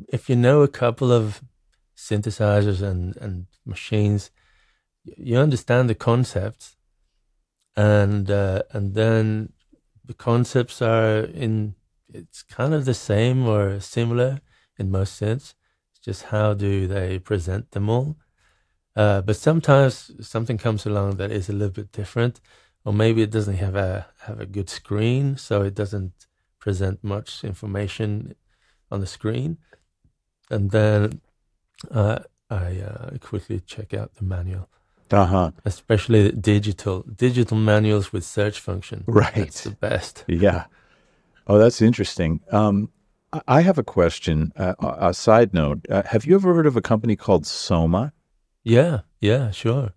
if 0.08 0.28
you 0.28 0.36
know 0.36 0.62
a 0.62 0.68
couple 0.68 1.10
of 1.10 1.42
synthesizers 1.96 2.80
and, 2.80 3.16
and 3.16 3.46
machines, 3.64 4.30
you 5.04 5.36
understand 5.36 5.90
the 5.90 5.94
concepts, 5.94 6.76
and 7.76 8.30
uh, 8.30 8.62
and 8.72 8.94
then 8.94 9.52
the 10.04 10.14
concepts 10.14 10.80
are 10.82 11.20
in 11.20 11.74
it's 12.12 12.42
kind 12.42 12.74
of 12.74 12.84
the 12.84 12.94
same 12.94 13.46
or 13.46 13.80
similar 13.80 14.40
in 14.78 14.90
most 14.90 15.16
sense. 15.16 15.54
It's 15.92 16.00
just 16.00 16.22
how 16.24 16.54
do 16.54 16.86
they 16.86 17.18
present 17.18 17.72
them 17.72 17.88
all. 17.90 18.16
Uh, 18.96 19.20
but 19.20 19.36
sometimes 19.36 20.10
something 20.26 20.58
comes 20.58 20.86
along 20.86 21.16
that 21.16 21.30
is 21.30 21.48
a 21.48 21.52
little 21.52 21.72
bit 21.72 21.92
different, 21.92 22.40
or 22.84 22.92
maybe 22.92 23.22
it 23.22 23.30
doesn't 23.30 23.56
have 23.56 23.76
a 23.76 24.06
have 24.22 24.40
a 24.40 24.46
good 24.46 24.68
screen, 24.68 25.36
so 25.36 25.62
it 25.62 25.74
doesn't 25.74 26.26
present 26.58 27.04
much 27.04 27.44
information 27.44 28.34
on 28.90 29.00
the 29.00 29.06
screen. 29.06 29.58
And 30.50 30.70
then 30.70 31.20
uh, 31.90 32.20
I 32.50 32.80
uh, 32.80 33.18
quickly 33.20 33.60
check 33.60 33.94
out 33.94 34.14
the 34.14 34.24
manual. 34.24 34.68
Uh-huh. 35.10 35.52
Especially 35.64 36.32
digital 36.32 37.02
digital 37.02 37.56
manuals 37.56 38.12
with 38.12 38.24
search 38.24 38.60
function. 38.60 39.04
Right. 39.06 39.34
That's 39.34 39.64
the 39.64 39.70
best. 39.70 40.24
Yeah. 40.26 40.64
Oh, 41.46 41.58
that's 41.58 41.80
interesting. 41.80 42.40
Um, 42.52 42.90
I 43.46 43.60
have 43.60 43.78
a 43.78 43.82
question. 43.82 44.52
Uh, 44.56 44.74
a 44.80 45.14
side 45.14 45.52
note: 45.52 45.86
uh, 45.90 46.02
Have 46.06 46.24
you 46.24 46.34
ever 46.34 46.54
heard 46.54 46.66
of 46.66 46.76
a 46.76 46.82
company 46.82 47.16
called 47.16 47.46
Soma? 47.46 48.12
Yeah. 48.64 49.00
Yeah. 49.20 49.50
Sure. 49.50 49.92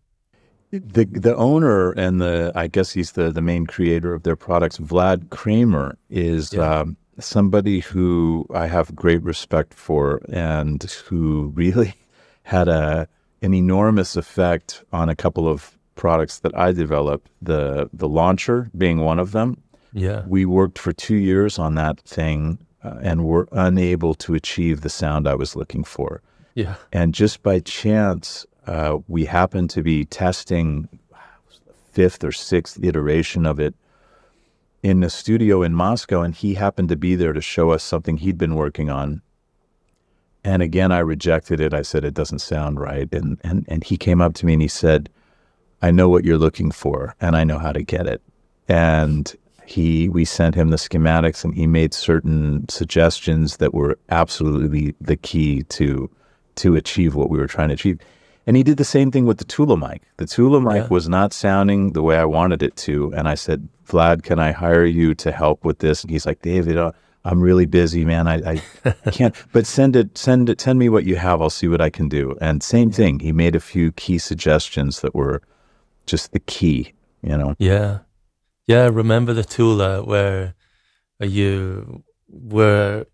The 0.71 1.05
the 1.05 1.35
owner 1.35 1.91
and 1.91 2.21
the 2.21 2.53
I 2.55 2.67
guess 2.67 2.91
he's 2.91 3.13
the 3.13 3.31
the 3.31 3.41
main 3.41 3.65
creator 3.65 4.13
of 4.13 4.23
their 4.23 4.37
products. 4.37 4.77
Vlad 4.77 5.27
Kreimer 5.27 5.95
is 6.09 6.53
yeah. 6.53 6.79
um, 6.79 6.97
somebody 7.19 7.81
who 7.81 8.45
I 8.53 8.67
have 8.67 8.95
great 8.95 9.21
respect 9.23 9.73
for 9.73 10.21
and 10.29 10.81
who 11.07 11.51
really 11.55 11.93
had 12.43 12.69
a 12.69 13.07
an 13.41 13.53
enormous 13.53 14.15
effect 14.15 14.83
on 14.91 15.09
a 15.09 15.15
couple 15.15 15.47
of 15.47 15.77
products 15.95 16.39
that 16.39 16.55
I 16.57 16.71
developed. 16.71 17.29
The 17.41 17.89
the 17.93 18.07
launcher 18.07 18.69
being 18.77 18.99
one 18.99 19.19
of 19.19 19.31
them. 19.31 19.61
Yeah, 19.93 20.23
we 20.27 20.45
worked 20.45 20.79
for 20.79 20.93
two 20.93 21.15
years 21.15 21.59
on 21.59 21.75
that 21.75 21.99
thing 22.01 22.59
uh, 22.83 22.97
and 23.01 23.25
were 23.25 23.47
unable 23.51 24.13
to 24.15 24.35
achieve 24.35 24.81
the 24.81 24.89
sound 24.89 25.27
I 25.27 25.35
was 25.35 25.55
looking 25.55 25.83
for. 25.83 26.21
Yeah, 26.55 26.75
and 26.93 27.13
just 27.13 27.43
by 27.43 27.59
chance, 27.59 28.45
uh, 28.67 28.99
we 29.07 29.25
happened 29.25 29.69
to 29.71 29.83
be 29.83 30.05
testing 30.05 30.87
fifth 31.91 32.23
or 32.23 32.31
sixth 32.31 32.81
iteration 32.81 33.45
of 33.45 33.59
it 33.59 33.75
in 34.81 35.03
a 35.03 35.09
studio 35.09 35.61
in 35.61 35.73
Moscow, 35.73 36.21
and 36.21 36.33
he 36.33 36.53
happened 36.53 36.89
to 36.89 36.95
be 36.95 37.15
there 37.15 37.33
to 37.33 37.41
show 37.41 37.71
us 37.71 37.83
something 37.83 38.17
he'd 38.17 38.37
been 38.37 38.55
working 38.55 38.89
on 38.89 39.21
and 40.43 40.61
again, 40.61 40.91
I 40.91 40.99
rejected 40.99 41.59
it. 41.59 41.73
I 41.73 41.81
said, 41.83 42.03
it 42.03 42.13
doesn't 42.13 42.39
sound 42.39 42.79
right. 42.79 43.07
And, 43.13 43.39
and, 43.43 43.65
and 43.67 43.83
he 43.83 43.97
came 43.97 44.21
up 44.21 44.33
to 44.35 44.45
me 44.45 44.53
and 44.53 44.61
he 44.61 44.67
said, 44.67 45.09
I 45.81 45.91
know 45.91 46.09
what 46.09 46.25
you're 46.25 46.37
looking 46.37 46.71
for 46.71 47.15
and 47.21 47.35
I 47.35 47.43
know 47.43 47.59
how 47.59 47.71
to 47.71 47.83
get 47.83 48.07
it. 48.07 48.21
And 48.67 49.33
he, 49.65 50.09
we 50.09 50.25
sent 50.25 50.55
him 50.55 50.69
the 50.69 50.77
schematics 50.77 51.43
and 51.43 51.53
he 51.53 51.67
made 51.67 51.93
certain 51.93 52.67
suggestions 52.69 53.57
that 53.57 53.73
were 53.73 53.97
absolutely 54.09 54.95
the 54.99 55.15
key 55.15 55.63
to, 55.63 56.09
to 56.55 56.75
achieve 56.75 57.15
what 57.15 57.29
we 57.29 57.37
were 57.37 57.47
trying 57.47 57.69
to 57.69 57.75
achieve. 57.75 57.99
And 58.47 58.57
he 58.57 58.63
did 58.63 58.77
the 58.77 58.83
same 58.83 59.11
thing 59.11 59.25
with 59.25 59.37
the 59.37 59.45
Tula 59.45 59.77
mic. 59.77 60.01
The 60.17 60.25
Tula 60.25 60.59
mic 60.59 60.83
yeah. 60.83 60.87
was 60.89 61.07
not 61.07 61.33
sounding 61.33 61.93
the 61.93 62.01
way 62.01 62.17
I 62.17 62.25
wanted 62.25 62.63
it 62.63 62.75
to. 62.77 63.13
And 63.15 63.27
I 63.27 63.35
said, 63.35 63.69
Vlad, 63.87 64.23
can 64.23 64.39
I 64.39 64.51
hire 64.51 64.85
you 64.85 65.13
to 65.15 65.31
help 65.31 65.63
with 65.63 65.79
this? 65.79 66.01
And 66.01 66.09
he's 66.09 66.25
like, 66.25 66.41
David, 66.41 66.77
uh, 66.77 66.91
I'm 67.23 67.41
really 67.41 67.65
busy, 67.65 68.03
man. 68.03 68.27
I, 68.27 68.61
I 68.85 68.93
can't. 69.11 69.35
But 69.51 69.67
send 69.67 69.95
it, 69.95 70.17
send 70.17 70.49
it, 70.49 70.59
send 70.59 70.79
me 70.79 70.89
what 70.89 71.03
you 71.03 71.17
have. 71.17 71.41
I'll 71.41 71.49
see 71.49 71.67
what 71.67 71.81
I 71.81 71.89
can 71.89 72.09
do. 72.09 72.35
And 72.41 72.63
same 72.63 72.91
thing. 72.91 73.19
He 73.19 73.31
made 73.31 73.55
a 73.55 73.59
few 73.59 73.91
key 73.91 74.17
suggestions 74.17 75.01
that 75.01 75.13
were 75.13 75.41
just 76.05 76.31
the 76.31 76.39
key. 76.39 76.93
You 77.21 77.37
know. 77.37 77.55
Yeah, 77.59 77.99
yeah. 78.65 78.89
Remember 78.91 79.33
the 79.33 79.43
Tula 79.43 80.03
where 80.03 80.55
you 81.19 82.03
were 82.27 83.05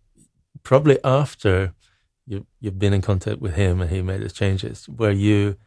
probably 0.63 0.97
after 1.03 1.73
you 2.25 2.45
you've 2.61 2.79
been 2.79 2.93
in 2.93 3.01
contact 3.01 3.41
with 3.41 3.55
him 3.55 3.81
and 3.81 3.89
he 3.89 4.01
made 4.01 4.21
his 4.21 4.33
changes. 4.33 4.87
Where 4.87 5.11
you 5.11 5.57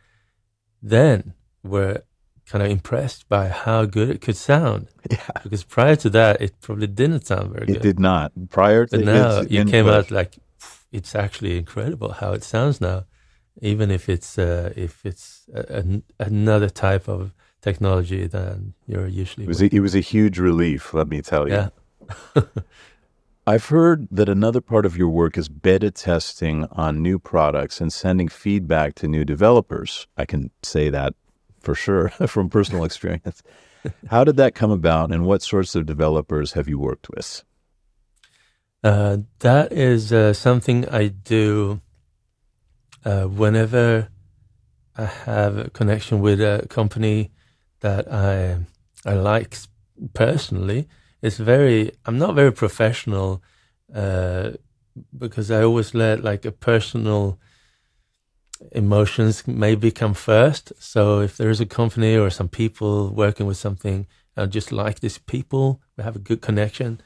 then 0.82 1.34
were 1.62 2.04
kind 2.50 2.64
of 2.64 2.70
impressed 2.70 3.28
by 3.28 3.48
how 3.48 3.84
good 3.84 4.10
it 4.10 4.20
could 4.20 4.36
sound. 4.36 4.88
Yeah. 5.10 5.18
Because 5.42 5.64
prior 5.64 5.96
to 5.96 6.10
that, 6.10 6.40
it 6.40 6.52
probably 6.60 6.86
didn't 6.86 7.26
sound 7.26 7.52
very 7.52 7.64
it 7.64 7.66
good. 7.66 7.76
It 7.76 7.82
did 7.82 7.98
not. 7.98 8.32
Prior 8.50 8.86
to 8.86 8.96
but 8.96 9.04
now 9.04 9.40
you 9.40 9.60
input. 9.60 9.72
came 9.72 9.88
out 9.88 10.10
like 10.10 10.38
it's 10.92 11.14
actually 11.14 11.56
incredible 11.58 12.12
how 12.12 12.32
it 12.32 12.44
sounds 12.44 12.80
now, 12.80 13.04
even 13.60 13.90
if 13.90 14.08
it's 14.08 14.38
uh, 14.38 14.72
if 14.76 15.04
it's 15.04 15.48
a, 15.54 15.62
a, 15.78 15.82
another 16.18 16.68
type 16.68 17.08
of 17.08 17.32
technology 17.60 18.26
than 18.26 18.74
you're 18.86 19.08
usually. 19.08 19.44
It 19.44 19.48
was 19.48 19.62
a, 19.62 19.74
it 19.74 19.80
was 19.80 19.94
a 19.94 20.00
huge 20.00 20.38
relief. 20.38 20.94
Let 20.94 21.08
me 21.08 21.22
tell 21.22 21.48
you. 21.48 21.54
Yeah. 21.54 22.42
I've 23.46 23.66
heard 23.66 24.06
that 24.12 24.28
another 24.28 24.60
part 24.60 24.86
of 24.86 24.96
your 24.96 25.08
work 25.08 25.36
is 25.36 25.48
beta 25.48 25.90
testing 25.90 26.66
on 26.70 27.02
new 27.02 27.18
products 27.18 27.80
and 27.80 27.92
sending 27.92 28.28
feedback 28.28 28.94
to 28.96 29.08
new 29.08 29.24
developers. 29.24 30.06
I 30.16 30.24
can 30.24 30.50
say 30.62 30.90
that 30.90 31.14
for 31.60 31.74
sure 31.74 32.08
from 32.26 32.48
personal 32.48 32.84
experience. 32.84 33.42
How 34.08 34.24
did 34.24 34.36
that 34.36 34.54
come 34.54 34.70
about, 34.70 35.12
and 35.12 35.24
what 35.24 35.42
sorts 35.42 35.74
of 35.74 35.86
developers 35.86 36.52
have 36.52 36.68
you 36.68 36.78
worked 36.78 37.08
with? 37.08 37.44
Uh, 38.82 39.18
that 39.40 39.72
is 39.72 40.12
uh, 40.12 40.32
something 40.32 40.88
I 40.88 41.08
do 41.08 41.80
uh, 43.04 43.24
whenever 43.24 44.08
I 44.96 45.04
have 45.04 45.56
a 45.58 45.70
connection 45.70 46.20
with 46.20 46.40
a 46.40 46.66
company 46.68 47.30
that 47.80 48.10
I 48.12 48.58
I 49.04 49.14
like 49.14 49.56
personally. 50.14 50.88
It's 51.22 51.38
very 51.38 51.92
I'm 52.06 52.18
not 52.18 52.34
very 52.34 52.52
professional 52.52 53.42
uh, 53.94 54.52
because 55.16 55.50
I 55.50 55.62
always 55.62 55.94
let 55.94 56.24
like 56.24 56.44
a 56.44 56.52
personal 56.52 57.38
emotions 58.72 59.46
maybe 59.46 59.90
come 59.90 60.14
first. 60.14 60.72
So 60.78 61.20
if 61.20 61.36
there 61.36 61.50
is 61.50 61.60
a 61.60 61.66
company 61.66 62.16
or 62.16 62.30
some 62.30 62.48
people 62.48 63.10
working 63.10 63.46
with 63.46 63.56
something, 63.56 64.06
I 64.36 64.46
just 64.46 64.72
like 64.72 65.00
these 65.00 65.18
people, 65.18 65.80
we 65.96 66.04
have 66.04 66.16
a 66.16 66.20
good 66.20 66.40
connection. 66.40 67.00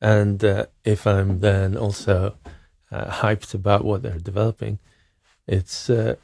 And 0.00 0.44
uh, 0.44 0.66
if 0.84 1.06
I'm 1.06 1.40
then 1.40 1.76
also 1.76 2.36
uh, 2.90 3.06
hyped 3.06 3.54
about 3.54 3.84
what 3.84 4.02
they're 4.02 4.18
developing, 4.18 4.78
it's 5.46 5.88
uh, 5.88 6.16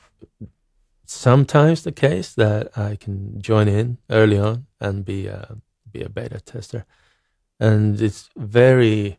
sometimes 1.07 1.83
the 1.83 1.93
case 1.93 2.35
that 2.35 2.77
I 2.77 2.97
can 2.97 3.41
join 3.41 3.69
in 3.69 3.99
early 4.09 4.39
on 4.39 4.67
and 4.81 5.05
be 5.05 5.27
a, 5.27 5.57
be 5.91 6.03
a 6.03 6.09
beta 6.09 6.41
tester. 6.41 6.85
And 7.59 8.01
it's 8.01 8.29
very 8.37 9.19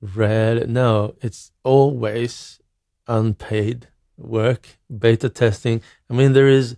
rare. 0.00 0.66
No, 0.66 1.14
it's 1.20 1.52
always 1.62 2.60
unpaid 3.06 3.88
work, 4.16 4.78
beta 4.96 5.28
testing. 5.28 5.82
I 6.10 6.14
mean, 6.14 6.32
there 6.32 6.48
is 6.48 6.76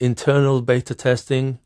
internal 0.00 0.62
beta 0.62 0.94
testing 0.94 1.58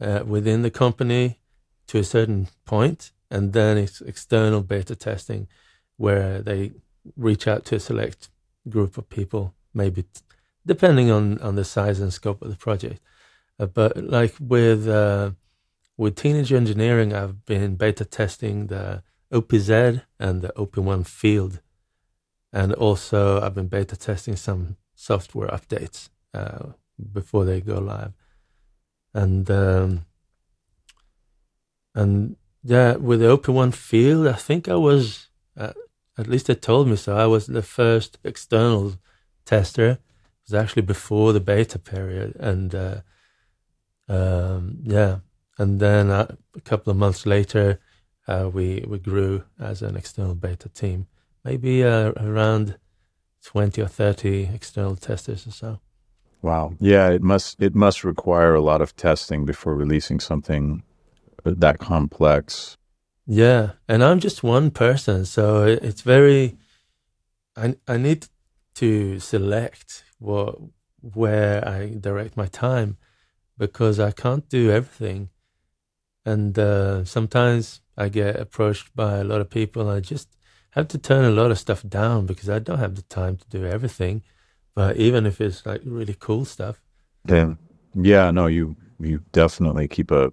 uh, 0.00 0.22
within 0.26 0.62
the 0.62 0.70
company 0.70 1.40
to 1.88 1.98
a 1.98 2.04
certain 2.04 2.48
point, 2.64 3.12
and 3.30 3.52
then 3.52 3.78
it's 3.78 4.00
external 4.00 4.62
beta 4.62 4.96
testing 4.96 5.48
where 5.96 6.42
they 6.42 6.72
reach 7.16 7.46
out 7.46 7.64
to 7.66 7.76
a 7.76 7.80
select 7.80 8.28
group 8.68 8.96
of 8.96 9.08
people, 9.08 9.54
maybe 9.74 10.02
t- 10.02 10.20
depending 10.64 11.10
on, 11.10 11.38
on 11.38 11.56
the 11.56 11.64
size 11.64 12.00
and 12.00 12.12
scope 12.12 12.42
of 12.42 12.50
the 12.50 12.56
project. 12.56 13.00
Uh, 13.58 13.66
but 13.66 13.96
like 13.96 14.34
with 14.40 14.88
uh, 14.88 15.30
with 15.96 16.16
teenage 16.16 16.52
engineering, 16.52 17.12
I've 17.12 17.44
been 17.44 17.76
beta 17.76 18.04
testing 18.04 18.68
the 18.68 19.02
OPZ 19.32 20.02
and 20.18 20.42
the 20.42 20.56
OP-1 20.58 21.06
field 21.06 21.60
and 22.52 22.72
also 22.74 23.40
I've 23.40 23.54
been 23.54 23.68
beta 23.68 23.96
testing 23.96 24.36
some 24.36 24.76
software 24.94 25.48
updates 25.48 26.10
uh, 26.34 26.70
before 27.12 27.44
they 27.44 27.60
go 27.60 27.78
live, 27.78 28.12
and 29.14 29.50
um, 29.50 30.06
and 31.94 32.36
yeah, 32.62 32.96
with 32.96 33.20
the 33.20 33.26
OP1 33.26 33.74
field, 33.74 34.26
I 34.26 34.34
think 34.34 34.68
I 34.68 34.76
was 34.76 35.28
uh, 35.56 35.72
at 36.18 36.28
least 36.28 36.46
they 36.46 36.54
told 36.54 36.88
me 36.88 36.96
so. 36.96 37.16
I 37.16 37.26
was 37.26 37.46
the 37.46 37.62
first 37.62 38.18
external 38.24 38.94
tester. 39.44 39.90
It 39.90 39.98
was 40.50 40.54
actually 40.54 40.82
before 40.82 41.32
the 41.32 41.40
beta 41.40 41.78
period, 41.78 42.36
and 42.38 42.74
uh, 42.74 43.00
um, 44.08 44.78
yeah, 44.82 45.18
and 45.58 45.80
then 45.80 46.10
uh, 46.10 46.34
a 46.54 46.60
couple 46.60 46.90
of 46.90 46.96
months 46.96 47.24
later, 47.24 47.80
uh, 48.28 48.50
we 48.52 48.84
we 48.86 48.98
grew 48.98 49.44
as 49.58 49.82
an 49.82 49.96
external 49.96 50.34
beta 50.34 50.68
team 50.68 51.06
maybe 51.44 51.84
uh, 51.84 52.12
around 52.16 52.78
20 53.44 53.82
or 53.82 53.88
30 53.88 54.50
external 54.54 54.96
testers 54.96 55.46
or 55.46 55.50
so. 55.50 55.80
Wow. 56.42 56.74
Yeah, 56.80 57.08
it 57.10 57.22
must 57.22 57.62
it 57.62 57.74
must 57.74 58.02
require 58.04 58.54
a 58.54 58.60
lot 58.60 58.80
of 58.80 58.96
testing 58.96 59.44
before 59.44 59.74
releasing 59.74 60.18
something 60.20 60.82
that 61.44 61.78
complex. 61.78 62.76
Yeah, 63.26 63.72
and 63.88 64.02
I'm 64.02 64.18
just 64.18 64.42
one 64.42 64.70
person, 64.72 65.24
so 65.24 65.64
it's 65.64 66.02
very 66.02 66.56
I 67.56 67.76
I 67.86 67.96
need 67.96 68.26
to 68.74 69.20
select 69.20 70.04
what 70.18 70.58
where 71.00 71.66
I 71.66 71.94
direct 72.00 72.36
my 72.36 72.46
time 72.46 72.96
because 73.58 74.00
I 74.00 74.10
can't 74.10 74.48
do 74.48 74.70
everything. 74.70 75.30
And 76.24 76.56
uh, 76.58 77.04
sometimes 77.04 77.80
I 77.96 78.08
get 78.08 78.36
approached 78.36 78.94
by 78.94 79.18
a 79.18 79.24
lot 79.24 79.40
of 79.40 79.50
people, 79.50 79.82
and 79.82 79.90
I 79.90 80.00
just 80.00 80.28
have 80.72 80.88
to 80.88 80.98
turn 80.98 81.24
a 81.24 81.30
lot 81.30 81.50
of 81.50 81.58
stuff 81.58 81.82
down 81.86 82.26
because 82.26 82.50
I 82.50 82.58
don't 82.58 82.78
have 82.78 82.96
the 82.96 83.02
time 83.02 83.36
to 83.36 83.44
do 83.48 83.64
everything. 83.64 84.22
But 84.74 84.96
even 84.96 85.26
if 85.26 85.40
it's 85.40 85.64
like 85.64 85.82
really 85.84 86.16
cool 86.18 86.44
stuff, 86.44 86.80
yeah, 87.26 87.54
yeah, 87.94 88.30
no, 88.30 88.46
you 88.46 88.76
you 88.98 89.22
definitely 89.32 89.88
keep 89.88 90.10
a 90.10 90.32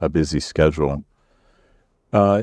a 0.00 0.08
busy 0.08 0.40
schedule. 0.40 1.04
Uh, 2.12 2.42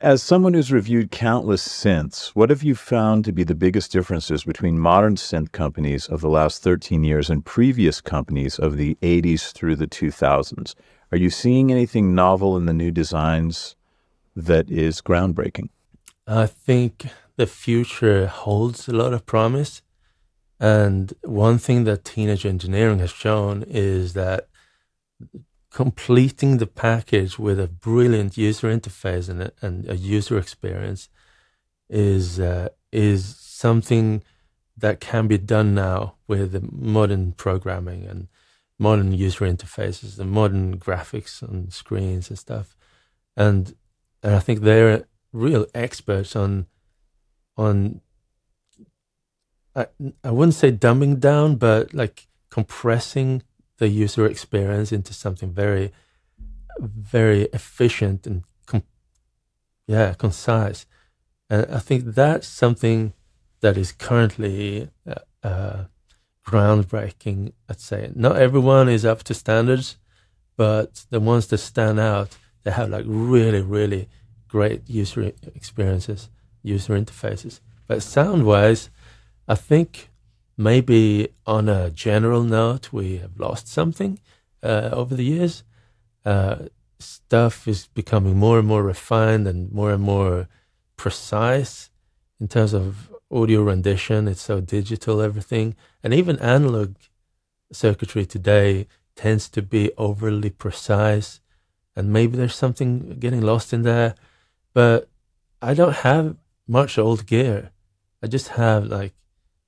as 0.00 0.20
someone 0.20 0.54
who's 0.54 0.72
reviewed 0.72 1.12
countless 1.12 1.66
synths, 1.66 2.30
what 2.30 2.50
have 2.50 2.64
you 2.64 2.74
found 2.74 3.24
to 3.24 3.32
be 3.32 3.44
the 3.44 3.54
biggest 3.54 3.92
differences 3.92 4.42
between 4.42 4.78
modern 4.78 5.14
synth 5.14 5.52
companies 5.52 6.08
of 6.08 6.20
the 6.20 6.28
last 6.28 6.62
13 6.62 7.04
years 7.04 7.30
and 7.30 7.44
previous 7.44 8.00
companies 8.00 8.58
of 8.58 8.76
the 8.76 8.96
80s 9.00 9.52
through 9.52 9.76
the 9.76 9.86
2000s? 9.86 10.74
Are 11.12 11.18
you 11.18 11.30
seeing 11.30 11.70
anything 11.70 12.16
novel 12.16 12.56
in 12.56 12.66
the 12.66 12.72
new 12.72 12.90
designs 12.90 13.76
that 14.34 14.68
is 14.68 15.00
groundbreaking? 15.00 15.68
I 16.26 16.46
think 16.46 17.06
the 17.36 17.46
future 17.46 18.26
holds 18.26 18.88
a 18.88 18.92
lot 18.92 19.12
of 19.12 19.26
promise. 19.26 19.82
And 20.60 21.12
one 21.22 21.58
thing 21.58 21.84
that 21.84 22.04
teenage 22.04 22.46
engineering 22.46 23.00
has 23.00 23.10
shown 23.10 23.64
is 23.66 24.12
that 24.12 24.48
completing 25.70 26.58
the 26.58 26.66
package 26.66 27.38
with 27.38 27.58
a 27.58 27.66
brilliant 27.66 28.36
user 28.36 28.68
interface 28.68 29.28
and 29.28 29.42
a, 29.42 29.52
and 29.60 29.88
a 29.88 29.96
user 29.96 30.38
experience 30.38 31.08
is 31.88 32.38
uh, 32.38 32.68
is 32.92 33.36
something 33.36 34.22
that 34.76 35.00
can 35.00 35.26
be 35.26 35.38
done 35.38 35.74
now 35.74 36.14
with 36.28 36.70
modern 36.72 37.32
programming 37.32 38.06
and 38.06 38.28
modern 38.78 39.12
user 39.12 39.44
interfaces 39.44 40.18
and 40.18 40.30
modern 40.30 40.78
graphics 40.78 41.42
and 41.42 41.72
screens 41.72 42.28
and 42.28 42.38
stuff. 42.38 42.76
And 43.36 43.74
and 44.22 44.34
I 44.34 44.38
think 44.38 44.60
they're 44.60 45.06
real 45.32 45.66
experts 45.74 46.36
on 46.36 46.66
on 47.56 48.00
I, 49.74 49.86
I 50.22 50.30
wouldn't 50.30 50.54
say 50.54 50.70
dumbing 50.70 51.18
down, 51.18 51.56
but 51.56 51.94
like 51.94 52.28
compressing 52.50 53.42
the 53.78 53.88
user 53.88 54.26
experience 54.26 54.92
into 54.92 55.14
something 55.14 55.50
very, 55.50 55.92
very 56.78 57.44
efficient 57.52 58.26
and 58.26 58.44
com- 58.66 58.84
yeah, 59.86 60.14
concise. 60.14 60.86
And 61.48 61.66
I 61.72 61.78
think 61.78 62.14
that's 62.14 62.46
something 62.46 63.14
that 63.60 63.76
is 63.76 63.92
currently 63.92 64.90
uh, 65.08 65.46
uh, 65.46 65.84
groundbreaking. 66.46 67.52
I'd 67.68 67.80
say 67.80 68.10
not 68.14 68.36
everyone 68.36 68.88
is 68.88 69.04
up 69.04 69.22
to 69.24 69.34
standards, 69.34 69.96
but 70.56 71.06
the 71.10 71.20
ones 71.20 71.46
that 71.46 71.58
stand 71.58 71.98
out, 71.98 72.36
they 72.64 72.70
have 72.70 72.90
like 72.90 73.04
really, 73.06 73.62
really 73.62 74.08
great 74.52 74.82
user 75.00 75.32
experiences, 75.60 76.28
user 76.62 76.94
interfaces. 77.02 77.54
But 77.88 78.02
sound 78.02 78.44
wise, 78.44 78.90
I 79.48 79.56
think 79.68 80.10
maybe 80.56 81.28
on 81.46 81.68
a 81.68 81.90
general 81.90 82.44
note, 82.44 82.92
we 82.92 83.16
have 83.24 83.40
lost 83.40 83.66
something 83.66 84.12
uh, 84.62 84.90
over 84.92 85.14
the 85.16 85.24
years. 85.24 85.64
Uh, 86.24 86.56
stuff 86.98 87.66
is 87.66 87.88
becoming 88.00 88.36
more 88.36 88.58
and 88.58 88.68
more 88.68 88.84
refined 88.94 89.48
and 89.48 89.72
more 89.72 89.90
and 89.90 90.02
more 90.02 90.48
precise 90.96 91.90
in 92.38 92.46
terms 92.46 92.74
of 92.74 93.10
audio 93.30 93.62
rendition. 93.62 94.28
It's 94.28 94.42
so 94.42 94.60
digital, 94.60 95.22
everything. 95.22 95.74
And 96.02 96.12
even 96.12 96.38
analog 96.38 96.94
circuitry 97.72 98.26
today 98.26 98.86
tends 99.16 99.48
to 99.48 99.62
be 99.62 99.90
overly 99.96 100.50
precise. 100.50 101.40
And 101.96 102.12
maybe 102.12 102.36
there's 102.36 102.54
something 102.64 103.16
getting 103.18 103.40
lost 103.40 103.72
in 103.72 103.82
there. 103.82 104.14
But 104.74 105.08
I 105.60 105.74
don't 105.74 105.96
have 105.96 106.36
much 106.66 106.98
old 106.98 107.26
gear. 107.26 107.70
I 108.22 108.26
just 108.26 108.48
have 108.48 108.86
like 108.86 109.14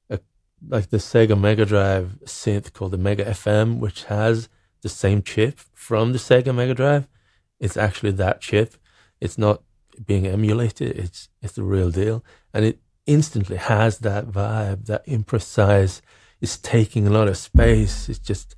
a 0.09 0.21
like 0.67 0.90
the 0.90 0.99
Sega 0.99 1.38
Mega 1.38 1.67
Drive 1.67 2.19
synth 2.25 2.73
called 2.73 2.93
the 2.93 2.99
Mega 2.99 3.25
FM, 3.25 3.79
which 3.79 4.05
has 4.05 4.49
the 4.83 4.88
same 4.88 5.23
chip 5.23 5.59
from 5.73 6.12
the 6.12 6.19
Sega 6.19 6.55
Mega 6.55 6.75
Drive. 6.75 7.09
It's 7.61 7.77
actually 7.77 8.12
that 8.12 8.40
chip. 8.40 8.75
It's 9.21 9.38
not 9.38 9.62
being 10.07 10.27
emulated. 10.27 10.97
It's 10.97 11.29
it's 11.43 11.55
the 11.55 11.62
real 11.62 11.90
deal, 11.90 12.25
and 12.53 12.64
it 12.64 12.81
instantly 13.07 13.57
has 13.57 13.99
that 13.99 14.27
vibe, 14.27 14.87
that 14.87 15.07
imprecise. 15.07 16.01
It's 16.40 16.59
taking 16.59 17.07
a 17.07 17.11
lot 17.11 17.29
of 17.29 17.37
space. 17.37 18.09
It's 18.09 18.19
just 18.19 18.55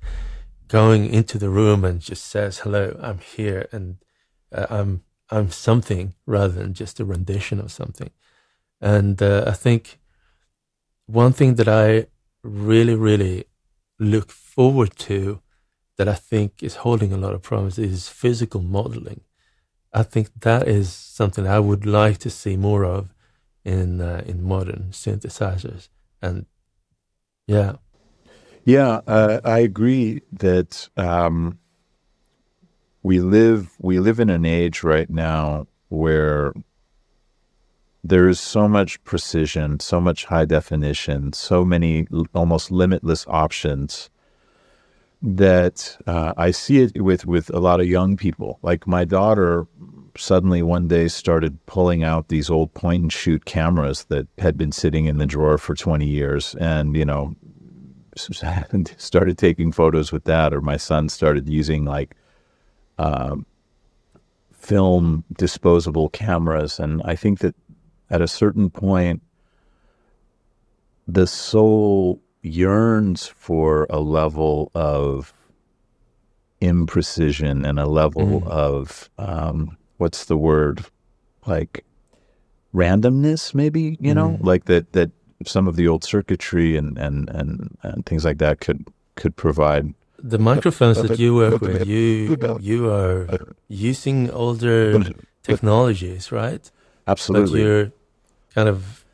going 0.67 1.05
into 1.13 1.37
the 1.37 1.49
room 1.49 1.85
and 1.85 2.01
just 2.01 2.25
says, 2.25 2.59
"Hello, 2.59 2.97
I'm 3.01 3.19
here," 3.19 3.67
and 3.71 3.97
uh, 4.51 4.67
I'm 4.69 5.03
I'm 5.29 5.51
something 5.51 6.15
rather 6.25 6.53
than 6.53 6.73
just 6.73 6.99
a 6.99 7.05
rendition 7.05 7.59
of 7.59 7.71
something. 7.71 8.11
And 8.79 9.21
uh, 9.21 9.43
I 9.47 9.51
think 9.51 9.99
one 11.07 11.33
thing 11.33 11.55
that 11.55 11.67
I 11.67 12.07
really, 12.43 12.95
really 12.95 13.45
look 13.99 14.31
forward 14.31 14.95
to 14.97 15.41
that 15.97 16.07
I 16.07 16.13
think 16.13 16.61
is 16.61 16.77
holding 16.77 17.11
a 17.11 17.17
lot 17.17 17.33
of 17.33 17.41
promise 17.41 17.77
is 17.77 18.07
physical 18.07 18.61
modeling. 18.61 19.21
I 19.93 20.03
think 20.03 20.29
that 20.41 20.67
is 20.67 20.91
something 20.91 21.47
I 21.47 21.59
would 21.59 21.85
like 21.85 22.19
to 22.19 22.29
see 22.29 22.55
more 22.55 22.85
of 22.85 23.13
in 23.65 23.99
uh, 23.99 24.21
in 24.25 24.43
modern 24.43 24.89
synthesizers. 24.91 25.89
And 26.21 26.45
yeah, 27.47 27.77
yeah, 28.65 29.01
uh, 29.07 29.39
I 29.43 29.59
agree 29.59 30.21
that 30.33 30.89
um, 30.97 31.59
we 33.07 33.21
live 33.21 33.71
we 33.79 34.01
live 34.01 34.19
in 34.19 34.29
an 34.29 34.43
age 34.43 34.83
right 34.83 35.09
now 35.09 35.65
where 35.87 36.53
there's 38.03 38.37
so 38.37 38.67
much 38.67 39.01
precision, 39.05 39.79
so 39.79 40.01
much 40.01 40.25
high 40.25 40.43
definition, 40.43 41.31
so 41.31 41.63
many 41.63 42.05
almost 42.33 42.69
limitless 42.69 43.25
options 43.27 44.09
that 45.21 45.97
uh, 46.05 46.33
I 46.35 46.51
see 46.51 46.79
it 46.81 47.01
with 47.01 47.25
with 47.25 47.49
a 47.53 47.59
lot 47.59 47.79
of 47.79 47.87
young 47.87 48.17
people. 48.17 48.59
Like 48.61 48.85
my 48.85 49.05
daughter 49.05 49.67
suddenly 50.17 50.61
one 50.61 50.89
day 50.89 51.07
started 51.07 51.65
pulling 51.65 52.03
out 52.03 52.27
these 52.27 52.49
old 52.49 52.73
point 52.73 53.03
and 53.03 53.13
shoot 53.13 53.45
cameras 53.45 54.03
that 54.09 54.27
had 54.37 54.57
been 54.57 54.73
sitting 54.73 55.05
in 55.05 55.17
the 55.17 55.27
drawer 55.27 55.57
for 55.57 55.75
20 55.75 56.05
years 56.05 56.55
and 56.59 56.97
you 56.97 57.05
know 57.05 57.35
started 58.97 59.37
taking 59.37 59.71
photos 59.71 60.11
with 60.11 60.23
that 60.23 60.53
or 60.53 60.59
my 60.59 60.75
son 60.75 61.07
started 61.07 61.47
using 61.47 61.85
like 61.85 62.15
um, 62.97 63.45
film 64.51 65.23
disposable 65.37 66.09
cameras 66.09 66.79
and 66.79 67.01
i 67.05 67.15
think 67.15 67.39
that 67.39 67.55
at 68.09 68.21
a 68.21 68.27
certain 68.27 68.69
point, 68.69 69.21
the 71.07 71.27
soul 71.27 72.21
yearns 72.41 73.27
for 73.27 73.87
a 73.89 73.99
level 73.99 74.71
of 74.73 75.33
imprecision 76.61 77.67
and 77.67 77.79
a 77.79 77.85
level 77.85 78.41
mm. 78.41 78.47
of 78.47 79.09
um, 79.17 79.77
what's 79.97 80.25
the 80.25 80.37
word 80.37 80.85
like 81.45 81.85
randomness 82.73 83.53
maybe 83.53 83.97
you 83.99 84.13
know 84.13 84.29
mm. 84.29 84.43
like 84.43 84.65
that 84.65 84.91
that 84.93 85.11
some 85.45 85.67
of 85.67 85.75
the 85.75 85.87
old 85.87 86.03
circuitry 86.03 86.75
and, 86.75 86.97
and 86.97 87.29
and 87.29 87.77
and 87.83 88.05
things 88.05 88.25
like 88.25 88.39
that 88.39 88.59
could 88.59 88.87
could 89.15 89.35
provide 89.35 89.93
the 90.19 90.39
microphones 90.39 91.01
that 91.01 91.19
you 91.19 91.35
work 91.35 91.61
with 91.61 91.85
you 91.87 92.37
you 92.59 92.89
are 92.89 93.27
uh, 93.29 93.37
using 93.67 94.29
older 94.31 95.03
technologies 95.43 96.31
right 96.31 96.71
absolutely 97.07 97.59
but 97.59 97.65
you're 97.65 97.91
kind 98.53 98.69
of 98.69 99.05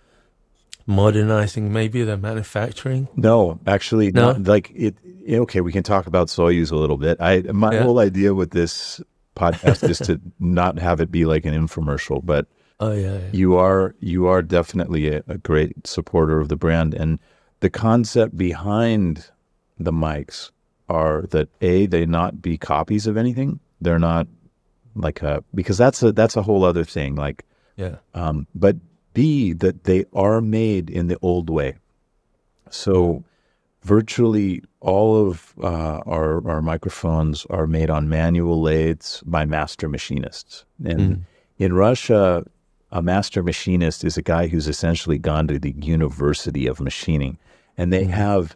modernizing 0.85 1.71
maybe 1.71 2.03
the 2.03 2.17
manufacturing? 2.17 3.07
No, 3.15 3.59
actually, 3.67 4.11
no. 4.11 4.33
Not, 4.33 4.43
like 4.43 4.71
it. 4.75 4.95
Okay, 5.29 5.61
we 5.61 5.71
can 5.71 5.83
talk 5.83 6.07
about 6.07 6.27
Soyuz 6.27 6.71
a 6.71 6.75
little 6.75 6.97
bit. 6.97 7.17
I 7.21 7.41
my 7.53 7.73
yeah. 7.73 7.83
whole 7.83 7.99
idea 7.99 8.33
with 8.33 8.51
this 8.51 9.01
podcast 9.35 9.87
is 9.89 9.99
to 9.99 10.19
not 10.39 10.77
have 10.79 10.99
it 10.99 11.11
be 11.11 11.25
like 11.25 11.45
an 11.45 11.53
infomercial, 11.53 12.23
but 12.23 12.47
oh 12.79 12.91
yeah, 12.91 13.13
yeah. 13.13 13.29
you 13.31 13.55
are 13.55 13.95
you 13.99 14.27
are 14.27 14.41
definitely 14.41 15.15
a, 15.15 15.23
a 15.27 15.37
great 15.37 15.87
supporter 15.87 16.39
of 16.39 16.49
the 16.49 16.57
brand, 16.57 16.93
and 16.93 17.19
the 17.61 17.69
concept 17.69 18.37
behind 18.37 19.29
the 19.79 19.93
mics 19.93 20.51
are 20.93 21.23
that 21.31 21.49
a 21.61 21.85
they 21.87 22.05
not 22.05 22.41
be 22.41 22.57
copies 22.57 23.07
of 23.07 23.17
anything. 23.17 23.59
They're 23.81 23.99
not 23.99 24.27
like 24.95 25.21
a 25.21 25.43
because 25.53 25.77
that's 25.77 26.03
a 26.03 26.11
that's 26.11 26.37
a 26.37 26.43
whole 26.43 26.63
other 26.63 26.83
thing. 26.83 27.15
Like 27.15 27.43
yeah, 27.75 27.97
um, 28.13 28.47
but 28.55 28.77
B, 29.13 29.53
that 29.53 29.83
they 29.83 30.05
are 30.13 30.41
made 30.41 30.89
in 30.89 31.07
the 31.07 31.17
old 31.21 31.49
way. 31.49 31.75
So 32.69 33.23
virtually 33.83 34.63
all 34.79 35.27
of 35.27 35.53
uh, 35.61 36.01
our, 36.05 36.47
our 36.47 36.61
microphones 36.61 37.45
are 37.49 37.67
made 37.67 37.89
on 37.89 38.09
manual 38.09 38.61
lathes 38.61 39.21
by 39.25 39.45
master 39.45 39.87
machinists. 39.87 40.65
And 40.83 40.99
mm. 40.99 41.21
in 41.57 41.73
Russia, 41.73 42.45
a 42.91 43.01
master 43.01 43.43
machinist 43.43 44.03
is 44.03 44.17
a 44.17 44.21
guy 44.21 44.47
who's 44.47 44.67
essentially 44.67 45.17
gone 45.17 45.47
to 45.47 45.59
the 45.59 45.73
university 45.77 46.67
of 46.67 46.79
machining, 46.79 47.37
and 47.77 47.91
they 47.91 48.05
have 48.05 48.55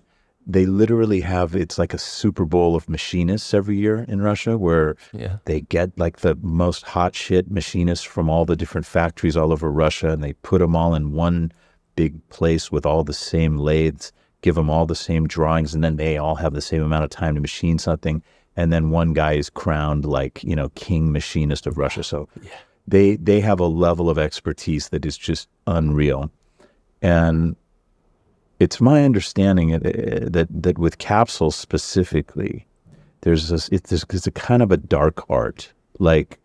they 0.50 0.66
literally 0.66 1.20
have 1.22 1.56
it's 1.56 1.78
like 1.78 1.94
a 1.94 1.98
Super 1.98 2.46
Bowl 2.46 2.76
of 2.76 2.88
machinists 2.88 3.54
every 3.54 3.76
year 3.78 4.06
in 4.08 4.22
Russia 4.22 4.58
where 4.58 4.96
Yeah. 5.14 5.38
they 5.46 5.62
get 5.62 5.98
like 6.00 6.20
the 6.20 6.36
most 6.42 6.84
hot 6.84 7.14
shit 7.16 7.52
machinists 7.52 8.06
from 8.06 8.30
all 8.30 8.46
the 8.46 8.56
different 8.56 8.86
factories 8.88 9.36
all 9.36 9.52
over 9.52 9.70
Russia 9.70 10.10
and 10.10 10.24
they 10.24 10.34
put 10.34 10.60
them 10.60 10.76
all 10.76 10.96
in 10.96 11.12
one 11.12 11.52
big 11.98 12.14
place 12.30 12.72
with 12.72 12.86
all 12.86 13.04
the 13.04 13.14
same 13.14 13.58
lathes, 13.58 14.14
give 14.42 14.56
them 14.56 14.70
all 14.70 14.86
the 14.86 14.96
same 14.96 15.28
drawings, 15.28 15.74
and 15.76 15.84
then 15.84 15.98
they 15.98 16.16
all 16.18 16.36
have 16.36 16.54
the 16.54 16.62
same 16.62 16.82
amount 16.84 17.04
of 17.04 17.10
time 17.10 17.36
to 17.36 17.42
machine 17.42 17.78
something. 17.78 18.24
And 18.56 18.72
then 18.72 18.90
one 18.90 19.14
guy 19.14 19.34
is 19.34 19.50
crowned 19.50 20.06
like, 20.06 20.44
you 20.44 20.56
know, 20.56 20.70
king 20.70 21.12
machinist 21.12 21.68
of 21.68 21.78
Russia. 21.78 22.04
So 22.04 22.30
they 22.88 23.18
they 23.18 23.42
have 23.42 23.60
a 23.60 23.66
level 23.68 24.10
of 24.10 24.18
expertise 24.18 24.90
that 24.90 25.06
is 25.06 25.18
just 25.18 25.50
unreal. 25.66 26.32
And 27.02 27.56
it's 28.60 28.82
my 28.82 29.04
understanding 29.04 29.74
uh, 29.74 29.80
that 29.82 30.48
that 30.50 30.78
with 30.78 30.98
capsules 30.98 31.56
specifically, 31.56 32.66
there's 33.22 33.50
this 33.50 33.70
it's, 33.70 33.90
this, 33.90 34.06
it's 34.10 34.28
a 34.28 34.32
kind 34.32 34.62
of 34.62 34.72
a 34.72 34.78
dark 34.78 35.30
art. 35.30 35.72
Like 36.00 36.40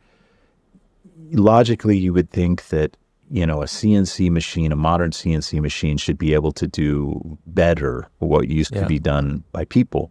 logically, 1.33 1.97
you 1.97 2.13
would 2.13 2.31
think 2.31 2.69
that 2.69 2.97
you 3.31 3.47
know 3.47 3.63
a 3.63 3.67
CNC 3.67 4.31
machine, 4.31 4.73
a 4.73 4.77
modern 4.77 5.11
CNC 5.11 5.61
machine, 5.61 5.97
should 5.97 6.19
be 6.19 6.35
able 6.35 6.53
to 6.53 6.67
do 6.67 7.39
better 7.47 8.09
what 8.19 8.49
used 8.49 8.75
to 8.75 8.87
be 8.87 8.99
done 8.99 9.43
by 9.53 9.65
people, 9.65 10.11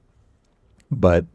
but 0.89 1.25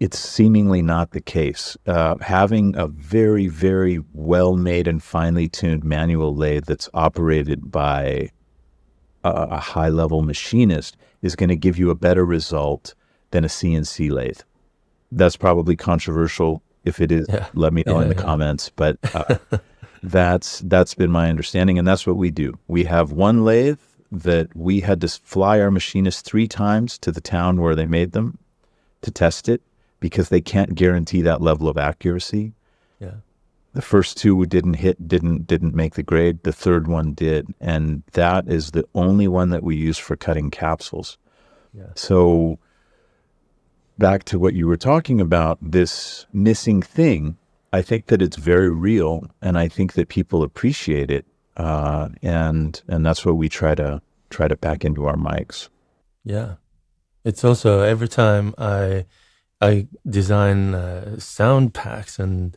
it's 0.00 0.18
seemingly 0.18 0.80
not 0.80 1.10
the 1.10 1.20
case. 1.20 1.76
Uh, 1.86 2.16
having 2.22 2.74
a 2.74 2.86
very, 2.86 3.48
very 3.48 4.02
well 4.14 4.56
made 4.56 4.88
and 4.88 5.02
finely 5.02 5.46
tuned 5.46 5.84
manual 5.84 6.34
lathe 6.34 6.64
that's 6.64 6.88
operated 6.94 7.70
by 7.70 8.30
a, 9.24 9.30
a 9.30 9.58
high 9.58 9.88
level 9.88 10.22
machinist 10.22 10.96
is 11.22 11.36
going 11.36 11.48
to 11.48 11.56
give 11.56 11.78
you 11.78 11.90
a 11.90 11.94
better 11.94 12.24
result 12.24 12.94
than 13.30 13.44
a 13.44 13.48
CNC 13.48 14.10
lathe. 14.10 14.40
That's 15.12 15.36
probably 15.36 15.76
controversial. 15.76 16.62
If 16.84 17.00
it 17.00 17.12
is, 17.12 17.26
Yeah. 17.28 17.46
let 17.54 17.72
me 17.72 17.82
know 17.86 18.00
in 18.00 18.08
the 18.08 18.14
yeah. 18.14 18.22
comments. 18.22 18.70
But 18.74 18.96
uh, 19.14 19.36
that's 20.02 20.60
that's 20.60 20.94
been 20.94 21.10
my 21.10 21.28
understanding, 21.28 21.78
and 21.78 21.86
that's 21.86 22.06
what 22.06 22.16
we 22.16 22.30
do. 22.30 22.58
We 22.68 22.84
have 22.84 23.12
one 23.12 23.44
lathe 23.44 23.78
that 24.12 24.54
we 24.56 24.80
had 24.80 25.00
to 25.02 25.08
fly 25.08 25.60
our 25.60 25.70
machinist 25.70 26.24
three 26.24 26.48
times 26.48 26.98
to 26.98 27.12
the 27.12 27.20
town 27.20 27.60
where 27.60 27.74
they 27.74 27.86
made 27.86 28.12
them 28.12 28.38
to 29.02 29.10
test 29.10 29.48
it 29.48 29.62
because 30.00 30.30
they 30.30 30.40
can't 30.40 30.74
guarantee 30.74 31.22
that 31.22 31.40
level 31.42 31.68
of 31.68 31.76
accuracy. 31.76 32.52
Yeah. 32.98 33.16
The 33.72 33.82
first 33.82 34.16
two 34.16 34.44
didn't 34.46 34.74
hit, 34.74 35.06
didn't 35.06 35.46
didn't 35.46 35.74
make 35.74 35.94
the 35.94 36.02
grade. 36.02 36.42
The 36.42 36.52
third 36.52 36.88
one 36.88 37.12
did, 37.12 37.54
and 37.60 38.02
that 38.12 38.48
is 38.48 38.72
the 38.72 38.84
only 38.94 39.28
one 39.28 39.50
that 39.50 39.62
we 39.62 39.76
use 39.76 39.98
for 39.98 40.16
cutting 40.16 40.50
capsules. 40.50 41.18
Yeah. 41.72 41.92
So 41.94 42.58
back 43.98 44.24
to 44.24 44.38
what 44.38 44.54
you 44.54 44.66
were 44.66 44.76
talking 44.76 45.20
about, 45.20 45.58
this 45.62 46.26
missing 46.32 46.82
thing. 46.82 47.36
I 47.72 47.82
think 47.82 48.06
that 48.06 48.20
it's 48.20 48.36
very 48.36 48.70
real, 48.70 49.30
and 49.40 49.56
I 49.56 49.68
think 49.68 49.92
that 49.92 50.08
people 50.08 50.42
appreciate 50.42 51.08
it, 51.08 51.24
uh, 51.56 52.08
and 52.22 52.82
and 52.88 53.06
that's 53.06 53.24
what 53.24 53.36
we 53.36 53.48
try 53.48 53.76
to 53.76 54.02
try 54.30 54.48
to 54.48 54.56
back 54.56 54.84
into 54.84 55.06
our 55.06 55.16
mics. 55.16 55.68
Yeah, 56.24 56.54
it's 57.24 57.44
also 57.44 57.82
every 57.82 58.08
time 58.08 58.54
I 58.58 59.06
I 59.60 59.86
design 60.08 60.74
uh, 60.74 61.20
sound 61.20 61.74
packs 61.74 62.18
and 62.18 62.56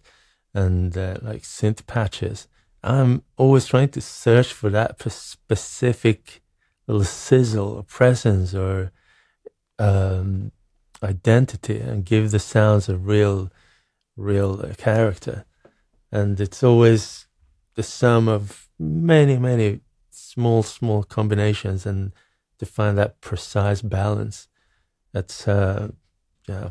and 0.54 0.97
uh, 0.97 1.18
like 1.22 1.41
synth 1.41 1.86
patches, 1.88 2.47
I'm 2.84 3.24
always 3.38 3.66
trying 3.66 3.89
to 3.89 4.01
search 4.01 4.51
for 4.54 4.70
that 4.70 5.01
specific 5.12 6.41
little 6.88 7.06
sizzle 7.06 7.70
or 7.70 7.84
presence 7.84 8.54
or 8.54 8.91
um, 9.80 10.51
identity 11.01 11.80
and 11.80 12.06
give 12.06 12.32
the 12.32 12.39
sounds 12.39 12.89
a 12.89 12.97
real 12.97 13.49
real 14.16 14.62
uh, 14.64 14.74
character. 14.78 15.45
And 16.12 16.39
it's 16.39 16.62
always 16.62 17.28
the 17.76 17.84
sum 17.84 18.28
of 18.28 18.70
many 18.78 19.38
many 19.38 19.82
small 20.12 20.62
small 20.64 21.04
combinations 21.04 21.86
and 21.86 22.12
to 22.60 22.66
find 22.66 22.97
that 22.97 23.22
precise 23.22 23.82
balance. 23.82 24.47
That's 25.12 25.47
uh, 25.47 25.89
yeah, 26.47 26.70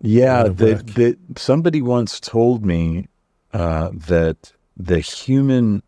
Yeah, 0.00 0.44
that 0.44 1.18
somebody 1.36 1.82
once 1.82 2.20
told 2.20 2.64
me 2.64 3.08
uh, 3.52 3.90
that 3.92 4.52
the 4.76 5.00
human 5.00 5.82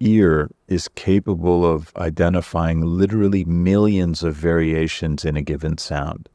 ear 0.00 0.50
is 0.68 0.88
capable 0.88 1.64
of 1.70 1.92
identifying 1.96 2.80
literally 2.80 3.44
millions 3.44 4.22
of 4.22 4.34
variations 4.34 5.24
in 5.24 5.36
a 5.36 5.42
given 5.42 5.78
sound. 5.78 6.28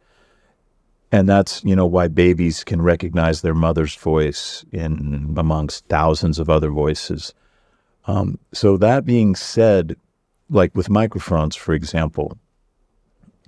And 1.11 1.27
that's, 1.27 1.63
you 1.63 1.75
know, 1.75 1.85
why 1.85 2.07
babies 2.07 2.63
can 2.63 2.81
recognize 2.81 3.41
their 3.41 3.55
mother's 3.55 3.95
voice 3.95 4.65
in 4.71 5.33
amongst 5.37 5.85
thousands 5.87 6.37
of 6.37 6.49
other 6.49 6.69
voices. 6.69 7.33
Um, 8.05 8.37
so 8.53 8.77
that 8.77 9.05
being 9.05 9.35
said, 9.35 9.95
like 10.49 10.75
with 10.75 10.89
microphones, 10.89 11.55
for 11.55 11.73
example, 11.73 12.37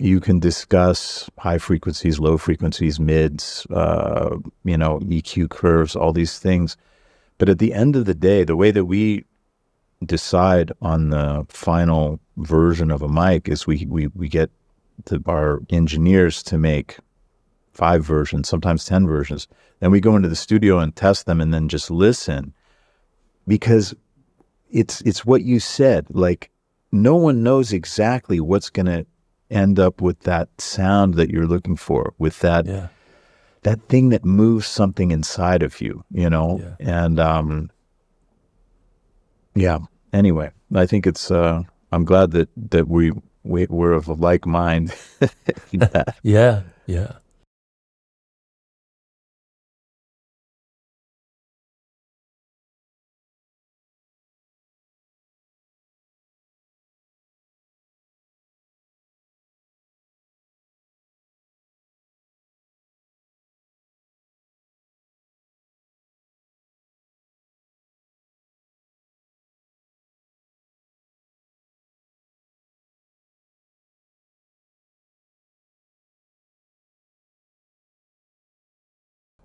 you 0.00 0.18
can 0.18 0.38
discuss 0.38 1.28
high 1.38 1.58
frequencies, 1.58 2.18
low 2.18 2.38
frequencies, 2.38 2.98
mids, 2.98 3.66
uh, 3.70 4.36
you 4.64 4.78
know, 4.78 4.98
EQ 5.00 5.50
curves, 5.50 5.94
all 5.94 6.12
these 6.12 6.38
things. 6.38 6.76
But 7.36 7.50
at 7.50 7.58
the 7.58 7.74
end 7.74 7.96
of 7.96 8.06
the 8.06 8.14
day, 8.14 8.44
the 8.44 8.56
way 8.56 8.70
that 8.70 8.86
we 8.86 9.24
decide 10.04 10.72
on 10.80 11.10
the 11.10 11.44
final 11.50 12.18
version 12.38 12.90
of 12.90 13.02
a 13.02 13.08
mic 13.08 13.46
is 13.48 13.66
we 13.66 13.86
we, 13.88 14.06
we 14.08 14.28
get 14.28 14.50
the, 15.04 15.22
our 15.26 15.60
engineers 15.68 16.42
to 16.44 16.56
make 16.56 16.96
five 17.74 18.02
versions, 18.02 18.48
sometimes 18.48 18.86
ten 18.86 19.06
versions. 19.06 19.48
Then 19.80 19.90
we 19.90 20.00
go 20.00 20.16
into 20.16 20.30
the 20.30 20.36
studio 20.36 20.78
and 20.78 20.96
test 20.96 21.26
them, 21.26 21.42
and 21.42 21.52
then 21.52 21.68
just 21.68 21.90
listen 21.90 22.54
because 23.46 23.94
it's 24.70 25.02
it's 25.02 25.26
what 25.26 25.42
you 25.42 25.60
said. 25.60 26.06
Like 26.08 26.50
no 26.90 27.16
one 27.16 27.42
knows 27.42 27.72
exactly 27.74 28.40
what's 28.40 28.70
going 28.70 28.86
to 28.86 29.06
end 29.50 29.78
up 29.78 30.00
with 30.00 30.20
that 30.20 30.48
sound 30.60 31.14
that 31.14 31.30
you're 31.30 31.46
looking 31.46 31.76
for, 31.76 32.14
with 32.18 32.38
that 32.40 32.66
yeah, 32.66 32.88
that 33.62 33.80
thing 33.88 34.10
that 34.10 34.24
moves 34.24 34.66
something 34.66 35.10
inside 35.10 35.62
of 35.62 35.80
you, 35.80 36.04
you 36.10 36.30
know? 36.30 36.60
Yeah. 36.78 37.02
And 37.04 37.20
um 37.20 37.70
yeah, 39.54 39.78
anyway, 40.12 40.50
I 40.74 40.86
think 40.86 41.06
it's 41.06 41.30
uh 41.30 41.62
I'm 41.92 42.04
glad 42.04 42.30
that 42.32 42.48
that 42.70 42.88
we 42.88 43.12
we 43.42 43.66
we're 43.68 43.92
of 43.92 44.08
a 44.08 44.14
like 44.14 44.46
mind. 44.46 44.94
That- 45.72 46.16
yeah, 46.22 46.62
yeah. 46.86 47.12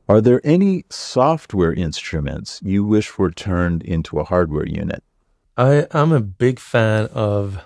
Are 0.07 0.21
there 0.21 0.39
any 0.43 0.85
software 0.89 1.73
instruments 1.73 2.59
you 2.63 2.83
wish 2.85 3.17
were 3.17 3.31
turned 3.31 3.81
into 3.81 4.19
a 4.19 4.23
hardware 4.23 4.67
unit? 4.67 5.03
I 5.57 5.87
I'm 5.91 6.11
a 6.11 6.19
big 6.19 6.59
fan 6.59 7.07
of 7.07 7.63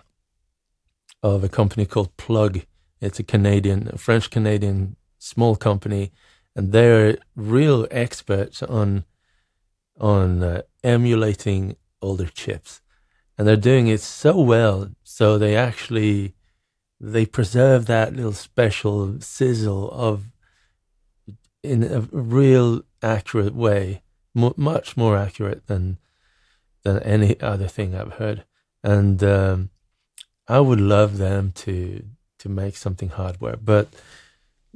of 1.22 1.44
a 1.44 1.50
company 1.50 1.86
called 1.86 2.16
Plogue. 2.16 2.60
It's 3.02 3.20
a 3.20 3.24
Canadian, 3.24 3.98
French 3.98 4.30
Canadian 4.30 4.96
small 5.18 5.58
company, 5.58 6.14
and 6.56 6.72
they're 6.72 7.18
real 7.36 7.88
experts 7.92 8.64
on 8.64 9.04
on 10.00 10.42
uh, 10.42 10.62
emulating 10.82 11.76
older 12.02 12.28
chips, 12.28 12.82
and 13.38 13.46
they're 13.46 13.58
doing 13.58 13.88
it 13.88 14.00
so 14.00 14.40
well. 14.40 14.90
So 15.04 15.38
they 15.38 15.58
actually 15.58 16.36
they 17.02 17.26
preserve 17.26 17.86
that 17.88 18.14
little 18.16 18.34
special 18.34 19.20
sizzle 19.20 19.92
of 19.92 20.32
in 21.64 21.84
a 21.84 22.02
real 22.12 22.82
accurate 23.02 23.56
way, 23.56 24.02
mu 24.34 24.52
much 24.58 24.96
more 24.98 25.18
accurate 25.18 25.68
than 25.68 25.98
than 26.84 27.00
any 27.00 27.40
other 27.42 27.68
thing 27.68 27.96
I've 27.96 28.14
heard. 28.14 28.46
And 28.84 29.24
um, 29.24 29.70
I 30.48 30.60
would 30.60 30.82
love 30.82 31.18
them 31.18 31.52
to 31.64 32.04
to 32.40 32.50
make 32.50 32.78
something 32.78 33.10
hardware, 33.10 33.58
but 33.58 33.90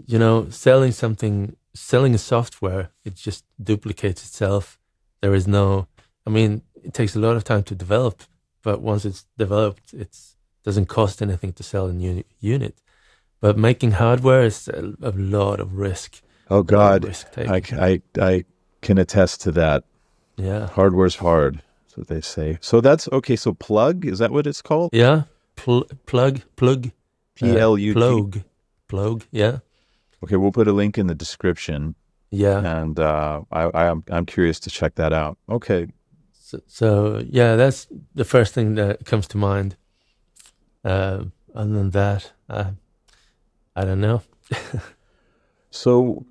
you 0.05 0.17
know, 0.19 0.49
selling 0.49 0.91
something, 0.91 1.55
selling 1.73 2.13
a 2.15 2.17
software, 2.17 2.89
it 3.03 3.15
just 3.15 3.45
duplicates 3.61 4.23
itself. 4.23 4.79
There 5.21 5.33
is 5.33 5.47
no, 5.47 5.87
I 6.25 6.29
mean, 6.29 6.63
it 6.83 6.93
takes 6.93 7.15
a 7.15 7.19
lot 7.19 7.35
of 7.35 7.43
time 7.43 7.63
to 7.63 7.75
develop, 7.75 8.23
but 8.63 8.81
once 8.81 9.05
it's 9.05 9.25
developed, 9.37 9.93
it 9.93 10.17
doesn't 10.63 10.87
cost 10.87 11.21
anything 11.21 11.53
to 11.53 11.63
sell 11.63 11.87
a 11.87 11.93
new 11.93 12.23
unit. 12.39 12.79
But 13.39 13.57
making 13.57 13.91
hardware 13.91 14.43
is 14.43 14.67
a, 14.67 14.93
a 15.01 15.11
lot 15.11 15.59
of 15.59 15.77
risk. 15.77 16.21
Oh 16.49 16.63
God, 16.63 17.15
I, 17.37 17.61
I 17.73 18.01
I 18.19 18.45
can 18.81 18.97
attest 18.97 19.41
to 19.41 19.51
that. 19.53 19.83
Yeah, 20.37 20.67
hardware's 20.67 21.15
hard. 21.15 21.61
That's 21.83 21.97
what 21.97 22.07
they 22.07 22.21
say. 22.21 22.57
So 22.61 22.81
that's 22.81 23.07
okay. 23.11 23.35
So 23.35 23.53
Plogue 23.53 24.05
is 24.05 24.19
that 24.19 24.31
what 24.31 24.47
it's 24.47 24.61
called? 24.61 24.89
Yeah, 24.93 25.23
Pl- 25.55 25.87
plug 26.05 26.41
plug. 26.55 26.91
P 27.35 27.57
L 27.57 27.77
U 27.77 27.93
G. 27.93 27.99
Plug 27.99 28.41
plug. 28.87 29.25
Yeah. 29.31 29.59
Okay, 30.23 30.35
we'll 30.35 30.51
put 30.51 30.67
a 30.67 30.71
link 30.71 30.97
in 30.97 31.07
the 31.07 31.15
description. 31.15 31.95
Yeah, 32.29 32.59
and 32.81 32.99
uh, 32.99 33.41
I, 33.51 33.63
I 33.63 33.85
am 33.85 34.03
I'm 34.09 34.25
curious 34.25 34.59
to 34.61 34.69
check 34.69 34.95
that 34.95 35.13
out. 35.13 35.37
Okay. 35.49 35.87
So, 36.33 36.61
so 36.67 37.23
yeah, 37.27 37.55
that's 37.55 37.87
the 38.15 38.25
first 38.25 38.53
thing 38.53 38.75
that 38.75 39.05
comes 39.05 39.27
to 39.29 39.37
mind. 39.37 39.75
Uh, 40.83 41.25
other 41.55 41.73
than 41.73 41.91
that, 41.91 42.31
uh, 42.49 42.71
I 43.75 43.85
don't 43.85 44.01
know. 44.01 44.21
so 45.71 46.25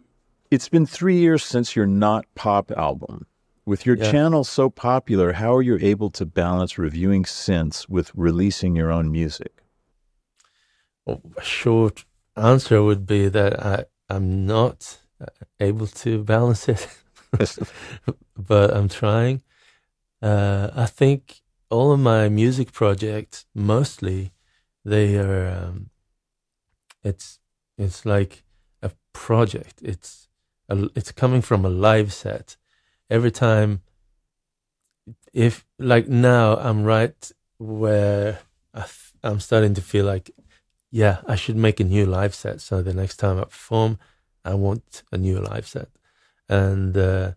it's 0.53 0.69
been 0.69 0.85
three 0.85 1.17
years 1.17 1.43
since 1.43 1.75
your 1.75 1.87
Not 1.87 2.27
Pop 2.35 2.71
album. 2.73 3.27
With 3.65 3.87
your 3.87 3.97
yeah. 3.97 4.11
channel 4.11 4.45
so 4.45 4.69
popular, 4.69 5.33
how 5.33 5.55
are 5.55 5.63
you 5.63 5.79
able 5.81 6.11
to 6.11 6.27
balance 6.27 6.77
reviewing 6.77 7.25
synths 7.25 7.89
with 7.89 8.13
releasing 8.15 8.77
your 8.77 8.93
own 8.93 9.11
music? 9.11 9.63
Well, 11.07 11.23
a 11.39 11.43
short 11.43 12.05
answer 12.37 12.83
would 12.83 13.07
be 13.07 13.29
that 13.29 13.65
I, 13.65 13.85
I'm 14.11 14.45
not 14.45 14.99
uh, 15.19 15.27
able 15.59 15.87
to 15.87 16.23
balance 16.23 16.69
it, 16.69 16.87
but 18.37 18.77
I'm 18.77 18.91
trying. 18.91 19.43
Uh, 20.21 20.69
I 20.75 20.85
think 20.85 21.41
all 21.71 21.93
of 21.93 22.01
my 22.01 22.29
music 22.29 22.73
projects, 22.73 23.47
mostly, 23.55 24.33
they 24.85 25.17
are. 25.17 25.49
Um, 25.49 25.89
it's 27.03 27.39
it's 27.79 28.05
like 28.05 28.45
a 28.83 28.91
project. 29.15 29.81
It's 29.83 30.29
a, 30.73 30.89
it's 30.95 31.13
coming 31.13 31.43
from 31.43 31.65
a 31.65 31.69
live 31.69 32.13
set. 32.13 32.57
Every 33.11 33.31
time, 33.31 33.83
if 35.33 35.65
like 35.79 36.09
now, 36.09 36.57
I'm 36.57 36.85
right 36.85 37.33
where 37.59 38.41
I 38.75 38.87
am 39.23 39.41
starting 39.41 39.75
to 39.75 39.83
feel 39.83 40.05
like, 40.05 40.31
yeah, 40.91 41.19
I 41.27 41.37
should 41.37 41.57
make 41.57 41.81
a 41.81 41.85
new 41.85 42.07
live 42.07 42.35
set. 42.35 42.61
So 42.61 42.83
the 42.83 42.95
next 42.95 43.17
time 43.17 43.39
I 43.39 43.45
perform, 43.45 43.99
I 44.45 44.55
want 44.55 45.03
a 45.13 45.19
new 45.19 45.39
live 45.39 45.67
set. 45.67 45.89
And 46.49 46.97
uh, 46.97 47.33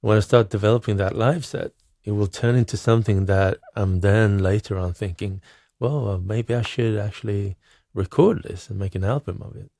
when 0.00 0.16
I 0.16 0.20
start 0.20 0.50
developing 0.50 0.96
that 0.98 1.16
live 1.16 1.44
set, 1.44 1.72
it 2.04 2.12
will 2.12 2.26
turn 2.26 2.54
into 2.56 2.76
something 2.76 3.26
that 3.26 3.58
I'm 3.76 4.00
then 4.00 4.38
later 4.38 4.78
on 4.78 4.94
thinking, 4.94 5.42
well, 5.78 6.18
maybe 6.18 6.54
I 6.54 6.62
should 6.62 6.98
actually 6.98 7.56
record 7.94 8.42
this 8.42 8.70
and 8.70 8.78
make 8.78 8.94
an 8.94 9.04
album 9.04 9.42
of 9.42 9.56
it. 9.56 9.70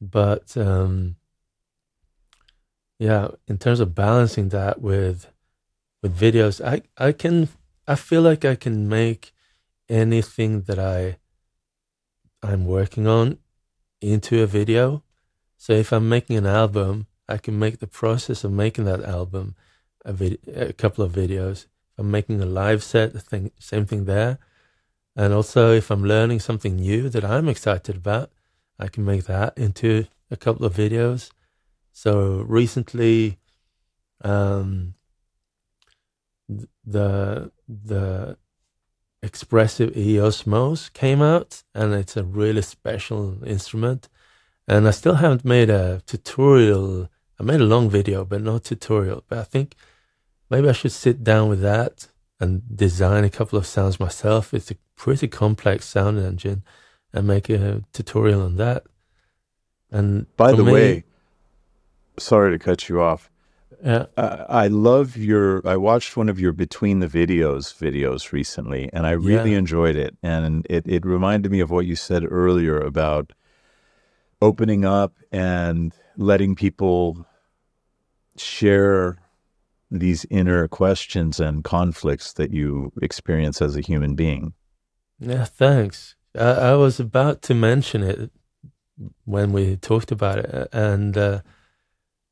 But 0.00 0.56
um, 0.56 1.16
yeah, 2.98 3.28
in 3.46 3.58
terms 3.58 3.80
of 3.80 3.94
balancing 3.94 4.48
that 4.50 4.80
with 4.80 5.30
with 6.02 6.18
videos, 6.18 6.64
I 6.64 6.82
I 6.96 7.12
can 7.12 7.48
I 7.86 7.94
feel 7.94 8.22
like 8.22 8.44
I 8.44 8.54
can 8.54 8.88
make 8.88 9.32
anything 9.88 10.62
that 10.62 10.78
I 10.78 11.18
I'm 12.42 12.66
working 12.66 13.06
on 13.06 13.38
into 14.00 14.42
a 14.42 14.46
video. 14.46 15.02
So 15.56 15.72
if 15.72 15.92
I'm 15.92 16.08
making 16.08 16.36
an 16.36 16.46
album, 16.46 17.06
I 17.28 17.38
can 17.38 17.58
make 17.58 17.78
the 17.78 17.86
process 17.86 18.44
of 18.44 18.52
making 18.52 18.84
that 18.84 19.02
album 19.02 19.56
a, 20.04 20.12
vid- 20.12 20.38
a 20.54 20.72
couple 20.72 21.02
of 21.04 21.12
videos. 21.12 21.66
If 21.92 21.98
I'm 21.98 22.10
making 22.10 22.40
a 22.40 22.46
live 22.46 22.84
set, 22.84 23.12
the 23.12 23.20
thing, 23.20 23.50
same 23.58 23.86
thing 23.86 24.04
there. 24.04 24.38
And 25.16 25.32
also, 25.32 25.72
if 25.72 25.90
I'm 25.90 26.04
learning 26.04 26.40
something 26.40 26.76
new 26.76 27.08
that 27.08 27.24
I'm 27.24 27.48
excited 27.48 27.96
about, 27.96 28.30
I 28.78 28.88
can 28.88 29.04
make 29.04 29.24
that 29.24 29.56
into 29.56 30.06
a 30.30 30.36
couple 30.36 30.66
of 30.66 30.74
videos. 30.74 31.30
So 31.96 32.44
recently, 32.46 33.38
um, 34.20 34.96
the 36.84 37.50
the 37.66 38.36
Expressive 39.22 39.96
EOS 39.96 40.90
came 40.90 41.22
out, 41.22 41.62
and 41.74 41.94
it's 41.94 42.14
a 42.18 42.22
really 42.22 42.60
special 42.60 43.42
instrument. 43.44 44.10
And 44.68 44.86
I 44.86 44.90
still 44.90 45.14
haven't 45.14 45.46
made 45.46 45.70
a 45.70 46.02
tutorial. 46.04 47.08
I 47.40 47.42
made 47.42 47.62
a 47.62 47.72
long 47.74 47.88
video, 47.88 48.26
but 48.26 48.42
no 48.42 48.58
tutorial. 48.58 49.24
But 49.26 49.38
I 49.38 49.44
think 49.44 49.74
maybe 50.50 50.68
I 50.68 50.72
should 50.72 50.92
sit 50.92 51.24
down 51.24 51.48
with 51.48 51.62
that 51.62 52.08
and 52.38 52.76
design 52.76 53.24
a 53.24 53.30
couple 53.30 53.58
of 53.58 53.66
sounds 53.66 53.98
myself. 53.98 54.52
It's 54.52 54.70
a 54.70 54.76
pretty 54.96 55.28
complex 55.28 55.86
sound 55.86 56.18
engine, 56.18 56.62
and 57.14 57.26
make 57.26 57.48
a 57.48 57.84
tutorial 57.94 58.42
on 58.42 58.56
that. 58.56 58.84
And 59.90 60.26
by 60.36 60.52
the 60.52 60.62
me, 60.62 60.72
way, 60.72 61.04
sorry 62.18 62.52
to 62.52 62.58
cut 62.58 62.88
you 62.88 63.00
off. 63.00 63.30
Yeah. 63.84 64.06
I 64.16 64.68
love 64.68 65.16
your. 65.16 65.66
I 65.66 65.76
watched 65.76 66.16
one 66.16 66.28
of 66.28 66.40
your 66.40 66.52
between 66.52 67.00
the 67.00 67.06
videos 67.06 67.74
videos 67.76 68.32
recently, 68.32 68.88
and 68.92 69.06
I 69.06 69.12
really 69.12 69.52
yeah. 69.52 69.58
enjoyed 69.58 69.96
it. 69.96 70.16
And 70.22 70.66
it 70.70 70.86
it 70.86 71.04
reminded 71.04 71.52
me 71.52 71.60
of 71.60 71.70
what 71.70 71.86
you 71.86 71.94
said 71.94 72.24
earlier 72.28 72.78
about 72.78 73.32
opening 74.40 74.84
up 74.84 75.14
and 75.30 75.92
letting 76.16 76.54
people 76.54 77.26
share 78.36 79.18
these 79.90 80.26
inner 80.30 80.66
questions 80.68 81.38
and 81.38 81.64
conflicts 81.64 82.32
that 82.34 82.50
you 82.50 82.92
experience 83.00 83.62
as 83.62 83.76
a 83.76 83.80
human 83.80 84.14
being. 84.14 84.54
Yeah, 85.18 85.44
thanks. 85.44 86.16
I, 86.36 86.50
I 86.50 86.74
was 86.74 86.98
about 87.00 87.42
to 87.42 87.54
mention 87.54 88.02
it 88.02 88.30
when 89.24 89.52
we 89.52 89.76
talked 89.76 90.10
about 90.10 90.38
it, 90.38 90.68
and 90.72 91.16
uh, 91.16 91.40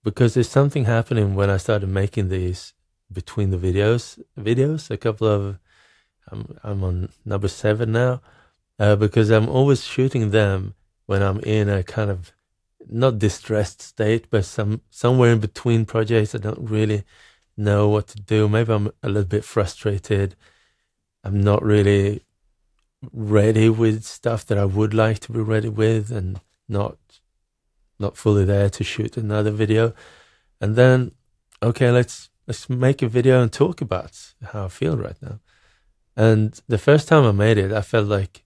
because 0.05 0.35
there's 0.35 0.49
something 0.49 0.85
happening 0.85 1.35
when 1.35 1.51
I 1.51 1.57
started 1.57 1.89
making 1.89 2.29
these 2.29 2.75
between 3.11 3.51
the 3.51 3.57
videos. 3.57 4.23
Videos, 4.39 4.91
a 4.91 4.97
couple 4.97 5.27
of, 5.27 5.59
I'm 6.29 6.59
I'm 6.63 6.85
on 6.85 7.09
number 7.25 7.49
seven 7.49 7.93
now, 7.93 8.21
uh, 8.79 8.97
because 8.97 9.31
I'm 9.31 9.49
always 9.49 9.83
shooting 9.85 10.31
them 10.31 10.75
when 11.07 11.23
I'm 11.23 11.41
in 11.41 11.69
a 11.69 11.83
kind 11.83 12.11
of 12.11 12.33
not 12.87 13.19
distressed 13.19 13.81
state, 13.81 14.27
but 14.31 14.45
some 14.45 14.83
somewhere 14.91 15.33
in 15.33 15.41
between 15.41 15.87
projects. 15.87 16.35
I 16.35 16.39
don't 16.39 16.69
really 16.69 17.05
know 17.57 17.89
what 17.89 18.07
to 18.09 18.21
do. 18.21 18.49
Maybe 18.49 18.73
I'm 18.73 18.91
a 19.03 19.09
little 19.09 19.29
bit 19.29 19.45
frustrated. 19.45 20.37
I'm 21.25 21.41
not 21.41 21.63
really 21.63 22.23
ready 23.13 23.69
with 23.71 24.05
stuff 24.05 24.45
that 24.47 24.59
I 24.59 24.65
would 24.65 24.93
like 24.93 25.19
to 25.21 25.33
be 25.33 25.41
ready 25.41 25.69
with, 25.71 26.11
and 26.11 26.41
not 26.69 26.99
not 27.99 28.17
fully 28.17 28.45
there 28.45 28.71
to 28.71 28.85
shoot 28.85 29.17
another 29.17 29.51
video. 29.51 29.95
And 30.61 30.77
then, 30.77 31.13
okay, 31.63 31.91
let's 31.91 32.31
let's 32.47 32.69
make 32.69 33.03
a 33.03 33.09
video 33.09 33.43
and 33.43 33.53
talk 33.53 33.81
about 33.81 34.35
how 34.43 34.67
I 34.67 34.69
feel 34.69 34.97
right 34.97 35.21
now. 35.23 35.41
And 36.17 36.61
the 36.69 36.79
first 36.79 37.09
time 37.09 37.25
I 37.25 37.33
made 37.33 37.59
it, 37.59 37.73
I 37.73 37.81
felt 37.81 38.07
like 38.07 38.45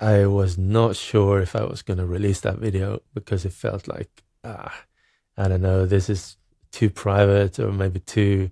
I 0.00 0.26
was 0.26 0.56
not 0.58 0.96
sure 0.96 1.40
if 1.40 1.54
I 1.54 1.64
was 1.64 1.82
going 1.82 1.98
to 1.98 2.06
release 2.06 2.40
that 2.40 2.58
video 2.58 3.02
because 3.14 3.44
it 3.44 3.52
felt 3.52 3.86
like 3.86 4.24
ah, 4.44 4.84
I 5.36 5.48
don't 5.48 5.62
know, 5.62 5.86
this 5.86 6.08
is 6.10 6.36
too 6.70 6.90
private 6.90 7.58
or 7.58 7.72
maybe 7.72 8.00
too. 8.00 8.50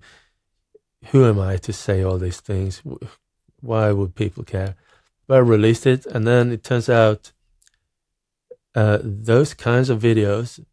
Who 1.07 1.25
am 1.25 1.39
I 1.39 1.57
to 1.57 1.73
say 1.73 2.03
all 2.03 2.17
these 2.17 2.39
things? 2.39 2.81
Why 3.59 3.91
would 3.91 4.15
people 4.15 4.43
care? 4.43 4.75
But 5.27 5.35
I 5.35 5.39
released 5.39 5.87
it, 5.87 6.05
and 6.05 6.27
then 6.27 6.51
it 6.51 6.63
turns 6.63 6.89
out 6.89 7.31
uh, 8.75 8.99
those 9.01 9.53
kinds 9.53 9.89
of 9.89 10.01
videos, 10.01 10.63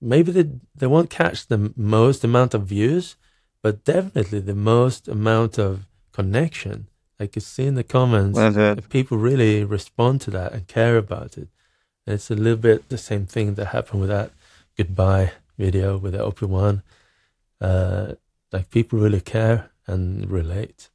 maybe 0.00 0.32
they, 0.32 0.50
they 0.74 0.86
won't 0.86 1.10
catch 1.10 1.46
the 1.46 1.72
most 1.76 2.24
amount 2.24 2.54
of 2.54 2.66
views, 2.66 3.16
but 3.62 3.84
definitely 3.84 4.40
the 4.40 4.54
most 4.54 5.08
amount 5.08 5.58
of 5.58 5.86
connection. 6.12 6.88
I 7.18 7.26
could 7.26 7.42
see 7.42 7.66
in 7.66 7.74
the 7.74 7.84
comments, 7.84 8.38
people 8.88 9.16
really 9.16 9.64
respond 9.64 10.20
to 10.22 10.30
that 10.32 10.52
and 10.52 10.66
care 10.66 10.98
about 10.98 11.38
it. 11.38 11.48
And 12.06 12.14
it's 12.14 12.30
a 12.30 12.34
little 12.34 12.58
bit 12.58 12.88
the 12.88 12.98
same 12.98 13.26
thing 13.26 13.54
that 13.54 13.66
happened 13.66 14.00
with 14.00 14.10
that 14.10 14.32
goodbye 14.76 15.32
video 15.58 15.96
with 15.96 16.12
the 16.12 16.24
OP-1. 16.24 16.82
Uh, 17.60 18.12
like 18.52 18.70
people 18.70 18.98
really 18.98 19.20
care 19.20 19.70
and 19.86 20.30
relate. 20.30 20.90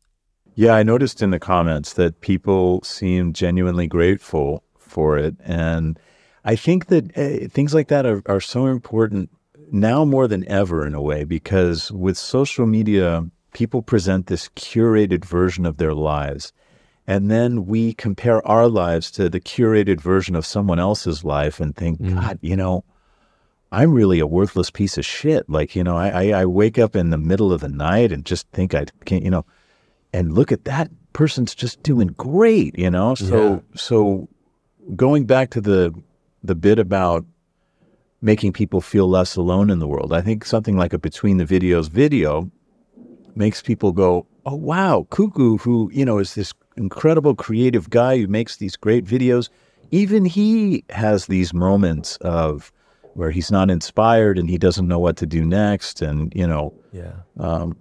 Yeah, 0.56 0.74
I 0.74 0.84
noticed 0.84 1.22
in 1.22 1.32
the 1.32 1.40
comments 1.40 1.94
that 1.94 2.22
people 2.22 2.82
seem 2.84 3.34
genuinely 3.34 3.88
grateful 3.88 4.64
for 4.92 5.18
it. 5.18 5.36
And 5.44 5.98
I 6.44 6.56
think 6.56 6.88
that 6.88 7.18
uh, 7.18 7.48
things 7.48 7.74
like 7.74 7.88
that 7.88 8.06
are, 8.06 8.22
are 8.26 8.42
so 8.42 8.68
important 8.68 9.30
now 9.72 10.06
more 10.06 10.28
than 10.28 10.48
ever 10.48 10.86
in 10.86 10.94
a 10.94 11.02
way, 11.02 11.24
because 11.24 11.92
with 11.92 12.18
social 12.18 12.66
media, 12.68 13.26
people 13.54 13.82
present 13.82 14.28
this 14.28 14.50
curated 14.50 15.24
version 15.26 15.66
of 15.66 15.78
their 15.78 15.94
lives. 15.94 16.54
And 17.08 17.32
then 17.32 17.66
we 17.66 17.94
compare 17.94 18.46
our 18.48 18.68
lives 18.68 19.12
to 19.12 19.30
the 19.30 19.40
curated 19.40 20.00
version 20.02 20.36
of 20.36 20.46
someone 20.46 20.80
else's 20.80 21.24
life 21.24 21.60
and 21.60 21.76
think, 21.76 22.00
mm. 22.00 22.14
God, 22.14 22.38
you 22.42 22.56
know, 22.56 22.84
I'm 23.72 23.94
really 23.94 24.20
a 24.20 24.28
worthless 24.28 24.70
piece 24.70 24.98
of 24.98 25.06
shit. 25.06 25.50
Like, 25.50 25.76
you 25.76 25.84
know, 25.84 25.98
I, 25.98 26.10
I, 26.10 26.42
I 26.42 26.46
wake 26.46 26.78
up 26.78 26.96
in 26.96 27.10
the 27.10 27.18
middle 27.18 27.52
of 27.54 27.62
the 27.62 27.70
night 27.70 28.12
and 28.12 28.26
just 28.26 28.48
think 28.52 28.76
I 28.76 28.86
can't, 29.06 29.24
you 29.24 29.32
know, 29.32 29.46
and 30.14 30.34
look 30.34 30.52
at 30.52 30.66
that 30.66 30.92
person's 31.14 31.56
just 31.56 31.82
doing 31.82 32.08
great, 32.10 32.78
you 32.78 32.90
know? 32.90 33.16
So, 33.16 33.54
Yeah. 33.54 33.60
so 33.76 34.28
going 34.96 35.26
back 35.26 35.50
to 35.52 35.62
the, 35.62 35.94
the 36.44 36.56
bit 36.56 36.80
about 36.80 37.26
making 38.22 38.54
people 38.54 38.82
feel 38.82 39.08
less 39.10 39.36
alone 39.36 39.70
in 39.70 39.80
the 39.80 39.88
world, 39.88 40.14
I 40.14 40.22
think 40.22 40.46
something 40.46 40.78
like 40.78 40.94
a 40.94 41.00
between 41.00 41.38
the 41.38 41.46
videos 41.46 41.90
video 41.90 42.52
makes 43.36 43.62
people 43.62 43.92
go, 43.92 44.26
oh, 44.46 44.56
wow, 44.56 45.08
Cuckoo, 45.10 45.58
who, 45.58 45.90
you 45.94 46.06
know, 46.06 46.18
is 46.20 46.36
this 46.36 46.54
incredible 46.78 47.36
creative 47.36 47.90
guy 47.90 48.18
who 48.18 48.28
makes 48.28 48.58
these 48.58 48.76
great 48.76 49.06
videos. 49.06 49.50
Even 49.92 50.26
he 50.26 50.84
has 50.90 51.26
these 51.26 51.54
moments 51.54 52.18
of 52.18 52.72
where 53.14 53.32
he's 53.32 53.52
not 53.52 53.70
inspired 53.70 54.38
and 54.38 54.50
he 54.50 54.58
doesn't 54.58 54.88
know 54.88 55.00
what 55.00 55.18
to 55.18 55.26
do 55.26 55.44
next. 55.46 56.02
And, 56.02 56.32
you 56.36 56.48
know, 56.48 56.74
Yeah. 56.92 57.14
um, 57.40 57.78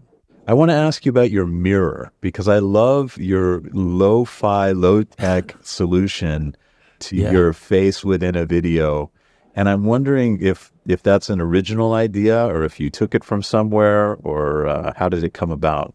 I 0.48 0.54
want 0.54 0.70
to 0.70 0.74
ask 0.74 1.06
you 1.06 1.10
about 1.10 1.30
your 1.30 1.46
mirror 1.46 2.10
because 2.20 2.48
I 2.48 2.58
love 2.58 3.16
your 3.18 3.62
lo 3.72 4.24
fi, 4.24 4.72
low 4.72 5.04
tech 5.04 5.54
solution 5.62 6.56
to 7.00 7.16
Yeah. 7.16 7.32
your 7.32 7.52
face 7.52 8.04
within 8.04 8.36
a 8.36 8.46
video. 8.46 9.10
And 9.54 9.68
I'm 9.68 9.84
wondering 9.84 10.40
if, 10.40 10.72
if 10.86 11.02
that's 11.02 11.28
an 11.28 11.40
original 11.40 11.92
idea 11.92 12.46
or 12.46 12.64
if 12.64 12.78
you 12.78 12.88
took 12.90 13.14
it 13.14 13.24
from 13.24 13.42
somewhere 13.42 14.14
or 14.22 14.66
uh, 14.66 14.92
how 14.96 15.08
did 15.08 15.24
it 15.24 15.34
come 15.34 15.50
about? 15.50 15.94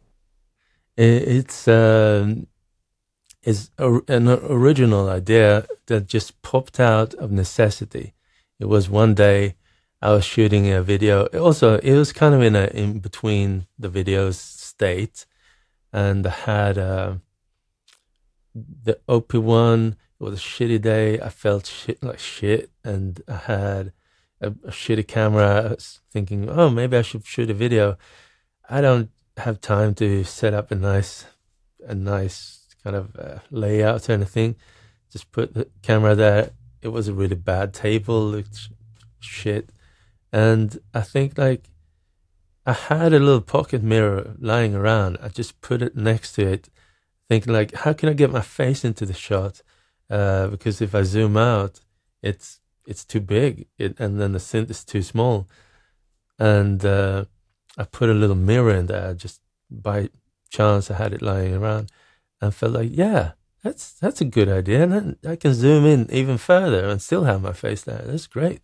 It, 0.97 1.24
it's 1.38 1.68
um, 1.68 2.47
is 3.43 3.70
a, 3.78 3.99
an 4.08 4.28
original 4.28 5.10
idea 5.10 5.66
that 5.86 6.08
just 6.08 6.41
popped 6.41 6.80
out 6.80 7.14
of 7.16 7.32
necessity. 7.32 8.14
It 8.60 8.66
was 8.66 8.89
one 8.89 9.14
day 9.14 9.56
I 10.01 10.12
was 10.12 10.26
shooting 10.26 10.70
a 10.72 10.82
video. 10.82 11.26
Also, 11.28 11.78
it 11.80 11.93
was 11.95 12.12
kind 12.12 12.34
of 12.36 12.41
in 12.41 12.56
a 12.56 12.66
in 12.68 12.99
between 12.99 13.68
the 13.80 13.89
videos 13.89 14.36
state, 14.36 15.26
and 15.93 16.28
I 16.28 16.30
had 16.32 16.78
uh, 16.78 17.16
the 18.53 18.99
OP-1. 19.08 19.95
It 20.20 20.24
was 20.24 20.39
a 20.39 20.41
shitty 20.41 20.82
day. 20.82 21.20
I 21.20 21.30
felt 21.30 21.66
shit 21.66 22.01
like 22.01 22.20
shit, 22.20 22.72
and 22.84 23.22
I 23.28 23.36
had 23.36 23.93
a, 24.41 24.47
a 24.47 24.72
shitty 24.72 25.07
camera. 25.07 25.66
I 25.66 25.68
was 25.70 25.99
thinking, 26.11 26.49
oh, 26.49 26.70
maybe 26.70 26.97
I 26.97 27.01
should 27.01 27.26
shoot 27.26 27.49
a 27.49 27.53
video. 27.53 27.97
I 28.70 28.82
don't 28.82 29.09
have 29.38 29.59
time 29.59 29.93
to 29.95 30.24
set 30.24 30.53
up 30.53 30.72
a 30.72 30.76
nice, 30.76 31.26
a 31.86 31.93
nice 31.93 32.66
kind 32.84 32.95
of 32.95 33.16
uh, 33.18 33.39
layout 33.51 34.09
or 34.09 34.13
anything. 34.13 34.55
Just 35.11 35.32
put 35.32 35.53
the 35.53 35.68
camera 35.82 36.16
there. 36.16 36.51
It 36.82 36.89
was 36.89 37.07
a 37.07 37.13
really 37.13 37.36
bad 37.36 37.74
table, 37.74 38.24
looked 38.24 38.55
sh- 38.55 38.70
shit, 39.20 39.70
and 40.32 40.80
I 40.93 41.01
think 41.01 41.38
like 41.38 41.70
I 42.66 42.74
had 42.74 43.13
a 43.13 43.20
little 43.20 43.41
pocket 43.41 43.84
mirror 43.84 44.36
lying 44.39 44.76
around. 44.76 45.18
I 45.22 45.28
just 45.28 45.59
put 45.61 45.82
it 45.82 45.95
next 45.95 46.34
to 46.34 46.47
it, 46.47 46.70
thinking 47.28 47.53
like, 47.53 47.74
how 47.74 47.93
can 47.93 48.09
I 48.09 48.13
get 48.13 48.32
my 48.32 48.41
face 48.41 48.86
into 48.86 49.05
the 49.05 49.13
shot? 49.13 49.61
Uh, 50.10 50.47
because 50.47 50.82
if 50.82 50.93
I 50.93 51.03
zoom 51.03 51.38
out, 51.38 51.82
it's 52.22 52.60
it's 52.88 53.06
too 53.06 53.22
big, 53.22 53.68
it, 53.78 53.99
and 53.99 54.20
then 54.20 54.34
the 54.34 54.39
synth 54.39 54.70
is 54.70 54.84
too 54.84 55.01
small, 55.01 55.47
and 56.38 56.86
uh, 56.86 57.26
I 57.78 57.84
put 57.86 58.10
a 58.10 58.14
little 58.14 58.36
mirror 58.36 58.76
in 58.76 58.86
there 58.86 59.14
just 59.16 59.41
by 59.70 60.10
chance. 60.49 60.91
I 60.91 60.95
had 60.95 61.14
it 61.14 61.22
lying 61.22 61.56
around, 61.56 61.91
and 62.41 62.53
felt 62.53 62.74
like, 62.74 62.89
yeah, 62.91 63.32
that's 63.64 63.93
that's 63.93 64.22
a 64.22 64.26
good 64.26 64.49
idea, 64.49 64.84
and 64.84 64.91
then 64.93 65.18
I 65.28 65.36
can 65.36 65.53
zoom 65.53 65.86
in 65.86 66.10
even 66.12 66.38
further 66.38 66.88
and 66.88 67.01
still 67.01 67.24
have 67.24 67.41
my 67.41 67.53
face 67.53 67.84
there. 67.84 68.03
That's 68.06 68.28
great. 68.28 68.62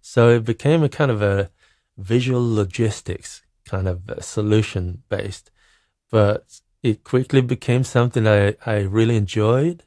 So 0.00 0.30
it 0.30 0.44
became 0.44 0.82
a 0.82 0.88
kind 0.88 1.10
of 1.10 1.20
a 1.20 1.50
visual 1.98 2.54
logistics 2.54 3.42
kind 3.66 3.86
of 3.86 4.02
solution 4.20 5.02
based, 5.08 5.50
but 6.10 6.60
it 6.82 7.04
quickly 7.04 7.42
became 7.42 7.84
something 7.84 8.26
I, 8.26 8.54
I 8.64 8.80
really 8.80 9.16
enjoyed. 9.16 9.84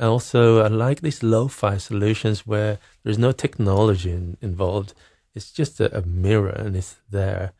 And 0.00 0.08
also, 0.08 0.62
I 0.62 0.68
like 0.68 1.02
these 1.02 1.22
lo-fi 1.22 1.76
solutions 1.76 2.46
where 2.46 2.78
there's 3.04 3.18
no 3.18 3.32
technology 3.32 4.10
in, 4.10 4.38
involved. 4.40 4.94
It's 5.34 5.52
just 5.52 5.78
a, 5.78 5.94
a 5.94 6.00
mirror 6.06 6.48
and 6.48 6.74
it's 6.74 6.96
there 7.10 7.52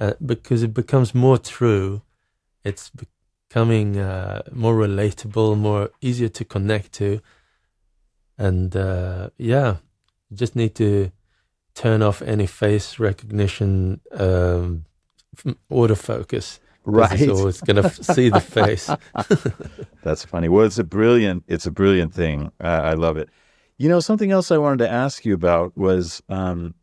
uh, 0.00 0.14
because 0.26 0.64
it 0.64 0.74
becomes 0.74 1.14
more 1.14 1.38
true. 1.38 2.02
It's 2.64 2.90
becoming 3.48 3.98
uh, 3.98 4.42
more 4.50 4.74
relatable, 4.74 5.56
more 5.56 5.90
easier 6.00 6.28
to 6.30 6.44
connect 6.44 6.90
to. 6.94 7.20
And 8.36 8.74
uh, 8.74 9.30
yeah, 9.38 9.76
you 10.28 10.36
just 10.36 10.56
need 10.56 10.74
to 10.74 11.12
turn 11.76 12.02
off 12.02 12.20
any 12.20 12.48
face 12.48 12.98
recognition 12.98 14.00
um, 14.10 14.86
autofocus. 15.70 16.58
'Cause 16.84 17.20
It's 17.20 17.38
always 17.40 17.60
going 17.60 17.82
to 17.82 17.90
see 18.04 18.28
the 18.30 18.40
face. 18.40 18.90
That's 20.02 20.24
funny. 20.24 20.48
Well, 20.48 20.64
it's 20.64 20.78
a 20.78 20.84
brilliant, 20.84 21.44
it's 21.46 21.66
a 21.66 21.70
brilliant 21.70 22.12
thing. 22.14 22.50
Uh, 22.60 22.66
I 22.66 22.94
love 22.94 23.16
it. 23.16 23.28
You 23.78 23.88
know, 23.88 24.00
something 24.00 24.30
else 24.30 24.50
I 24.50 24.58
wanted 24.58 24.78
to 24.84 24.90
ask 24.90 25.24
you 25.24 25.34
about 25.34 25.76
was 25.76 26.22
um, 26.28 26.74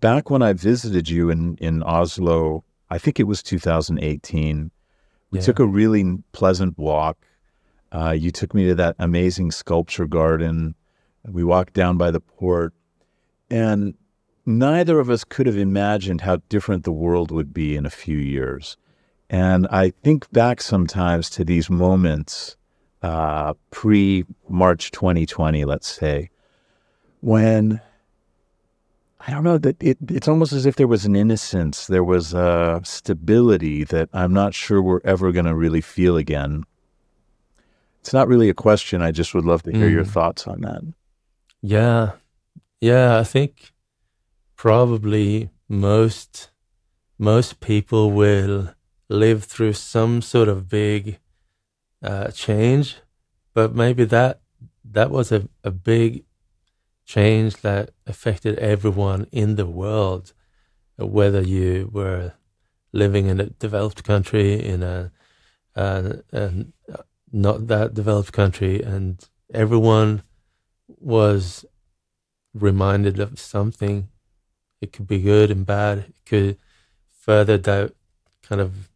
back 0.00 0.30
when 0.30 0.42
I 0.42 0.52
visited 0.52 1.08
you 1.08 1.30
in 1.30 1.56
in 1.60 1.82
Oslo. 1.82 2.64
I 2.90 2.98
think 2.98 3.18
it 3.18 3.24
was 3.24 3.42
2018. 3.42 4.70
We 5.30 5.38
Yeah. 5.38 5.44
took 5.44 5.58
a 5.58 5.66
really 5.66 6.18
pleasant 6.32 6.78
walk. 6.78 7.18
Uh, 7.92 8.10
you 8.12 8.30
took 8.30 8.54
me 8.54 8.66
to 8.66 8.74
that 8.74 8.94
amazing 8.98 9.50
sculpture 9.50 10.06
garden. 10.06 10.74
We 11.26 11.42
walked 11.44 11.72
down 11.72 11.96
by 11.96 12.10
the 12.10 12.20
port, 12.20 12.72
and 13.50 13.94
neither 14.44 15.00
of 15.00 15.10
us 15.10 15.24
could 15.24 15.46
have 15.46 15.56
imagined 15.56 16.20
how 16.20 16.36
different 16.48 16.84
the 16.84 16.92
world 16.92 17.30
would 17.32 17.52
be 17.52 17.74
in 17.76 17.84
a 17.86 17.90
few 17.90 18.18
years. 18.18 18.76
And 19.28 19.66
I 19.70 19.90
think 20.04 20.30
back 20.32 20.60
sometimes 20.60 21.28
to 21.30 21.44
these 21.44 21.68
moments 21.68 22.56
uh, 23.02 23.54
pre 23.70 24.24
March 24.48 24.90
2020, 24.92 25.64
let's 25.64 25.88
say, 25.88 26.30
when 27.20 27.80
I 29.26 29.32
don't 29.32 29.42
know 29.44 29.58
that 29.58 29.82
it, 29.82 29.98
it's 30.08 30.28
almost 30.28 30.52
as 30.52 30.66
if 30.66 30.76
there 30.76 30.86
was 30.86 31.04
an 31.04 31.16
innocence, 31.16 31.88
there 31.88 32.04
was 32.04 32.32
a 32.34 32.80
stability 32.84 33.82
that 33.84 34.08
I'm 34.12 34.32
not 34.32 34.54
sure 34.54 34.80
we're 34.80 35.00
ever 35.04 35.32
going 35.32 35.46
to 35.46 35.54
really 35.54 35.80
feel 35.80 36.16
again. 36.16 36.62
It's 38.00 38.12
not 38.12 38.28
really 38.28 38.48
a 38.48 38.54
question. 38.54 39.02
I 39.02 39.10
just 39.10 39.34
would 39.34 39.44
love 39.44 39.64
to 39.64 39.72
hear 39.72 39.88
your 39.88 40.04
Mm. 40.04 40.10
thoughts 40.12 40.46
on 40.46 40.60
that. 40.60 40.82
Yeah. 41.60 42.12
Yeah, 42.80 43.18
I 43.18 43.24
think 43.24 43.72
probably 44.54 45.50
most 45.68 46.50
most 47.18 47.58
people 47.60 48.12
will 48.12 48.74
live 49.08 49.44
through 49.44 49.72
some 49.72 50.22
sort 50.22 50.48
of 50.48 50.68
big 50.68 51.18
uh, 52.02 52.28
change, 52.30 52.96
but 53.54 53.74
maybe 53.74 54.04
that 54.04 54.40
that 54.84 55.10
was 55.10 55.32
a, 55.32 55.48
a 55.64 55.70
big 55.70 56.24
change 57.04 57.56
that 57.58 57.90
affected 58.06 58.58
everyone 58.58 59.26
in 59.32 59.56
the 59.56 59.66
world, 59.66 60.32
whether 60.96 61.40
you 61.40 61.90
were 61.92 62.32
living 62.92 63.26
in 63.26 63.40
a 63.40 63.46
developed 63.46 64.02
country, 64.04 64.64
in 64.64 64.82
a, 64.82 65.12
uh, 65.74 66.14
a 66.32 66.66
not 67.32 67.66
that 67.66 67.94
developed 67.94 68.32
country, 68.32 68.82
and 68.82 69.28
everyone 69.52 70.22
was 70.88 71.64
reminded 72.54 73.20
of 73.20 73.38
something. 73.38 74.08
It 74.80 74.92
could 74.92 75.06
be 75.06 75.20
good 75.20 75.50
and 75.50 75.66
bad. 75.66 75.98
It 75.98 76.24
could 76.24 76.58
further 77.10 77.58
doubt, 77.58 77.94
kind 78.42 78.60
of, 78.60 78.88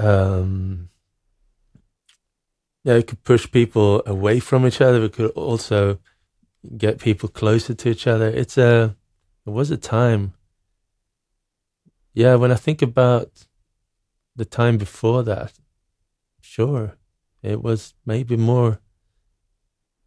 um, 0.00 0.88
yeah, 2.84 2.94
it 2.94 3.06
could 3.06 3.22
push 3.24 3.50
people 3.50 4.02
away 4.06 4.40
from 4.40 4.66
each 4.66 4.80
other. 4.80 5.04
It 5.04 5.12
could 5.12 5.30
also 5.32 5.98
get 6.76 6.98
people 6.98 7.28
closer 7.28 7.74
to 7.74 7.88
each 7.90 8.06
other. 8.06 8.28
It's 8.28 8.56
a, 8.56 8.96
it 9.46 9.50
was 9.50 9.70
a 9.70 9.76
time. 9.76 10.34
Yeah, 12.14 12.36
when 12.36 12.50
I 12.50 12.56
think 12.56 12.82
about 12.82 13.46
the 14.34 14.44
time 14.44 14.78
before 14.78 15.22
that, 15.24 15.52
sure, 16.40 16.96
it 17.42 17.62
was 17.62 17.94
maybe 18.04 18.36
more 18.36 18.80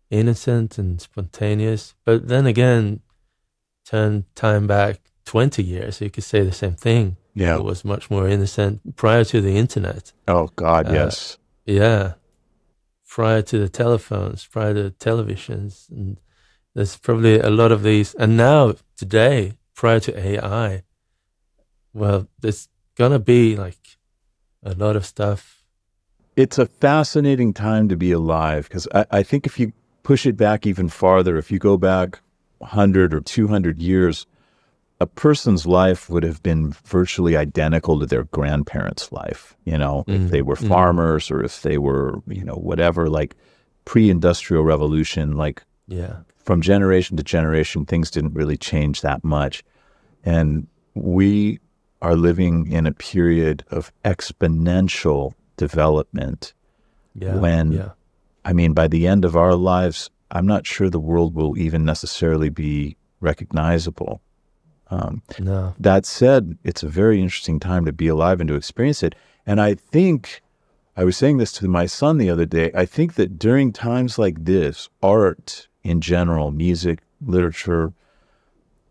innocent 0.09 0.77
and 0.77 0.99
spontaneous. 0.99 1.95
But 2.05 2.27
then 2.27 2.45
again, 2.45 3.01
turn 3.85 4.25
time 4.35 4.67
back 4.67 4.99
20 5.25 5.63
years, 5.63 6.01
you 6.01 6.09
could 6.09 6.23
say 6.23 6.41
the 6.41 6.51
same 6.51 6.75
thing. 6.75 7.17
Yeah. 7.35 7.55
It 7.57 7.63
was 7.63 7.83
much 7.83 8.09
more 8.11 8.27
innocent 8.27 8.95
prior 8.95 9.23
to 9.25 9.41
the 9.41 9.57
internet. 9.57 10.13
Oh 10.27 10.49
God, 10.55 10.87
Uh, 10.87 10.93
yes. 10.93 11.37
Yeah. 11.65 12.13
Prior 13.07 13.41
to 13.43 13.57
the 13.59 13.69
telephones, 13.69 14.45
prior 14.45 14.73
to 14.73 14.83
the 14.83 14.91
televisions. 14.91 15.89
And 15.89 16.19
there's 16.75 16.97
probably 16.97 17.39
a 17.39 17.49
lot 17.49 17.71
of 17.71 17.83
these. 17.83 18.13
And 18.15 18.37
now, 18.37 18.75
today, 18.97 19.53
prior 19.75 19.99
to 20.01 20.17
AI, 20.17 20.83
well, 21.93 22.27
there's 22.39 22.69
going 22.95 23.11
to 23.11 23.19
be 23.19 23.55
like 23.55 23.97
a 24.63 24.73
lot 24.73 24.95
of 24.95 25.05
stuff. 25.05 25.63
It's 26.35 26.57
a 26.57 26.65
fascinating 26.65 27.53
time 27.53 27.89
to 27.89 27.95
be 27.95 28.11
alive 28.11 28.67
because 28.67 28.87
I, 28.93 29.05
I 29.11 29.23
think 29.23 29.45
if 29.45 29.59
you 29.59 29.73
push 30.01 30.25
it 30.25 30.35
back 30.35 30.65
even 30.65 30.89
farther, 30.89 31.37
if 31.37 31.51
you 31.51 31.59
go 31.59 31.77
back 31.77 32.19
100 32.57 33.13
or 33.13 33.21
200 33.21 33.79
years, 33.79 34.25
a 35.03 35.07
person's 35.07 35.65
life 35.65 36.09
would 36.09 36.23
have 36.23 36.41
been 36.41 36.71
virtually 36.85 37.35
identical 37.35 37.99
to 37.99 38.05
their 38.05 38.23
grandparents' 38.23 39.11
life. 39.11 39.53
You 39.65 39.77
know, 39.77 40.05
mm. 40.07 40.15
if 40.15 40.31
they 40.31 40.41
were 40.41 40.55
farmers 40.55 41.27
mm. 41.27 41.31
or 41.31 41.43
if 41.43 41.61
they 41.61 41.77
were, 41.77 42.21
you 42.25 42.45
know, 42.45 42.55
whatever, 42.55 43.09
like 43.09 43.35
pre 43.83 44.09
industrial 44.09 44.63
revolution, 44.63 45.35
like 45.35 45.61
yeah. 45.89 46.19
from 46.37 46.61
generation 46.61 47.17
to 47.17 47.23
generation, 47.23 47.85
things 47.85 48.09
didn't 48.09 48.33
really 48.33 48.55
change 48.55 49.01
that 49.01 49.25
much. 49.25 49.61
And 50.23 50.67
we 50.93 51.59
are 52.01 52.15
living 52.15 52.71
in 52.71 52.87
a 52.87 52.93
period 52.93 53.65
of 53.71 53.91
exponential 54.05 55.33
development 55.57 56.53
yeah, 57.13 57.35
when, 57.35 57.73
yeah. 57.73 57.89
I 58.45 58.53
mean, 58.53 58.71
by 58.71 58.87
the 58.87 59.05
end 59.05 59.25
of 59.25 59.35
our 59.35 59.55
lives, 59.55 60.09
I'm 60.31 60.47
not 60.47 60.65
sure 60.65 60.89
the 60.89 60.97
world 60.97 61.35
will 61.35 61.57
even 61.57 61.83
necessarily 61.83 62.47
be 62.47 62.95
recognizable. 63.19 64.21
Um, 64.89 65.21
no. 65.39 65.75
That 65.79 66.05
said, 66.05 66.57
it's 66.63 66.83
a 66.83 66.89
very 66.89 67.21
interesting 67.21 67.59
time 67.59 67.85
to 67.85 67.91
be 67.91 68.07
alive 68.07 68.39
and 68.39 68.47
to 68.47 68.55
experience 68.55 69.03
it. 69.03 69.15
And 69.45 69.59
I 69.59 69.75
think, 69.75 70.41
I 70.95 71.03
was 71.03 71.17
saying 71.17 71.37
this 71.37 71.51
to 71.53 71.67
my 71.67 71.85
son 71.85 72.17
the 72.17 72.29
other 72.29 72.45
day, 72.45 72.71
I 72.75 72.85
think 72.85 73.15
that 73.15 73.39
during 73.39 73.73
times 73.73 74.19
like 74.19 74.45
this, 74.45 74.89
art 75.01 75.67
in 75.83 76.01
general, 76.01 76.51
music, 76.51 76.99
literature, 77.25 77.93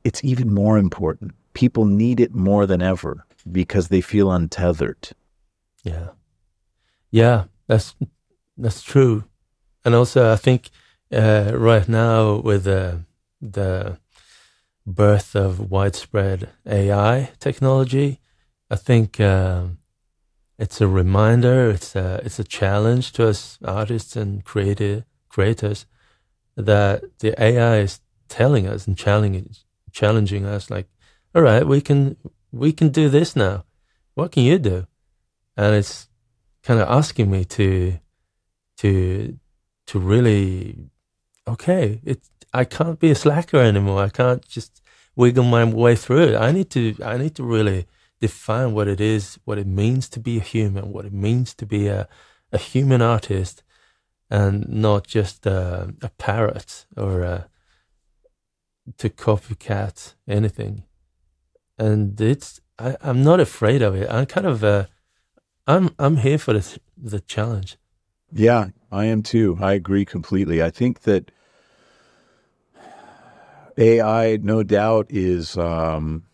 it's 0.04 0.24
even 0.24 0.52
more 0.52 0.78
important. 0.78 1.32
People 1.54 1.84
need 1.84 2.18
it 2.18 2.34
more 2.34 2.66
than 2.66 2.82
ever 2.82 3.24
because 3.50 3.88
they 3.88 4.00
feel 4.00 4.32
untethered. 4.32 5.10
Yeah. 5.82 6.08
Yeah, 7.10 7.44
that's 7.66 7.94
that's 8.56 8.82
true. 8.82 9.24
And 9.84 9.94
also 9.94 10.32
I 10.32 10.36
think 10.36 10.70
uh, 11.12 11.52
right 11.54 11.88
now 11.88 12.36
with 12.36 12.64
the 12.64 13.00
the 13.40 13.98
birth 14.86 15.34
of 15.34 15.70
widespread 15.70 16.50
AI 16.66 17.30
technology, 17.38 18.20
I 18.70 18.76
think 18.76 19.20
um, 19.20 19.78
it's 20.58 20.80
a 20.80 20.88
reminder. 20.88 21.70
It's 21.70 21.94
a 21.96 22.20
it's 22.24 22.38
a 22.38 22.44
challenge 22.44 23.12
to 23.12 23.28
us 23.28 23.58
artists 23.64 24.16
and 24.16 24.44
creative 24.44 25.04
creators 25.28 25.86
that 26.56 27.02
the 27.20 27.40
AI 27.42 27.78
is 27.78 28.00
telling 28.28 28.66
us 28.66 28.86
and 28.86 28.96
challenging 28.96 29.54
challenging 29.92 30.46
us. 30.46 30.70
Like, 30.70 30.88
all 31.34 31.42
right, 31.42 31.66
we 31.66 31.80
can 31.80 32.16
we 32.50 32.72
can 32.72 32.88
do 32.88 33.08
this 33.08 33.36
now. 33.36 33.64
What 34.14 34.32
can 34.32 34.42
you 34.42 34.58
do? 34.58 34.86
And 35.56 35.74
it's 35.74 36.08
kind 36.62 36.80
of 36.80 36.88
asking 36.88 37.30
me 37.30 37.44
to 37.44 37.98
to 38.78 39.38
to 39.86 39.98
really 39.98 40.90
okay, 41.46 42.00
it 42.04 42.20
I 42.52 42.64
can't 42.64 42.98
be 42.98 43.10
a 43.10 43.14
slacker 43.14 43.58
anymore. 43.58 44.02
I 44.02 44.08
can't 44.08 44.46
just 44.46 44.82
wiggle 45.16 45.44
my 45.44 45.64
way 45.64 45.96
through 45.96 46.28
it. 46.28 46.36
I 46.36 46.52
need 46.52 46.70
to 46.70 46.94
I 47.04 47.16
need 47.16 47.34
to 47.36 47.44
really 47.44 47.86
define 48.20 48.72
what 48.72 48.88
it 48.88 49.00
is, 49.00 49.38
what 49.44 49.58
it 49.58 49.66
means 49.66 50.08
to 50.10 50.20
be 50.20 50.38
a 50.38 50.42
human, 50.42 50.92
what 50.92 51.04
it 51.04 51.12
means 51.12 51.54
to 51.54 51.66
be 51.66 51.88
a, 51.88 52.08
a 52.52 52.58
human 52.58 53.02
artist, 53.02 53.62
and 54.30 54.68
not 54.68 55.06
just 55.06 55.44
a, 55.46 55.94
a 56.02 56.08
parrot 56.10 56.86
or 56.96 57.22
a, 57.22 57.48
to 58.98 59.08
copycat 59.08 60.14
anything. 60.28 60.84
And 61.78 62.20
it's 62.20 62.60
I, 62.78 62.96
I'm 63.00 63.22
not 63.22 63.40
afraid 63.40 63.82
of 63.82 63.94
it. 63.94 64.08
I'm 64.10 64.26
kind 64.26 64.46
of 64.46 64.62
uh, 64.62 64.86
I'm 65.66 65.90
I'm 65.98 66.18
here 66.18 66.38
for 66.38 66.52
the 66.52 66.78
the 66.96 67.20
challenge. 67.20 67.76
Yeah, 68.32 68.68
I 68.90 69.06
am 69.06 69.22
too. 69.22 69.58
I 69.60 69.72
agree 69.74 70.04
completely. 70.04 70.62
I 70.62 70.70
think 70.70 71.00
that 71.00 71.30
AI, 73.78 74.38
no 74.42 74.62
doubt, 74.62 75.06
is 75.10 75.56
um, 75.56 76.24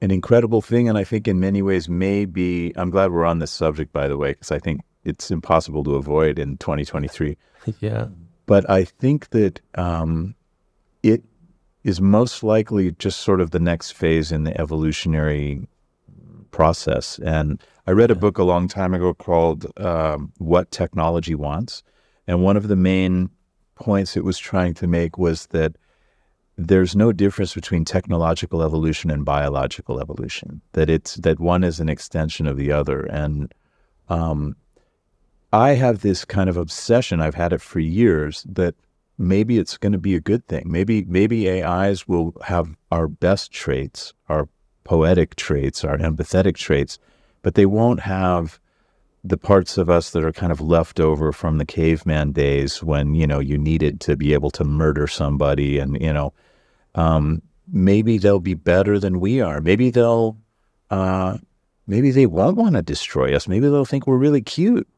an 0.00 0.10
incredible 0.10 0.62
thing. 0.62 0.88
And 0.88 0.96
I 0.98 1.04
think 1.04 1.28
in 1.28 1.40
many 1.40 1.62
ways 1.62 1.88
maybe 1.88 2.72
I'm 2.76 2.90
glad 2.90 3.12
we're 3.12 3.24
on 3.24 3.38
this 3.38 3.50
subject, 3.50 3.92
by 3.92 4.08
the 4.08 4.16
way, 4.16 4.32
because 4.32 4.50
I 4.50 4.58
think 4.58 4.82
it's 5.04 5.30
impossible 5.30 5.84
to 5.84 5.94
avoid 5.94 6.38
in 6.38 6.56
2023. 6.58 7.36
yeah. 7.80 8.06
But 8.46 8.68
I 8.68 8.84
think 8.84 9.30
that 9.30 9.60
um, 9.76 10.34
it 11.02 11.22
is 11.84 12.00
most 12.00 12.42
likely 12.42 12.92
just 12.92 13.20
sort 13.20 13.40
of 13.40 13.52
the 13.52 13.60
next 13.60 13.92
phase 13.92 14.32
in 14.32 14.44
the 14.44 14.58
evolutionary 14.60 15.68
process. 16.50 17.18
And 17.20 17.62
I 17.86 17.92
read 17.92 18.10
a 18.10 18.16
book 18.16 18.38
a 18.38 18.42
long 18.42 18.68
time 18.68 18.92
ago 18.92 19.14
called 19.14 19.66
um, 19.78 20.32
What 20.38 20.70
Technology 20.70 21.34
Wants. 21.34 21.82
And 22.26 22.42
one 22.42 22.56
of 22.56 22.68
the 22.68 22.76
main 22.76 23.30
points 23.80 24.16
it 24.16 24.24
was 24.24 24.38
trying 24.38 24.74
to 24.74 24.86
make 24.86 25.18
was 25.18 25.46
that 25.46 25.74
there's 26.56 26.94
no 26.94 27.10
difference 27.10 27.54
between 27.54 27.84
technological 27.84 28.62
evolution 28.62 29.10
and 29.10 29.24
biological 29.24 30.00
evolution. 30.00 30.60
That 30.72 30.90
it's 30.90 31.14
that 31.16 31.40
one 31.40 31.64
is 31.64 31.80
an 31.80 31.88
extension 31.88 32.46
of 32.46 32.56
the 32.56 32.70
other. 32.70 33.00
And 33.06 33.52
um, 34.08 34.54
I 35.52 35.70
have 35.70 36.00
this 36.00 36.24
kind 36.24 36.50
of 36.50 36.56
obsession. 36.56 37.20
I've 37.20 37.34
had 37.34 37.52
it 37.52 37.62
for 37.62 37.80
years 37.80 38.44
that 38.48 38.74
maybe 39.16 39.58
it's 39.58 39.78
going 39.78 39.92
to 39.92 39.98
be 39.98 40.14
a 40.14 40.20
good 40.20 40.46
thing. 40.46 40.64
Maybe 40.66 41.04
maybe 41.08 41.48
AIs 41.50 42.06
will 42.06 42.34
have 42.44 42.76
our 42.92 43.08
best 43.08 43.50
traits, 43.50 44.12
our 44.28 44.48
poetic 44.84 45.36
traits, 45.36 45.82
our 45.84 45.96
empathetic 45.96 46.56
traits, 46.56 46.98
but 47.42 47.54
they 47.54 47.66
won't 47.66 48.00
have 48.00 48.59
the 49.22 49.36
parts 49.36 49.76
of 49.76 49.90
us 49.90 50.10
that 50.10 50.24
are 50.24 50.32
kind 50.32 50.52
of 50.52 50.60
left 50.60 50.98
over 50.98 51.32
from 51.32 51.58
the 51.58 51.66
caveman 51.66 52.32
days 52.32 52.82
when 52.82 53.14
you 53.14 53.26
know 53.26 53.38
you 53.38 53.58
needed 53.58 54.00
to 54.00 54.16
be 54.16 54.32
able 54.32 54.50
to 54.50 54.64
murder 54.64 55.06
somebody 55.06 55.78
and 55.78 56.00
you 56.00 56.12
know 56.12 56.32
um, 56.94 57.42
maybe 57.70 58.18
they'll 58.18 58.40
be 58.40 58.54
better 58.54 58.98
than 58.98 59.20
we 59.20 59.40
are. 59.40 59.60
Maybe 59.60 59.90
they'll 59.90 60.36
uh, 60.90 61.38
maybe 61.86 62.10
they 62.10 62.26
won't 62.26 62.56
want 62.56 62.74
to 62.76 62.82
destroy 62.82 63.34
us. 63.34 63.46
Maybe 63.46 63.68
they'll 63.68 63.84
think 63.84 64.06
we're 64.06 64.16
really 64.16 64.42
cute 64.42 64.88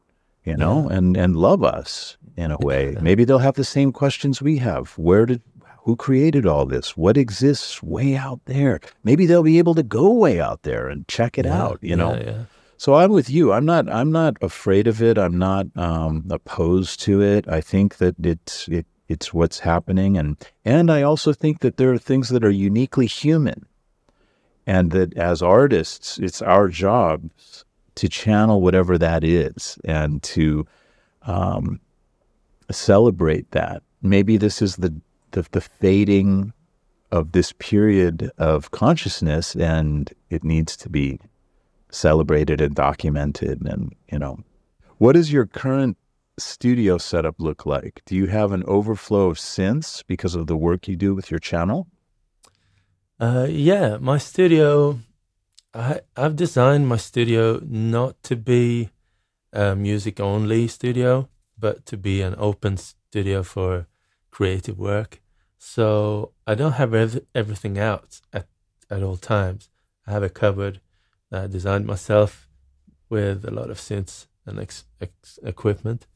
you 0.45 0.57
know 0.57 0.89
yeah. 0.89 0.97
and 0.97 1.17
and 1.17 1.35
love 1.35 1.63
us 1.63 2.17
in 2.35 2.51
a 2.51 2.57
way. 2.57 2.95
Maybe 3.01 3.25
they'll 3.25 3.39
have 3.39 3.55
the 3.55 3.63
same 3.63 3.91
questions 3.91 4.41
we 4.41 4.57
have. 4.57 4.91
Where 4.97 5.25
did 5.25 5.41
who 5.79 5.95
created 5.95 6.45
all 6.45 6.65
this? 6.65 6.95
What 6.95 7.17
exists 7.17 7.83
way 7.83 8.15
out 8.15 8.39
there? 8.45 8.79
Maybe 9.03 9.25
they'll 9.25 9.43
be 9.43 9.57
able 9.57 9.75
to 9.75 9.83
go 9.83 10.11
way 10.13 10.39
out 10.39 10.63
there 10.63 10.87
and 10.87 11.05
check 11.09 11.37
it 11.37 11.45
yeah, 11.45 11.61
out 11.61 11.79
you 11.81 11.89
yeah, 11.89 11.95
know 11.95 12.45
so 12.83 12.95
I'm 12.95 13.13
with 13.13 13.29
you. 13.29 13.53
I'm 13.53 13.63
not. 13.63 13.89
I'm 13.89 14.11
not 14.11 14.35
afraid 14.41 14.87
of 14.87 15.01
it. 15.01 15.17
I'm 15.17 15.37
not 15.37 15.67
um, 15.77 16.27
opposed 16.29 17.01
to 17.03 17.21
it. 17.21 17.47
I 17.47 17.61
think 17.61 17.95
that 17.99 18.15
it's 18.21 18.67
it, 18.67 18.85
it's 19.07 19.33
what's 19.33 19.59
happening, 19.59 20.17
and 20.17 20.35
and 20.65 20.91
I 20.91 21.01
also 21.01 21.31
think 21.31 21.61
that 21.61 21.77
there 21.77 21.93
are 21.93 21.97
things 21.97 22.27
that 22.27 22.43
are 22.43 22.49
uniquely 22.49 23.05
human, 23.05 23.65
and 24.67 24.91
that 24.91 25.17
as 25.17 25.41
artists, 25.41 26.17
it's 26.17 26.41
our 26.41 26.67
job 26.67 27.29
to 27.95 28.09
channel 28.09 28.59
whatever 28.59 28.97
that 28.97 29.23
is 29.23 29.77
and 29.85 30.21
to 30.23 30.67
um, 31.21 31.79
celebrate 32.69 33.49
that. 33.51 33.81
Maybe 34.01 34.35
this 34.35 34.61
is 34.61 34.75
the, 34.75 34.93
the 35.31 35.47
the 35.53 35.61
fading 35.61 36.51
of 37.13 37.31
this 37.31 37.53
period 37.53 38.29
of 38.37 38.71
consciousness, 38.71 39.55
and 39.55 40.13
it 40.29 40.43
needs 40.43 40.75
to 40.75 40.89
be 40.89 41.21
celebrated 41.93 42.59
and 42.61 42.75
documented 42.75 43.61
and 43.65 43.93
you 44.11 44.19
know. 44.19 44.39
What 44.97 45.13
does 45.13 45.31
your 45.31 45.45
current 45.45 45.97
studio 46.37 46.97
setup 46.97 47.35
look 47.39 47.65
like? 47.65 48.01
Do 48.05 48.15
you 48.15 48.27
have 48.27 48.51
an 48.51 48.63
overflow 48.67 49.29
of 49.29 49.37
synths 49.37 50.03
because 50.07 50.35
of 50.35 50.47
the 50.47 50.57
work 50.57 50.87
you 50.87 50.95
do 50.95 51.13
with 51.13 51.29
your 51.29 51.39
channel? 51.39 51.87
Uh, 53.19 53.47
yeah 53.47 53.97
my 53.97 54.17
studio 54.17 54.99
I, 55.73 56.01
i've 56.17 56.35
designed 56.35 56.87
my 56.87 56.97
studio 56.97 57.61
not 57.63 58.21
to 58.23 58.35
be 58.35 58.89
a 59.53 59.75
music 59.75 60.19
only 60.19 60.67
studio 60.67 61.29
but 61.57 61.85
to 61.85 61.95
be 61.95 62.21
an 62.21 62.35
open 62.37 62.75
studio 62.75 63.43
for 63.43 63.87
creative 64.31 64.79
work. 64.79 65.21
So 65.57 66.31
i 66.47 66.55
don't 66.55 66.73
have 66.73 66.93
ev- 66.93 67.25
everything 67.35 67.77
out 67.77 68.19
at, 68.33 68.47
at 68.89 69.03
all 69.03 69.17
times. 69.17 69.69
I 70.07 70.11
have 70.11 70.23
a 70.23 70.29
cupboard 70.29 70.81
I 71.33 71.47
designed 71.47 71.85
myself 71.85 72.47
with 73.09 73.43
a 73.45 73.51
lot 73.51 73.69
of 73.69 73.77
synths 73.77 74.27
and 74.45 74.59
ex- 74.59 74.85
ex- 75.01 75.39
equipment. 75.43 76.07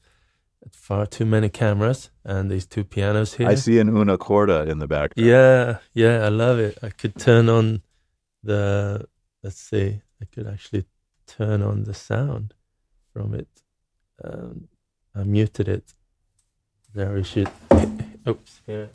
Far 0.72 1.06
too 1.06 1.26
many 1.26 1.50
cameras 1.50 2.10
and 2.26 2.50
these 2.52 2.66
two 2.66 2.84
pianos 2.84 3.36
here. 3.36 3.48
I 3.48 3.56
see 3.56 3.80
an 3.80 3.90
una 3.90 4.18
corda 4.18 4.68
in 4.70 4.80
the 4.80 4.88
background. 4.88 5.30
Yeah, 5.30 5.78
yeah, 5.94 6.26
I 6.26 6.30
love 6.30 6.60
it. 6.60 6.78
I 6.84 6.90
could 6.90 7.16
turn 7.16 7.48
on 7.48 7.84
the. 8.44 9.06
Let's 9.44 9.62
see, 9.62 10.02
I 10.22 10.26
could 10.26 10.48
actually 10.48 10.86
turn 11.26 11.62
on 11.62 11.84
the 11.84 11.94
sound 11.94 12.54
from 13.14 13.34
it. 13.34 13.48
Um, 14.24 14.68
I 15.16 15.24
muted 15.24 15.68
it. 15.70 15.94
There 16.94 17.14
we 17.14 17.24
should. 17.24 17.50
Oops, 18.28 18.62
here. 18.66 18.90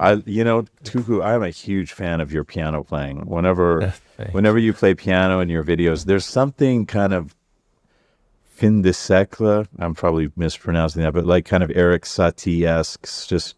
I 0.00 0.22
you 0.26 0.42
know, 0.42 0.64
Cuckoo, 0.84 1.20
I'm 1.20 1.42
a 1.42 1.50
huge 1.50 1.92
fan 1.92 2.20
of 2.20 2.32
your 2.32 2.44
piano 2.44 2.82
playing. 2.82 3.26
Whenever 3.26 3.92
whenever 4.32 4.58
you 4.58 4.72
play 4.72 4.94
piano 4.94 5.40
in 5.40 5.48
your 5.48 5.62
videos, 5.62 6.06
there's 6.06 6.24
something 6.24 6.86
kind 6.86 7.12
of 7.12 7.36
fin 8.44 8.82
de 8.82 8.90
siècle. 8.90 9.66
I'm 9.78 9.94
probably 9.94 10.32
mispronouncing 10.36 11.02
that, 11.02 11.12
but 11.12 11.26
like 11.26 11.44
kind 11.44 11.62
of 11.62 11.70
Erik 11.74 12.04
Satie 12.04 12.62
esque, 12.62 13.28
just 13.28 13.56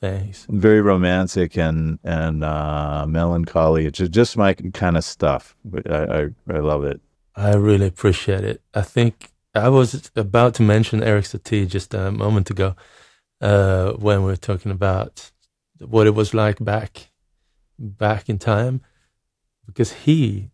Thanks. 0.00 0.46
very 0.48 0.80
romantic 0.80 1.58
and 1.58 1.98
and 2.04 2.44
uh, 2.44 3.04
melancholy. 3.08 3.86
It's 3.86 3.98
just, 3.98 4.12
just 4.12 4.36
my 4.36 4.54
kind 4.54 4.96
of 4.96 5.04
stuff. 5.04 5.56
I, 5.88 5.98
I 5.98 6.20
I 6.50 6.58
love 6.58 6.84
it. 6.84 7.00
I 7.34 7.54
really 7.54 7.86
appreciate 7.88 8.44
it. 8.44 8.62
I 8.74 8.82
think 8.82 9.32
I 9.54 9.68
was 9.68 10.10
about 10.14 10.54
to 10.54 10.62
mention 10.62 11.02
Erik 11.02 11.24
Satie 11.24 11.66
just 11.66 11.94
a 11.94 12.12
moment 12.12 12.48
ago 12.48 12.76
uh, 13.40 13.92
when 13.92 14.20
we 14.20 14.26
were 14.26 14.36
talking 14.36 14.70
about 14.70 15.31
what 15.86 16.06
it 16.06 16.14
was 16.14 16.34
like 16.34 16.64
back 16.64 17.10
back 17.78 18.28
in 18.28 18.38
time, 18.38 18.80
because 19.66 19.92
he, 19.92 20.50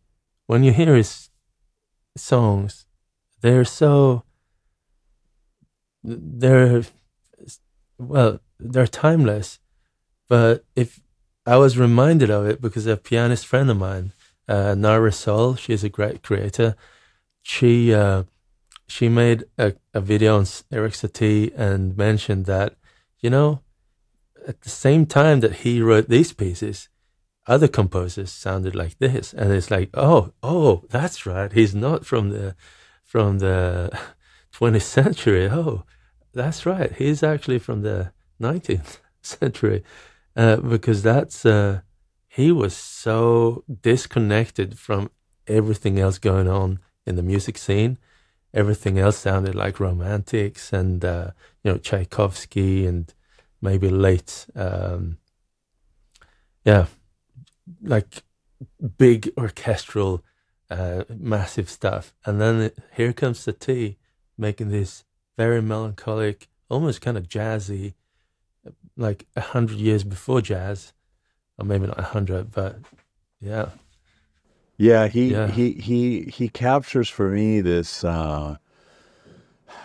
when 0.47 0.63
you 0.63 0.73
hear 0.73 0.95
his 0.95 1.31
songs, 2.17 2.87
they're 3.41 3.65
so 3.65 4.25
they're 6.03 6.83
well 7.99 8.41
they're 8.59 8.87
timeless. 8.87 9.59
But 10.29 10.65
if 10.77 11.01
I 11.47 11.57
was 11.57 11.79
reminded 11.79 12.31
of 12.31 12.47
it 12.47 12.61
because 12.61 12.87
a 12.87 12.97
pianist 12.97 13.47
friend 13.47 13.71
of 13.71 13.79
mine 13.79 14.13
uh, 14.49 14.75
Nahre 14.75 15.13
Sol. 15.13 15.55
She's 15.55 15.85
a 15.85 15.89
great 15.89 16.23
creator. 16.23 16.75
She 17.43 17.95
uh, 17.95 18.25
she 18.87 19.09
made 19.09 19.45
a, 19.59 19.75
a 19.95 20.01
video 20.01 20.39
on 20.39 20.47
Erik 20.73 20.95
Satie 20.95 21.53
and 21.57 21.97
mentioned 21.97 22.47
that 22.47 22.77
you 23.21 23.31
know 23.31 23.61
at 24.47 24.63
the 24.63 24.71
same 24.71 25.07
time 25.07 25.41
that 25.41 25.57
he 25.57 25.81
wrote 25.81 26.09
these 26.09 26.33
pieces, 26.33 26.89
other 27.47 27.69
composers 27.69 28.31
sounded 28.31 28.75
like 28.75 28.99
this, 28.99 29.33
and 29.33 29.53
it's 29.53 29.71
like 29.71 29.91
oh 29.95 30.33
oh 30.43 30.85
that's 30.91 31.27
right. 31.27 31.53
He's 31.53 31.75
not 31.75 32.07
from 32.07 32.31
the 32.31 32.55
from 33.03 33.39
the 33.39 33.91
20th 34.53 34.83
century. 34.83 35.49
Oh, 35.49 35.85
that's 36.35 36.67
right. 36.67 36.93
He's 36.93 37.23
actually 37.23 37.59
from 37.59 37.83
the 37.83 38.13
19th 38.41 38.99
century 39.23 39.83
uh, 40.37 40.57
because 40.57 41.03
that's. 41.03 41.45
Uh, 41.45 41.81
he 42.29 42.53
was 42.53 42.77
so 42.77 43.65
disconnected 43.83 44.79
from 44.79 45.11
everything 45.49 45.99
else 45.99 46.19
going 46.19 46.49
on 46.49 46.79
in 47.05 47.17
the 47.17 47.23
music 47.23 47.59
scene. 47.59 47.99
Everything 48.55 48.99
else 48.99 49.19
sounded 49.19 49.55
like 49.55 49.81
romantics 49.81 50.73
and 50.73 51.05
uh, 51.05 51.31
you 51.65 51.73
know 51.73 51.79
Tchaikovsky 51.79 52.87
and 52.87 53.13
maybe 53.61 53.89
late, 53.89 54.47
um, 54.55 55.19
yeah, 56.65 56.87
like 57.83 58.23
big 58.99 59.31
orchestral, 59.37 60.25
uh, 60.71 61.05
massive 61.09 61.69
stuff. 61.71 62.15
And 62.25 62.41
then 62.41 62.61
it, 62.61 62.79
here 62.95 63.13
comes 63.13 63.45
the 63.45 63.53
Satie 63.53 63.97
making 64.37 64.71
this 64.71 65.05
very 65.37 65.63
melancholic, 65.63 66.49
almost 66.69 67.01
kind 67.01 67.17
of 67.17 67.29
jazzy, 67.29 67.95
like 68.97 69.27
a 69.37 69.41
hundred 69.41 69.79
years 69.79 70.05
before 70.05 70.41
jazz 70.41 70.93
or 71.59 71.65
maybe 71.65 71.87
not 71.87 71.99
a 71.99 72.03
hundred, 72.03 72.51
but 72.53 72.79
yeah, 73.41 73.71
Yeah, 74.77 75.09
he 75.09 75.33
Yeah. 75.33 75.49
he 75.49 75.73
he 75.73 76.23
he 76.23 76.49
captures 76.49 77.09
for 77.09 77.29
me 77.31 77.61
this. 77.61 78.05
Uh, 78.05 78.57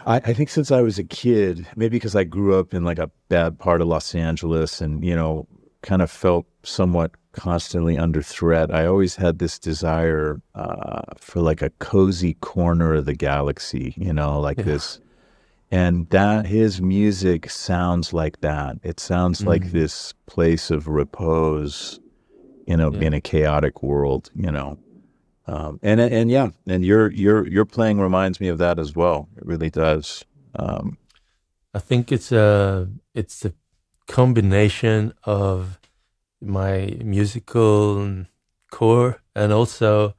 I, 0.05 0.17
I 0.17 0.33
think 0.33 0.49
since 0.49 0.71
I 0.71 0.81
was 0.81 0.99
a 0.99 1.03
kid, 1.03 1.67
maybe 1.75 1.95
because 1.97 2.15
I 2.15 2.23
grew 2.23 2.59
up 2.59 2.73
in 2.73 2.83
like 2.83 2.99
a 2.99 3.09
bad 3.29 3.59
part 3.59 3.81
of 3.81 3.87
Los 3.87 4.13
Angeles, 4.15 4.81
and 4.81 5.03
you 5.03 5.15
know, 5.15 5.47
kind 5.81 6.01
of 6.01 6.11
felt 6.11 6.45
somewhat 6.63 7.11
constantly 7.33 7.97
under 7.97 8.21
threat. 8.21 8.73
I 8.73 8.85
always 8.85 9.15
had 9.15 9.39
this 9.39 9.57
desire 9.59 10.41
uh, 10.55 11.01
for 11.17 11.41
like 11.41 11.61
a 11.61 11.71
cozy 11.79 12.35
corner 12.35 12.93
of 12.95 13.05
the 13.05 13.15
galaxy, 13.15 13.93
you 13.97 14.13
know, 14.13 14.39
like 14.39 14.57
Yeah. 14.59 14.63
this. 14.65 14.99
And 15.71 16.07
that 16.11 16.45
his 16.45 16.79
music 16.79 17.49
sounds 17.49 18.13
like 18.13 18.41
that. 18.41 18.77
It 18.83 18.99
sounds 18.99 19.43
like 19.43 19.63
Mhm. 19.63 19.71
this 19.71 20.13
place 20.27 20.69
of 20.69 20.87
repose, 20.87 21.99
you 22.67 22.77
know, 22.77 22.91
Yeah. 22.93 23.01
in 23.07 23.13
a 23.15 23.21
chaotic 23.21 23.81
world, 23.81 24.29
you 24.35 24.51
know. 24.51 24.77
Um, 25.45 25.79
and 25.83 25.99
and 25.99 26.31
yeah, 26.31 26.49
and 26.67 26.85
your 26.85 27.11
your 27.11 27.47
your 27.47 27.65
playing 27.65 27.99
reminds 27.99 28.39
me 28.39 28.47
of 28.47 28.57
that 28.59 28.79
as 28.79 28.95
well. 28.95 29.27
It 29.35 29.45
really 29.45 29.69
does. 29.69 30.23
Um, 30.55 30.97
I 31.73 31.79
think 31.79 32.11
it's 32.11 32.31
a 32.31 32.87
it's 33.13 33.43
a 33.43 33.53
combination 34.07 35.13
of 35.23 35.79
my 36.41 36.97
musical 37.03 38.25
core 38.71 39.21
and 39.35 39.51
also 39.51 40.15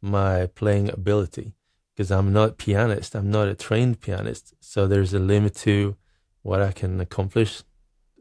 my 0.00 0.46
playing 0.46 0.90
ability 0.90 1.54
because 1.94 2.10
I'm 2.10 2.32
not 2.32 2.50
a 2.50 2.52
pianist. 2.52 3.14
I'm 3.14 3.30
not 3.30 3.48
a 3.48 3.54
trained 3.54 4.00
pianist, 4.00 4.54
so 4.60 4.86
there's 4.86 5.12
a 5.12 5.18
limit 5.18 5.54
to 5.56 5.96
what 6.42 6.62
I 6.62 6.72
can 6.72 7.00
accomplish, 7.00 7.62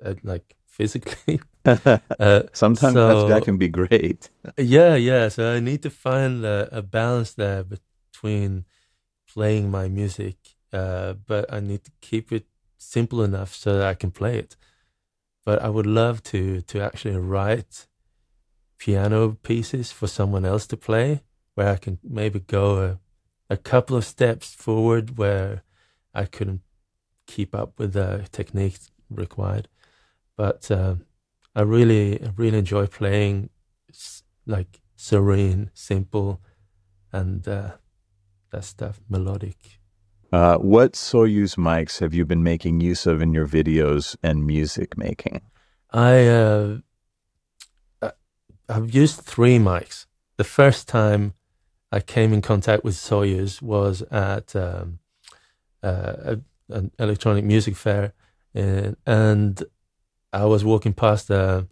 uh, 0.04 0.16
like 0.24 0.56
physically. 0.66 1.42
Uh, 2.20 2.44
sometimes 2.54 2.94
So- 2.94 3.28
that, 3.28 3.44
can 3.44 3.58
be 3.58 3.70
great. 3.70 4.30
Yeah, 4.58 4.96
yeah. 4.96 5.30
So 5.30 5.54
I 5.56 5.60
need 5.60 5.82
to 5.84 5.90
find 5.90 6.44
a, 6.46 6.68
a 6.72 6.82
balance 6.82 7.34
there 7.34 7.64
between 7.64 8.66
playing 9.34 9.72
my 9.72 9.88
music, 9.88 10.36
uh, 10.74 11.14
but 11.28 11.52
I 11.54 11.60
need 11.60 11.84
to 11.86 11.92
keep 12.02 12.32
it 12.32 12.46
simple 12.78 13.24
enough 13.24 13.54
so 13.54 13.78
that 13.78 13.88
I 13.88 13.94
can 13.94 14.12
play 14.12 14.38
it. 14.40 14.56
But 15.46 15.62
I 15.62 15.70
would 15.70 15.86
love 15.86 16.22
to 16.32 16.62
to 16.62 16.82
actually 16.82 17.18
write 17.18 17.88
piano 18.78 19.38
pieces 19.44 19.92
for 19.92 20.08
someone 20.08 20.46
else 20.46 20.68
to 20.68 20.78
play, 20.78 21.22
where 21.56 21.70
I 21.74 21.78
can 21.78 22.00
maybe 22.04 22.40
go 22.40 22.78
a, 22.84 23.00
a 23.50 23.58
couple 23.58 23.98
of 23.98 24.06
steps 24.06 24.54
forward 24.54 25.18
where 25.18 25.64
I 26.14 26.26
couldn't 26.26 26.62
keep 27.28 27.54
up 27.56 27.80
with 27.80 27.94
the 27.94 28.28
techniques 28.32 28.92
required. 29.10 29.68
But 30.38 30.70
um, 30.72 31.06
I 31.56 31.62
really, 31.62 32.20
really 32.38 32.60
enjoy 32.60 32.88
playing 32.88 33.50
like 34.46 34.80
serene, 34.96 35.72
simple, 35.74 36.42
and 37.12 37.48
uh, 37.48 37.72
that 38.52 38.64
stuff 38.64 39.02
melodic. 39.10 39.80
Uh, 40.32 40.58
what 40.58 40.94
Soyuz 40.94 41.56
mics 41.58 42.00
have 42.00 42.14
you 42.14 42.24
been 42.26 42.44
making 42.44 42.82
use 42.82 43.08
of 43.08 43.22
in 43.22 43.34
your 43.34 43.48
videos 43.48 44.16
and 44.22 44.46
music 44.46 44.98
making? 44.98 45.42
I 45.92 46.28
uh, 46.28 46.78
I- 48.02 48.12
I've 48.68 48.94
used 48.94 49.22
three 49.22 49.58
mics. 49.58 50.06
The 50.38 50.44
first 50.44 50.88
time 50.88 51.34
I 51.92 52.00
came 52.00 52.32
in 52.32 52.42
contact 52.42 52.84
with 52.84 52.94
Soyuz 52.94 53.62
was 53.62 54.04
at 54.12 54.56
um, 54.56 55.00
uh, 55.82 56.36
an 56.70 56.92
electronic 57.00 57.44
music 57.44 57.76
fair, 57.76 58.14
and, 58.54 58.96
and 59.08 59.64
I 60.32 60.46
was 60.46 60.64
walking 60.64 60.94
past 60.94 61.28
the 61.28 61.68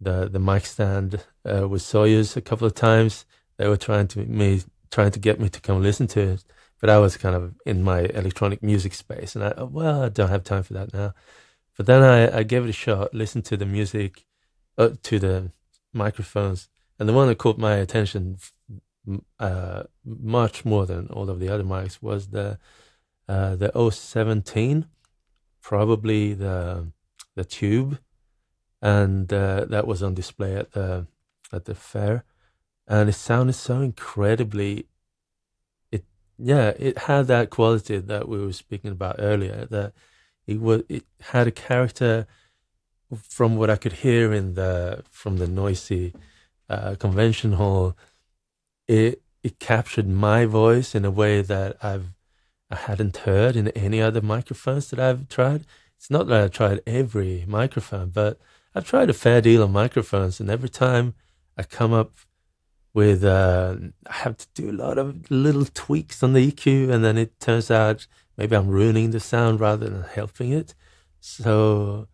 the 0.00 0.28
the 0.28 0.38
mic 0.38 0.64
stand 0.66 1.24
uh, 1.44 1.68
with 1.68 1.82
Soyuz 1.82 2.36
a 2.36 2.40
couple 2.40 2.66
of 2.66 2.74
times. 2.74 3.24
They 3.56 3.68
were 3.68 3.76
trying 3.76 4.08
to 4.08 4.20
me 4.20 4.62
trying 4.90 5.10
to 5.12 5.18
get 5.18 5.40
me 5.40 5.48
to 5.48 5.60
come 5.60 5.82
listen 5.82 6.06
to 6.08 6.20
it, 6.20 6.44
but 6.80 6.88
I 6.90 6.98
was 6.98 7.16
kind 7.16 7.34
of 7.34 7.54
in 7.66 7.82
my 7.82 8.00
electronic 8.00 8.62
music 8.62 8.94
space, 8.94 9.34
and 9.34 9.44
I 9.44 9.54
oh, 9.56 9.66
well 9.66 10.02
I 10.04 10.08
don't 10.08 10.28
have 10.30 10.44
time 10.44 10.62
for 10.62 10.74
that 10.74 10.94
now. 10.94 11.14
But 11.76 11.86
then 11.86 12.02
I, 12.02 12.38
I 12.38 12.42
gave 12.42 12.64
it 12.64 12.70
a 12.70 12.72
shot, 12.72 13.14
listened 13.14 13.44
to 13.46 13.56
the 13.56 13.66
music, 13.66 14.24
uh, 14.76 14.90
to 15.04 15.18
the 15.18 15.52
microphones, 15.92 16.68
and 16.98 17.08
the 17.08 17.12
one 17.12 17.28
that 17.28 17.38
caught 17.38 17.58
my 17.58 17.74
attention 17.76 18.38
uh, 19.38 19.84
much 20.04 20.64
more 20.64 20.86
than 20.86 21.08
all 21.08 21.30
of 21.30 21.40
the 21.40 21.48
other 21.48 21.64
mics 21.64 22.02
was 22.02 22.28
the 22.28 22.58
uh, 23.28 23.56
the 23.56 23.70
017, 23.90 24.86
probably 25.60 26.34
the 26.34 26.90
the 27.38 27.44
tube, 27.44 27.98
and 28.82 29.32
uh, 29.32 29.64
that 29.66 29.86
was 29.86 30.02
on 30.02 30.14
display 30.14 30.54
at 30.56 30.72
the 30.72 31.06
at 31.52 31.64
the 31.64 31.74
fair, 31.74 32.24
and 32.86 33.08
it 33.08 33.14
sounded 33.14 33.54
so 33.54 33.80
incredibly. 33.80 34.86
It 35.90 36.04
yeah, 36.38 36.72
it 36.78 36.98
had 36.98 37.26
that 37.28 37.50
quality 37.50 37.98
that 37.98 38.28
we 38.28 38.38
were 38.44 38.52
speaking 38.52 38.90
about 38.90 39.16
earlier. 39.18 39.66
That 39.70 39.92
it 40.46 40.60
was 40.60 40.82
it 40.88 41.04
had 41.32 41.46
a 41.46 41.52
character 41.52 42.26
from 43.16 43.56
what 43.56 43.70
I 43.70 43.76
could 43.76 43.94
hear 44.04 44.32
in 44.32 44.54
the 44.54 45.02
from 45.10 45.38
the 45.38 45.48
noisy 45.48 46.14
uh, 46.68 46.96
convention 46.96 47.52
hall. 47.54 47.96
It 48.86 49.22
it 49.42 49.58
captured 49.58 50.08
my 50.08 50.44
voice 50.44 50.94
in 50.94 51.04
a 51.04 51.10
way 51.10 51.40
that 51.42 51.76
I've 51.82 52.08
I 52.70 52.76
hadn't 52.76 53.18
heard 53.18 53.56
in 53.56 53.68
any 53.68 54.00
other 54.02 54.20
microphones 54.20 54.90
that 54.90 55.00
I've 55.00 55.28
tried. 55.28 55.64
It's 55.98 56.10
not 56.10 56.28
that 56.28 56.44
I've 56.44 56.50
tried 56.52 56.80
every 56.86 57.44
microphone, 57.46 58.10
but 58.10 58.40
I've 58.74 58.86
tried 58.86 59.10
a 59.10 59.14
fair 59.14 59.40
deal 59.40 59.62
of 59.62 59.70
microphones, 59.70 60.40
and 60.40 60.50
every 60.50 60.68
time 60.68 61.14
I 61.56 61.64
come 61.64 61.92
up 61.92 62.12
with, 62.94 63.24
uh, 63.24 63.76
I 64.06 64.12
have 64.12 64.36
to 64.38 64.46
do 64.54 64.70
a 64.70 64.72
lot 64.72 64.96
of 64.96 65.30
little 65.30 65.66
tweaks 65.66 66.22
on 66.22 66.32
the 66.32 66.50
EQ, 66.50 66.90
and 66.90 67.04
then 67.04 67.18
it 67.18 67.38
turns 67.40 67.70
out 67.70 68.06
maybe 68.36 68.56
I'm 68.56 68.68
ruining 68.68 69.10
the 69.10 69.20
sound 69.20 69.60
rather 69.60 69.88
than 69.88 70.04
helping 70.04 70.52
it. 70.52 70.74
So 71.20 72.08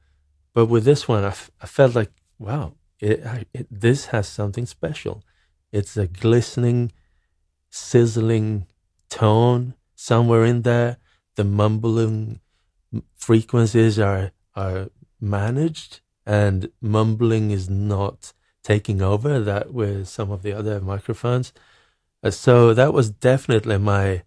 but 0.54 0.66
with 0.66 0.84
this 0.84 1.06
one, 1.08 1.24
I, 1.24 1.28
f- 1.28 1.50
I 1.60 1.66
felt 1.66 1.94
like, 1.94 2.12
wow, 2.38 2.74
it, 3.00 3.26
I, 3.26 3.44
it, 3.52 3.66
this 3.70 4.06
has 4.06 4.28
something 4.28 4.66
special. 4.66 5.24
It's 5.72 5.96
a 5.96 6.06
glistening, 6.06 6.92
sizzling 7.70 8.66
tone 9.10 9.74
somewhere 9.96 10.44
in 10.44 10.62
there. 10.62 10.98
The 11.34 11.42
mumbling 11.42 12.40
frequencies 13.16 13.98
are 13.98 14.32
are 14.54 14.90
managed, 15.20 16.00
and 16.26 16.70
mumbling 16.80 17.50
is 17.50 17.68
not 17.68 18.32
taking 18.62 19.02
over 19.02 19.40
that 19.40 19.72
with 19.72 20.08
some 20.08 20.30
of 20.30 20.42
the 20.42 20.52
other 20.52 20.80
microphones. 20.80 21.52
Uh, 22.22 22.30
so 22.30 22.74
that 22.74 22.92
was 22.92 23.10
definitely 23.10 23.78
my 23.78 24.22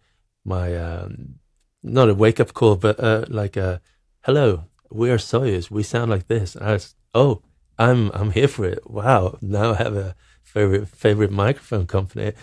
my 0.46 0.76
um, 0.76 1.40
not 1.84 2.10
a 2.10 2.14
wake 2.14 2.40
up 2.40 2.54
call, 2.54 2.76
but 2.76 3.00
uh, 3.00 3.26
like 3.28 3.58
a 3.58 3.82
hello, 4.22 4.66
we 4.92 5.10
are 5.10 5.18
Soyuz. 5.18 5.72
We 5.72 5.84
sound 5.84 6.12
like 6.12 6.28
this. 6.28 6.56
And 6.56 6.66
I 6.66 6.74
was, 6.74 6.96
oh, 7.14 7.42
I'm 7.78 8.12
I'm 8.14 8.32
here 8.32 8.48
for 8.48 8.66
it. 8.66 8.90
Wow, 8.90 9.38
now 9.42 9.72
I 9.74 9.76
have 9.76 9.96
a 9.96 10.16
favorite 10.44 10.88
favorite 10.88 11.32
microphone 11.32 11.88
company. 11.88 12.34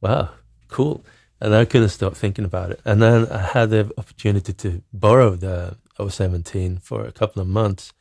Wow, 0.00 0.30
cool. 0.68 1.04
And 1.42 1.56
I 1.56 1.64
couldn't 1.64 1.88
stop 1.88 2.14
thinking 2.14 2.44
about 2.44 2.70
it. 2.70 2.80
And 2.84 3.02
then 3.02 3.26
I 3.26 3.38
had 3.38 3.70
the 3.70 3.92
opportunity 3.98 4.52
to 4.52 4.80
borrow 4.92 5.34
the 5.34 5.76
017 5.98 6.78
for 6.78 7.04
a 7.04 7.10
couple 7.10 7.42
of 7.42 7.48
months. 7.48 7.92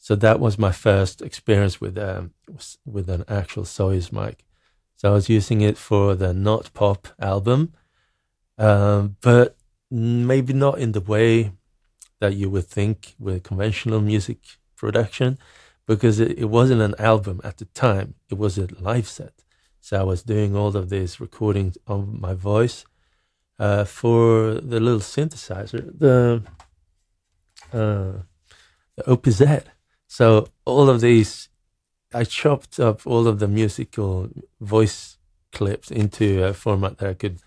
So 0.00 0.16
that 0.16 0.40
was 0.40 0.58
my 0.58 0.72
first 0.72 1.22
experience 1.22 1.80
with 1.80 1.96
um, 1.96 2.32
with 2.84 3.08
an 3.08 3.24
actual 3.28 3.62
Soyuz 3.62 4.10
mic. 4.10 4.44
So 4.96 5.10
I 5.10 5.12
was 5.12 5.28
using 5.28 5.60
it 5.60 5.78
for 5.78 6.16
the 6.16 6.34
Not 6.34 6.74
Pop 6.74 7.06
album, 7.20 7.72
um, 8.58 9.16
but 9.20 9.56
maybe 9.88 10.52
not 10.52 10.80
in 10.80 10.90
the 10.90 11.00
way 11.00 11.52
that 12.18 12.34
you 12.34 12.50
would 12.50 12.66
think 12.66 13.14
with 13.20 13.44
conventional 13.44 14.00
music 14.00 14.38
production, 14.76 15.38
because 15.86 16.18
it, 16.18 16.36
it 16.36 16.46
wasn't 16.46 16.82
an 16.82 16.96
album 16.98 17.40
at 17.44 17.58
the 17.58 17.66
time. 17.66 18.14
It 18.28 18.38
was 18.38 18.58
a 18.58 18.66
live 18.80 19.06
set. 19.06 19.44
So 19.86 20.00
I 20.00 20.02
was 20.02 20.24
doing 20.24 20.56
all 20.56 20.76
of 20.76 20.90
these 20.90 21.20
recordings 21.20 21.78
of 21.86 22.12
my 22.12 22.34
voice 22.34 22.84
uh, 23.60 23.84
for 23.84 24.54
the 24.54 24.80
little 24.80 24.98
synthesizer, 24.98 25.96
the 25.96 26.42
uh, 27.72 28.22
the 28.96 29.06
OP-Z. 29.06 29.60
So 30.08 30.48
all 30.64 30.90
of 30.90 31.00
these, 31.00 31.50
I 32.12 32.24
chopped 32.24 32.80
up 32.80 33.06
all 33.06 33.28
of 33.28 33.38
the 33.38 33.46
musical 33.46 34.28
voice 34.60 35.18
clips 35.52 35.92
into 35.92 36.42
a 36.42 36.52
format 36.52 36.98
that 36.98 37.10
I 37.10 37.14
could 37.14 37.38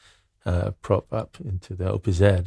uh, 0.46 0.72
prop 0.82 1.12
up 1.12 1.36
into 1.44 1.76
the 1.76 1.92
OP-Z 1.92 2.44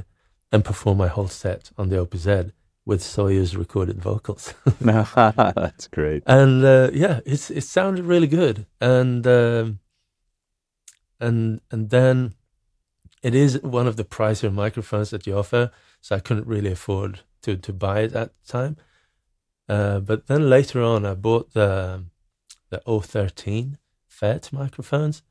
and 0.51 0.65
perform 0.65 0.97
my 0.97 1.09
whole 1.09 1.29
set 1.29 1.71
on 1.77 1.91
the 1.91 2.01
OP-Z 2.01 2.53
with 2.87 3.03
Soyuz 3.03 3.59
recorded 3.59 4.01
vocals. 4.01 4.55
That's 4.81 5.87
great. 5.89 6.23
And 6.27 6.65
uh, 6.65 6.91
yeah, 6.95 7.21
it's 7.27 7.51
it 7.51 7.65
sounded 7.65 8.07
really 8.07 8.27
good. 8.27 8.65
And 8.81 9.27
um, 9.27 9.81
and 11.23 11.61
and 11.71 11.91
then 11.91 12.35
it 13.23 13.35
is 13.35 13.63
one 13.63 13.87
of 13.87 13.97
the 13.97 14.05
pricier 14.05 14.53
microphones 14.53 15.11
that 15.11 15.27
you 15.27 15.39
offer, 15.39 15.71
so 16.01 16.17
I 16.17 16.21
couldn't 16.21 16.47
really 16.47 16.73
afford 16.73 17.21
to 17.43 17.57
to 17.57 17.73
buy 17.73 18.01
it 18.01 18.15
at 18.15 18.33
the 18.35 18.53
time. 18.53 18.77
Uh, 19.69 20.01
but 20.01 20.27
then 20.27 20.51
later 20.51 20.83
on, 20.83 21.07
I 21.07 21.15
bought 21.15 21.53
the 21.55 22.05
the 22.71 22.81
013 22.87 23.79
FET 24.09 24.53
microphones, 24.53 25.23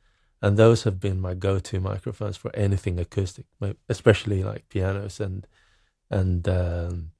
and 0.41 0.57
those 0.57 0.83
have 0.83 0.99
been 0.99 1.19
my 1.19 1.33
go-to 1.33 1.79
microphones 1.79 2.37
for 2.37 2.55
anything 2.55 2.99
acoustic, 2.99 3.45
especially 3.89 4.43
like 4.43 4.69
pianos 4.69 5.19
and 5.19 5.47
and 6.09 6.47
um, 6.47 7.11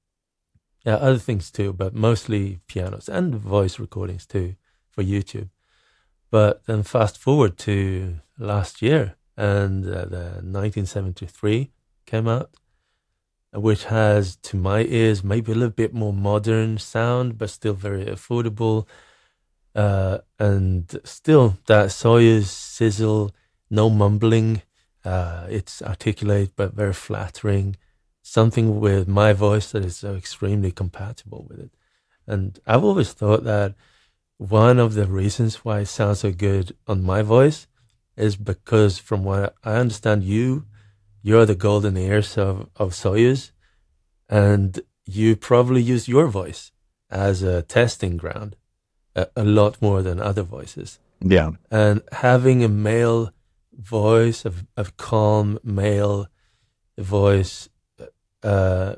yeah, 0.86 0.96
other 0.96 1.20
things 1.20 1.52
too, 1.52 1.74
but 1.74 1.94
mostly 1.94 2.60
pianos 2.68 3.10
and 3.10 3.36
voice 3.36 3.80
recordings 3.80 4.26
too 4.26 4.56
for 4.90 5.04
YouTube. 5.04 5.50
But 6.32 6.66
then 6.66 6.84
fast 6.84 7.18
forward 7.18 7.58
to 7.60 8.20
last 8.40 8.82
year, 8.82 9.16
and 9.36 9.86
uh, 9.86 10.06
the 10.06 10.24
1973 10.42 11.70
came 12.06 12.28
out, 12.28 12.52
which 13.54 13.84
has, 13.86 14.38
to 14.38 14.56
my 14.56 14.84
ears, 14.84 15.26
maybe 15.26 15.52
a 15.52 15.56
little 15.56 15.70
bit 15.70 15.94
more 15.94 16.14
modern 16.14 16.78
sound, 16.78 17.38
but 17.38 17.50
still 17.50 17.74
very 17.74 18.06
affordable. 18.06 18.88
Uh, 19.76 20.20
and 20.40 21.00
still 21.04 21.58
that 21.68 21.88
Soyuz 21.90 22.46
sizzle, 22.46 23.32
no 23.70 23.90
mumbling. 23.90 24.62
Uh, 25.04 25.48
it's 25.50 25.82
articulate 25.82 26.52
but 26.56 26.74
very 26.74 26.94
flattering. 26.94 27.76
Something 28.22 28.80
with 28.80 29.08
my 29.08 29.34
voice 29.34 29.72
that 29.72 29.84
is 29.84 29.98
so 29.98 30.16
extremely 30.16 30.72
compatible 30.72 31.46
with 31.50 31.60
it. 31.60 31.72
And 32.26 32.58
I've 32.66 32.84
always 32.84 33.12
thought 33.12 33.44
that 33.44 33.76
one 34.42 34.80
of 34.80 34.96
the 34.96 35.06
reasons 35.06 35.64
why 35.64 35.82
it 35.82 35.86
sounds 35.86 36.22
so 36.22 36.32
good 36.32 36.76
on 36.88 37.04
my 37.04 37.22
voice 37.22 37.68
is 38.18 38.36
because, 38.36 38.98
from 38.98 39.24
what 39.24 39.54
I 39.64 39.76
understand, 39.76 40.24
you 40.24 40.66
you're 41.22 41.46
the 41.46 41.54
golden 41.54 41.96
ears 41.96 42.40
of, 42.40 42.68
of 42.76 42.94
Soyuz, 42.94 43.52
and 44.28 44.82
you 45.06 45.36
probably 45.36 45.84
use 45.84 46.08
your 46.08 46.26
voice 46.26 46.72
as 47.12 47.44
a 47.44 47.62
testing 47.62 48.18
ground 48.18 48.56
a, 49.16 49.28
a 49.36 49.44
lot 49.44 49.80
more 49.80 50.02
than 50.02 50.20
other 50.20 50.42
voices. 50.42 50.98
Yeah. 51.20 51.52
And 51.70 52.02
having 52.12 52.64
a 52.64 52.68
male 52.68 53.32
voice, 53.72 54.44
a, 54.44 54.54
a 54.76 54.86
calm 54.98 55.60
male 55.64 56.28
voice 56.98 57.70
uh, 58.42 58.96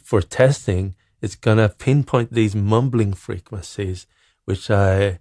for 0.00 0.22
testing, 0.22 0.94
it's 1.20 1.34
going 1.34 1.58
to 1.58 1.68
pinpoint 1.68 2.32
these 2.32 2.54
mumbling 2.54 3.14
frequencies, 3.14 4.06
which 4.46 4.70
I 4.70 5.18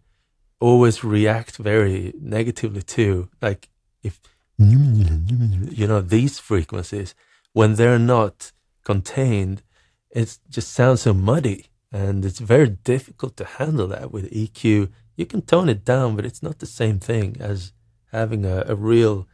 always 0.60 1.04
react 1.04 1.58
very 1.58 2.14
negatively 2.20 2.82
to. 2.82 3.30
Like 3.42 3.70
if, 4.02 4.20
you 4.58 5.88
know, 5.88 6.02
these 6.02 6.40
frequencies, 6.40 7.14
when 7.52 7.76
they're 7.76 8.00
not 8.00 8.52
contained, 8.84 9.62
it 10.10 10.40
just 10.50 10.72
sounds 10.72 11.02
so 11.02 11.14
muddy 11.14 11.66
and 11.92 12.26
it's 12.26 12.40
very 12.40 12.70
difficult 12.70 13.38
to 13.38 13.46
handle 13.46 13.88
that 13.88 14.12
with 14.12 14.32
EQ. 14.32 14.90
You 15.16 15.26
can 15.26 15.42
tone 15.42 15.70
it 15.70 15.86
down, 15.86 16.16
but 16.16 16.26
it's 16.26 16.44
not 16.44 16.60
the 16.60 16.66
same 16.66 17.00
thing 17.00 17.38
as 17.40 17.74
having 18.12 18.46
a, 18.46 18.64
a 18.68 18.76
real 18.76 19.28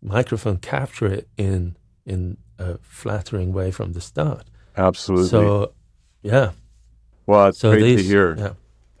microphone 0.00 0.58
capture 0.58 1.06
it 1.06 1.28
in 1.36 1.76
in 2.04 2.36
a 2.58 2.78
flattering 2.78 3.52
way 3.52 3.70
from 3.70 3.92
the 3.92 4.00
start. 4.00 4.44
Absolutely. 4.76 5.28
So, 5.28 5.72
yeah. 6.22 6.50
Well, 7.26 7.48
it's 7.48 7.58
so 7.58 7.70
great 7.70 7.82
these, 7.82 8.02
to 8.02 8.08
hear. 8.08 8.36
Yeah. 8.36 8.52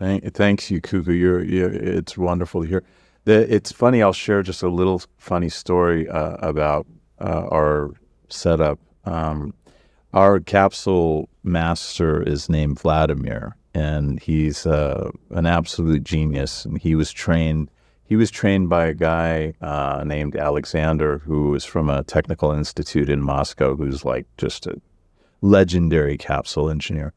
Thank, 0.02 0.34
thanks 0.34 0.68
you, 0.68 0.80
Cuckoo. 0.80 1.12
You're, 1.12 1.44
you're, 1.44 1.72
it's 1.72 2.18
wonderful 2.18 2.62
to 2.62 2.68
hear. 2.68 2.82
The, 3.24 3.54
it's 3.54 3.70
funny. 3.70 4.02
I'll 4.02 4.12
share 4.12 4.42
just 4.42 4.64
a 4.64 4.68
little 4.68 5.00
funny 5.18 5.48
story 5.48 6.08
uh, 6.08 6.38
about 6.40 6.88
uh, 7.20 7.46
our 7.52 7.90
setup. 8.28 8.80
Um, 9.04 9.54
our 10.12 10.40
capsule 10.40 11.28
master 11.44 12.20
is 12.20 12.48
named 12.48 12.80
Vladimir, 12.80 13.56
and 13.74 14.18
he's 14.18 14.66
uh, 14.66 15.12
an 15.30 15.46
absolute 15.46 16.02
genius. 16.02 16.64
And 16.64 16.78
he 16.78 16.96
was 16.96 17.12
trained. 17.12 17.70
He 18.04 18.16
was 18.16 18.32
trained 18.32 18.68
by 18.68 18.86
a 18.86 18.94
guy 18.94 19.54
uh, 19.60 20.02
named 20.04 20.34
Alexander, 20.34 21.18
who 21.18 21.50
was 21.50 21.64
from 21.64 21.88
a 21.88 22.02
technical 22.02 22.50
institute 22.50 23.08
in 23.08 23.22
Moscow, 23.22 23.76
who's 23.76 24.04
like 24.04 24.26
just 24.36 24.66
a 24.66 24.80
legendary 25.42 26.18
capsule 26.18 26.68
engineer. 26.68 27.12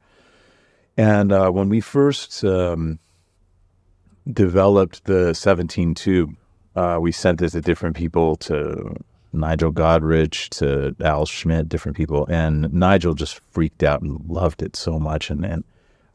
And 0.97 1.31
uh, 1.31 1.49
when 1.51 1.69
we 1.69 1.81
first 1.81 2.43
um, 2.43 2.99
developed 4.31 5.05
the 5.05 5.33
17 5.33 5.93
tube, 5.93 6.35
uh, 6.75 6.97
we 7.01 7.11
sent 7.11 7.41
it 7.41 7.49
to 7.51 7.61
different 7.61 7.95
people 7.95 8.35
to 8.37 8.95
Nigel 9.33 9.71
Godrich 9.71 10.49
to 10.59 10.95
Al 11.05 11.25
Schmitt, 11.25 11.69
different 11.69 11.97
people. 11.97 12.25
And 12.29 12.73
Nigel 12.73 13.13
just 13.13 13.39
freaked 13.51 13.83
out 13.83 14.01
and 14.01 14.23
loved 14.29 14.61
it 14.61 14.75
so 14.75 14.99
much. 14.99 15.29
And, 15.29 15.45
and 15.45 15.63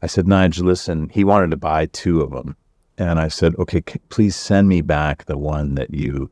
I 0.01 0.07
said, 0.07 0.27
Nigel, 0.27 0.65
listen, 0.65 1.09
he 1.09 1.23
wanted 1.23 1.51
to 1.51 1.57
buy 1.57 1.85
two 1.87 2.21
of 2.21 2.31
them. 2.31 2.55
And 2.97 3.19
I 3.19 3.27
said, 3.29 3.55
okay, 3.57 3.81
c- 3.87 3.99
please 4.09 4.35
send 4.35 4.67
me 4.67 4.81
back 4.81 5.25
the 5.25 5.37
one 5.37 5.75
that 5.75 5.93
you 5.93 6.29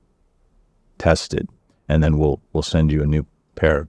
tested, 0.99 1.49
and 1.87 2.03
then 2.03 2.19
we'll 2.19 2.39
we'll 2.53 2.61
send 2.61 2.91
you 2.91 3.01
a 3.01 3.07
new 3.07 3.25
pair. 3.55 3.87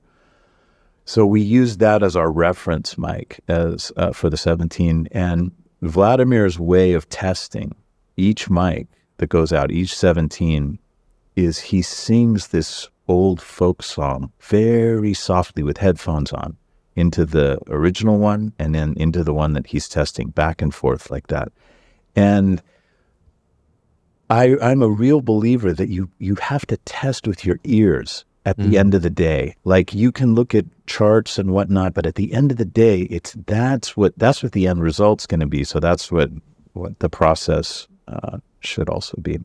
So 1.10 1.26
we 1.26 1.40
used 1.40 1.80
that 1.80 2.04
as 2.04 2.14
our 2.14 2.30
reference 2.30 2.96
mic 2.96 3.40
as 3.48 3.90
uh, 3.96 4.12
for 4.12 4.30
the 4.30 4.36
17. 4.36 5.08
And 5.10 5.50
Vladimir's 5.82 6.56
way 6.56 6.92
of 6.92 7.08
testing 7.08 7.74
each 8.16 8.48
mic 8.48 8.86
that 9.16 9.26
goes 9.26 9.52
out, 9.52 9.72
each 9.72 9.92
17, 9.92 10.78
is 11.34 11.58
he 11.58 11.82
sings 11.82 12.46
this 12.46 12.88
old 13.08 13.42
folk 13.42 13.82
song 13.82 14.30
very 14.38 15.12
softly 15.12 15.64
with 15.64 15.78
headphones 15.78 16.32
on 16.32 16.56
into 16.94 17.24
the 17.24 17.58
original 17.66 18.18
one 18.18 18.52
and 18.60 18.72
then 18.72 18.94
into 18.96 19.24
the 19.24 19.34
one 19.34 19.54
that 19.54 19.66
he's 19.66 19.88
testing 19.88 20.28
back 20.28 20.62
and 20.62 20.72
forth 20.72 21.10
like 21.10 21.26
that. 21.26 21.50
And 22.14 22.62
I, 24.30 24.56
I'm 24.62 24.80
a 24.80 24.88
real 24.88 25.22
believer 25.22 25.72
that 25.72 25.88
you 25.88 26.08
you 26.20 26.36
have 26.36 26.66
to 26.66 26.76
test 26.76 27.26
with 27.26 27.44
your 27.44 27.58
ears 27.64 28.24
at 28.46 28.56
the 28.56 28.64
Mm. 28.74 28.78
end 28.78 28.94
of 28.94 29.02
the 29.02 29.10
day. 29.10 29.54
Like 29.64 29.94
you 29.94 30.10
can 30.12 30.34
look 30.34 30.54
at 30.54 30.64
charts 30.86 31.38
and 31.38 31.50
whatnot, 31.50 31.94
but 31.94 32.06
at 32.06 32.14
the 32.14 32.32
end 32.32 32.50
of 32.50 32.56
the 32.56 32.64
day, 32.64 33.02
it's 33.02 33.34
that's 33.46 33.96
what 33.96 34.18
that's 34.18 34.42
what 34.42 34.52
the 34.52 34.66
end 34.66 34.82
result's 34.82 35.26
going 35.26 35.40
to 35.40 35.46
be. 35.46 35.64
So 35.64 35.78
that's 35.80 36.10
what 36.10 36.30
what 36.72 36.98
the 37.00 37.08
process 37.10 37.86
uh, 38.08 38.38
should 38.60 38.88
also 38.88 39.18
be. 39.20 39.38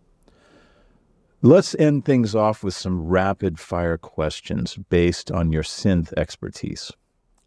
Let's 1.41 1.76
end 1.76 2.06
things 2.06 2.34
off 2.34 2.64
with 2.64 2.74
some 2.74 3.06
rapid 3.06 3.60
fire 3.60 3.98
questions 3.98 4.78
based 4.89 5.32
on 5.32 5.52
your 5.52 5.62
synth 5.64 6.12
expertise. 6.18 6.91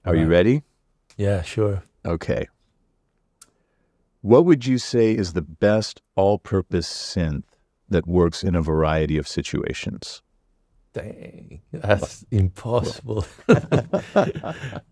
Are 0.04 0.14
you 0.14 0.26
ready? 0.26 0.62
Yeah, 1.16 1.42
sure. 1.42 1.82
Okay. 2.06 2.46
What 4.20 4.44
would 4.44 4.66
you 4.66 4.78
say 4.78 5.12
is 5.16 5.32
the 5.32 5.42
best 5.42 6.02
all 6.14 6.38
purpose 6.38 6.88
synth 6.88 7.44
that 7.88 8.06
works 8.06 8.44
in 8.44 8.54
a 8.54 8.62
variety 8.62 9.16
of 9.16 9.26
situations? 9.26 10.22
Dang, 10.98 11.60
that's 11.72 12.24
impossible. 12.30 13.24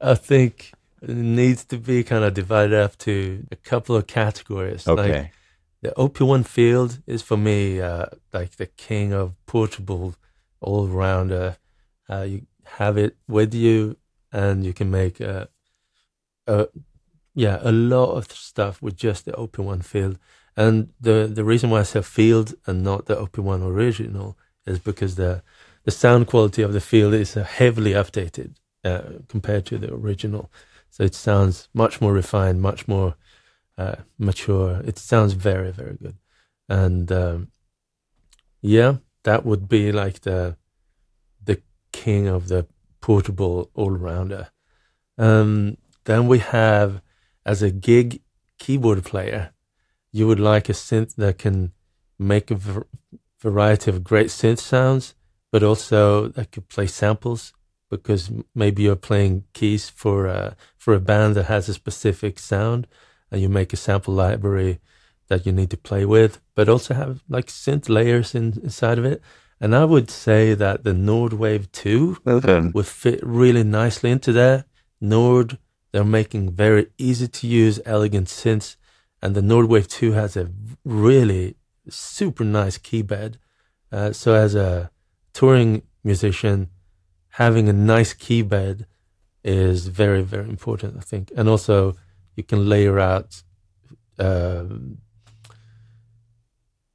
I 0.00 0.14
think 0.14 0.72
it 1.02 1.10
needs 1.16 1.64
to 1.66 1.78
be 1.78 2.02
kind 2.04 2.24
of 2.24 2.34
divided 2.34 2.74
up 2.78 2.96
to 2.98 3.44
a 3.50 3.56
couple 3.56 3.96
of 3.96 4.06
categories. 4.06 4.86
Like 4.86 4.98
Okay. 4.98 5.30
the 5.82 5.94
OP-1 5.96 6.46
field 6.46 7.00
is 7.06 7.22
for 7.22 7.36
me 7.36 7.80
uh, 7.80 8.06
like 8.32 8.56
the 8.56 8.66
king 8.66 9.12
of 9.12 9.34
portable 9.46 10.14
all 10.60 10.86
rounder. 10.88 11.56
Uh, 12.08 12.22
you 12.22 12.46
have 12.78 12.96
it 12.96 13.16
with 13.28 13.54
you, 13.54 13.96
and 14.32 14.64
you 14.64 14.72
can 14.72 14.90
make 14.90 15.20
a, 15.20 15.48
a 16.46 16.66
yeah 17.34 17.58
a 17.62 17.72
lot 17.72 18.12
of 18.14 18.30
stuff 18.32 18.80
with 18.82 18.96
just 18.96 19.24
the 19.24 19.34
OP-1 19.36 19.84
field. 19.84 20.18
And 20.56 20.88
the 21.00 21.30
the 21.32 21.44
reason 21.44 21.70
why 21.70 21.80
I 21.80 21.84
say 21.84 22.02
field 22.02 22.54
and 22.66 22.82
not 22.82 23.06
the 23.06 23.18
OP-1 23.18 23.62
original 23.62 24.36
is 24.66 24.78
because 24.78 25.16
the 25.16 25.42
the 25.86 25.92
sound 25.92 26.26
quality 26.26 26.62
of 26.62 26.72
the 26.72 26.80
field 26.80 27.14
is 27.14 27.36
uh, 27.36 27.44
heavily 27.44 27.92
updated 27.92 28.56
uh, 28.84 29.02
compared 29.28 29.64
to 29.66 29.78
the 29.78 29.94
original. 29.94 30.50
So 30.90 31.04
it 31.04 31.14
sounds 31.14 31.68
much 31.72 32.00
more 32.00 32.12
refined, 32.12 32.60
much 32.60 32.88
more 32.88 33.14
uh, 33.78 33.96
mature. 34.18 34.82
It 34.84 34.98
sounds 34.98 35.34
very, 35.34 35.70
very 35.70 35.96
good. 35.96 36.16
And 36.68 37.10
um, 37.12 37.48
yeah, 38.60 38.96
that 39.22 39.46
would 39.46 39.68
be 39.68 39.92
like 39.92 40.22
the 40.22 40.56
the 41.44 41.62
king 41.92 42.26
of 42.26 42.48
the 42.48 42.66
portable 43.00 43.70
all 43.74 43.92
rounder. 43.92 44.48
Um, 45.16 45.76
then 46.04 46.26
we 46.26 46.40
have 46.40 47.00
as 47.44 47.62
a 47.62 47.70
gig 47.70 48.22
keyboard 48.58 49.04
player, 49.04 49.52
you 50.10 50.26
would 50.26 50.40
like 50.40 50.68
a 50.68 50.72
synth 50.72 51.14
that 51.14 51.38
can 51.38 51.72
make 52.18 52.50
a 52.50 52.58
variety 53.40 53.90
of 53.90 54.02
great 54.02 54.28
synth 54.28 54.58
sounds, 54.58 55.14
but 55.50 55.62
also 55.62 56.28
that 56.28 56.52
could 56.52 56.68
play 56.68 56.86
samples 56.86 57.52
because 57.90 58.30
maybe 58.54 58.82
you're 58.82 58.96
playing 58.96 59.44
keys 59.52 59.88
for 59.88 60.26
uh, 60.26 60.54
for 60.76 60.94
a 60.94 61.00
band 61.00 61.34
that 61.36 61.44
has 61.44 61.68
a 61.68 61.74
specific 61.74 62.38
sound, 62.38 62.86
and 63.30 63.40
you 63.40 63.48
make 63.48 63.72
a 63.72 63.76
sample 63.76 64.14
library 64.14 64.80
that 65.28 65.46
you 65.46 65.52
need 65.52 65.70
to 65.70 65.76
play 65.76 66.04
with, 66.04 66.40
but 66.54 66.68
also 66.68 66.94
have 66.94 67.22
like 67.28 67.46
synth 67.46 67.88
layers 67.88 68.34
in, 68.34 68.58
inside 68.62 68.98
of 68.98 69.04
it. 69.04 69.20
And 69.60 69.74
I 69.74 69.84
would 69.84 70.10
say 70.10 70.54
that 70.54 70.84
the 70.84 70.92
Nord 70.92 71.32
Wave 71.32 71.72
2 71.72 72.18
would 72.74 72.86
fit 72.86 73.20
really 73.22 73.64
nicely 73.64 74.10
into 74.10 74.32
there. 74.32 74.66
Nord, 75.00 75.58
they're 75.92 76.04
making 76.04 76.52
very 76.52 76.88
easy 76.98 77.26
to 77.26 77.46
use, 77.46 77.80
elegant 77.86 78.28
synths, 78.28 78.76
and 79.22 79.34
the 79.34 79.42
Nord 79.42 79.66
Wave 79.66 79.88
2 79.88 80.12
has 80.12 80.36
a 80.36 80.50
really 80.84 81.56
super 81.88 82.44
nice 82.44 82.76
keybed. 82.78 83.36
Uh, 83.90 84.12
so 84.12 84.34
as 84.34 84.54
a 84.54 84.90
touring 85.36 85.82
musician, 86.02 86.70
having 87.28 87.68
a 87.68 87.72
nice 87.72 88.14
keybed 88.14 88.86
is 89.44 89.88
very, 89.88 90.22
very 90.22 90.48
important, 90.48 90.96
I 90.96 91.00
think. 91.00 91.30
And 91.36 91.46
also, 91.46 91.94
you 92.36 92.42
can 92.42 92.66
layer 92.66 92.98
out, 92.98 93.42
um, 94.18 94.98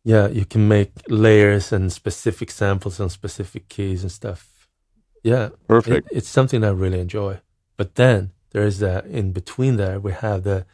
yeah, 0.04 0.28
you 0.28 0.46
can 0.46 0.68
make 0.68 0.92
layers 1.08 1.72
and 1.72 1.94
specific 1.94 2.50
samples 2.50 3.00
on 3.00 3.10
specific 3.10 3.70
keys 3.70 4.02
and 4.02 4.12
stuff. 4.12 4.68
Yeah, 5.24 5.50
Perfect. 5.68 6.08
it, 6.12 6.18
it's 6.18 6.30
something 6.30 6.64
I 6.64 6.70
really 6.70 7.00
enjoy. 7.00 7.42
But 7.78 7.94
then 7.94 8.32
there 8.52 8.66
is 8.66 8.80
that 8.80 9.06
in 9.06 9.34
between 9.34 9.78
there, 9.78 10.00
we 10.00 10.14
have 10.14 10.44
the 10.44 10.66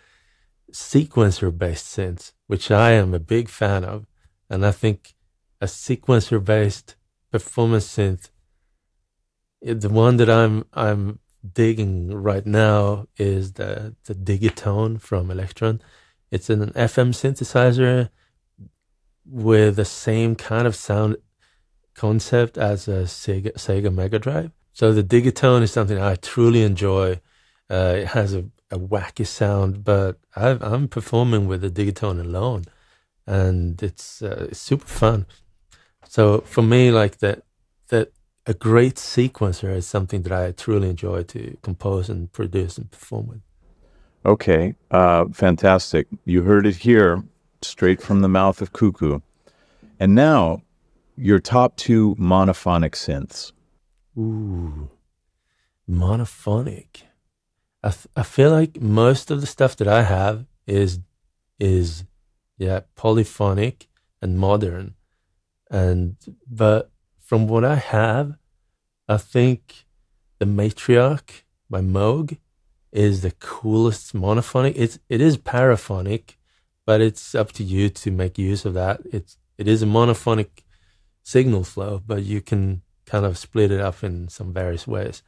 sequencer 0.72 1.56
based 1.56 1.86
synths, 1.86 2.32
which 2.48 2.72
I 2.72 2.92
am 2.92 3.14
a 3.14 3.20
big 3.20 3.50
fan 3.50 3.84
of. 3.84 4.08
And 4.50 4.66
I 4.66 4.72
think 4.72 5.16
a 5.60 5.66
sequencer 5.66 6.42
based 6.42 6.96
performance 7.32 7.88
synth, 7.88 8.30
the 9.62 9.90
one 9.90 10.18
that 10.18 10.30
I'm, 10.30 10.66
I'm 10.74 11.20
digging 11.54 12.14
right 12.14 12.46
now 12.46 13.08
is 13.18 13.54
the, 13.54 13.96
the 14.06 14.16
Digitone 14.16 15.02
from 15.02 15.30
Elektron. 15.30 15.80
It's 16.32 16.50
an 16.50 16.72
FM 16.72 17.12
synthesizer 17.14 18.10
with 19.26 19.76
the 19.76 19.86
same 19.86 20.36
kind 20.36 20.68
of 20.68 20.76
sound 20.76 21.18
concept 21.94 22.58
as 22.58 22.88
a 22.88 23.04
Sega, 23.04 23.54
Sega 23.54 23.94
Mega 23.94 24.20
Drive. 24.20 24.52
So 24.72 24.94
the 24.94 25.04
Digitone 25.04 25.64
is 25.64 25.72
something 25.72 26.00
I 26.00 26.16
truly 26.16 26.62
enjoy. 26.62 27.20
Uh, 27.70 27.96
it 27.98 28.08
has 28.10 28.34
a, 28.34 28.46
a 28.72 28.78
wacky 28.78 29.26
sound, 29.26 29.84
but 29.84 30.20
I've, 30.36 30.62
I'm 30.62 30.88
performing 30.88 31.48
with 31.48 31.62
the 31.62 31.70
Digitone 31.70 32.20
alone, 32.20 32.66
and 33.26 33.82
it's, 33.82 34.22
uh, 34.22 34.48
it's 34.52 34.62
super 34.62 34.86
fun. 34.86 35.26
So 36.18 36.42
for 36.42 36.64
me, 36.64 36.90
like 36.90 37.20
that, 37.20 37.44
that 37.90 38.12
a 38.48 38.56
great 38.56 38.96
sequencer 38.96 39.72
is 39.76 39.86
something 39.86 40.24
that 40.24 40.32
I 40.32 40.52
truly 40.52 40.90
enjoy 40.90 41.22
to 41.26 41.56
compose 41.62 42.10
and 42.10 42.34
produce 42.34 42.80
and 42.80 42.90
perform 42.90 43.28
with. 43.28 43.42
Okay, 44.26 44.74
uh, 44.90 45.26
fantastic. 45.32 46.08
You 46.26 46.42
heard 46.42 46.66
it 46.66 46.78
here, 46.78 47.24
straight 47.62 48.02
from 48.02 48.22
the 48.22 48.28
mouth 48.28 48.64
of 48.64 48.74
Cuckoo. 48.74 49.20
And 50.00 50.16
now, 50.16 50.64
your 51.18 51.40
top 51.40 51.76
two 51.76 52.16
monophonic 52.16 52.94
synths. 52.94 53.52
Ooh, 54.18 54.90
monophonic. 55.88 57.04
I 57.84 57.92
th- 57.92 58.08
I 58.16 58.24
feel 58.24 58.50
like 58.50 58.82
most 58.82 59.30
of 59.30 59.40
the 59.40 59.46
stuff 59.46 59.76
that 59.76 59.88
I 59.88 60.02
have 60.02 60.48
is 60.66 61.00
is 61.60 62.06
yeah 62.58 62.80
polyphonic 62.96 63.88
and 64.20 64.40
modern, 64.40 64.96
and 65.70 66.16
but 66.50 66.92
from 67.20 67.48
what 67.48 67.66
I 67.66 67.76
have, 67.76 68.36
I 69.08 69.18
think 69.18 69.86
the 70.40 70.46
Matriarch 70.46 71.44
by 71.70 71.82
Moog 71.82 72.38
is 72.92 73.22
the 73.22 73.32
coolest 73.32 74.16
monophonic. 74.16 74.74
It's 74.76 75.00
it 75.10 75.22
is 75.22 75.38
paraphonic, 75.38 76.38
but 76.86 77.02
it's 77.02 77.36
up 77.36 77.52
to 77.54 77.64
you 77.64 77.90
to 77.90 78.12
make 78.12 78.38
use 78.38 78.66
of 78.66 78.74
that. 78.76 79.02
It's 79.12 79.38
it 79.58 79.68
is 79.68 79.84
a 79.84 79.88
monophonic 79.88 80.64
signal 81.24 81.64
flow, 81.64 82.02
but 82.06 82.24
you 82.24 82.42
can 82.42 82.82
kind 83.06 83.26
of 83.26 83.38
split 83.38 83.72
it 83.72 83.82
up 83.82 84.04
in 84.04 84.30
some 84.30 84.54
various 84.54 84.88
ways. 84.88 85.24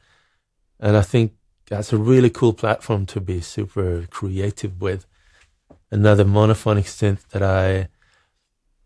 And 0.78 0.96
I 0.96 1.02
think 1.02 1.34
that's 1.68 1.92
a 1.92 1.98
really 1.98 2.30
cool 2.30 2.52
platform 2.52 3.06
to 3.06 3.20
be 3.20 3.40
super 3.40 4.06
creative 4.10 4.80
with. 4.80 5.06
Another 5.90 6.24
monophonic 6.24 6.84
synth 6.84 7.28
that 7.28 7.42
I 7.42 7.88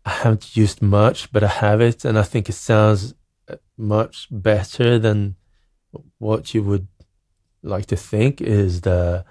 I 0.05 0.11
haven't 0.11 0.55
used 0.55 0.81
much, 0.81 1.31
but 1.31 1.43
I 1.43 1.47
have 1.47 1.81
it, 1.81 2.05
and 2.05 2.17
I 2.17 2.21
think 2.21 2.47
it 2.47 2.53
sounds 2.53 3.15
uh, 3.49 3.55
much 3.75 4.27
better 4.29 4.99
than 4.99 5.35
what 6.19 6.53
you 6.53 6.61
would 6.61 6.87
like 7.63 7.87
to 7.87 7.95
think 7.95 8.39
is 8.39 8.81
the 8.81 9.25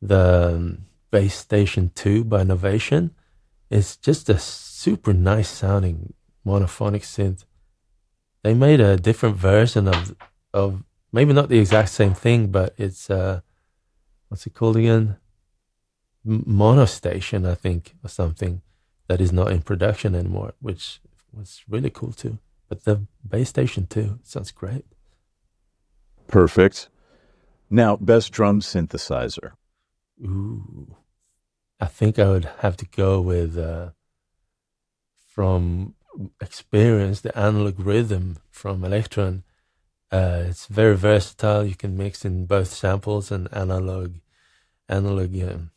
the 0.00 0.54
um, 0.54 0.84
Bass 1.10 1.34
Station 1.34 1.90
2 1.94 2.24
by 2.24 2.44
Novation. 2.44 3.10
It's 3.70 3.96
just 3.96 4.28
a 4.28 4.38
super 4.38 5.12
nice 5.12 5.48
sounding 5.48 6.12
monophonic 6.46 7.02
synth. 7.02 7.44
They 8.44 8.54
made 8.54 8.80
a 8.80 8.96
different 8.96 9.36
version 9.36 9.88
of 9.88 10.14
of 10.54 10.84
maybe 11.10 11.32
not 11.32 11.48
the 11.48 11.58
exact 11.58 11.88
same 11.88 12.14
thing, 12.14 12.48
but 12.48 12.74
it's 12.76 13.10
uh 13.10 13.40
what's 14.28 14.46
it 14.46 14.54
called 14.54 14.76
again? 14.76 15.16
Monostation, 16.24 17.44
I 17.44 17.54
think, 17.54 17.96
or 18.04 18.08
something 18.08 18.62
that 19.08 19.20
is 19.20 19.32
not 19.32 19.52
in 19.52 19.62
production 19.62 20.14
anymore, 20.14 20.54
which 20.60 21.00
was 21.32 21.62
really 21.68 21.90
cool 21.90 22.12
too. 22.12 22.38
But 22.68 22.84
the 22.84 23.06
Bass 23.24 23.48
Station 23.48 23.86
2 23.86 24.20
sounds 24.22 24.50
great. 24.50 24.84
Perfect. 26.26 26.88
Now, 27.70 27.96
best 27.96 28.32
drum 28.32 28.60
synthesizer. 28.60 29.52
Ooh. 30.20 30.96
I 31.78 31.86
think 31.86 32.18
I 32.18 32.30
would 32.30 32.48
have 32.58 32.76
to 32.78 32.86
go 32.86 33.20
with 33.20 33.58
uh, 33.58 33.90
from 35.26 35.94
experience 36.40 37.20
the 37.20 37.36
analog 37.38 37.78
rhythm 37.78 38.38
from 38.50 38.80
Elektron. 38.82 39.42
Uh, 40.10 40.44
it's 40.48 40.66
very 40.66 40.96
versatile. 40.96 41.66
You 41.66 41.74
can 41.74 41.96
mix 41.96 42.24
in 42.24 42.46
both 42.46 42.68
samples 42.68 43.30
and 43.30 43.48
analog 43.52 44.14
analog 44.88 45.42
um, 45.42 45.70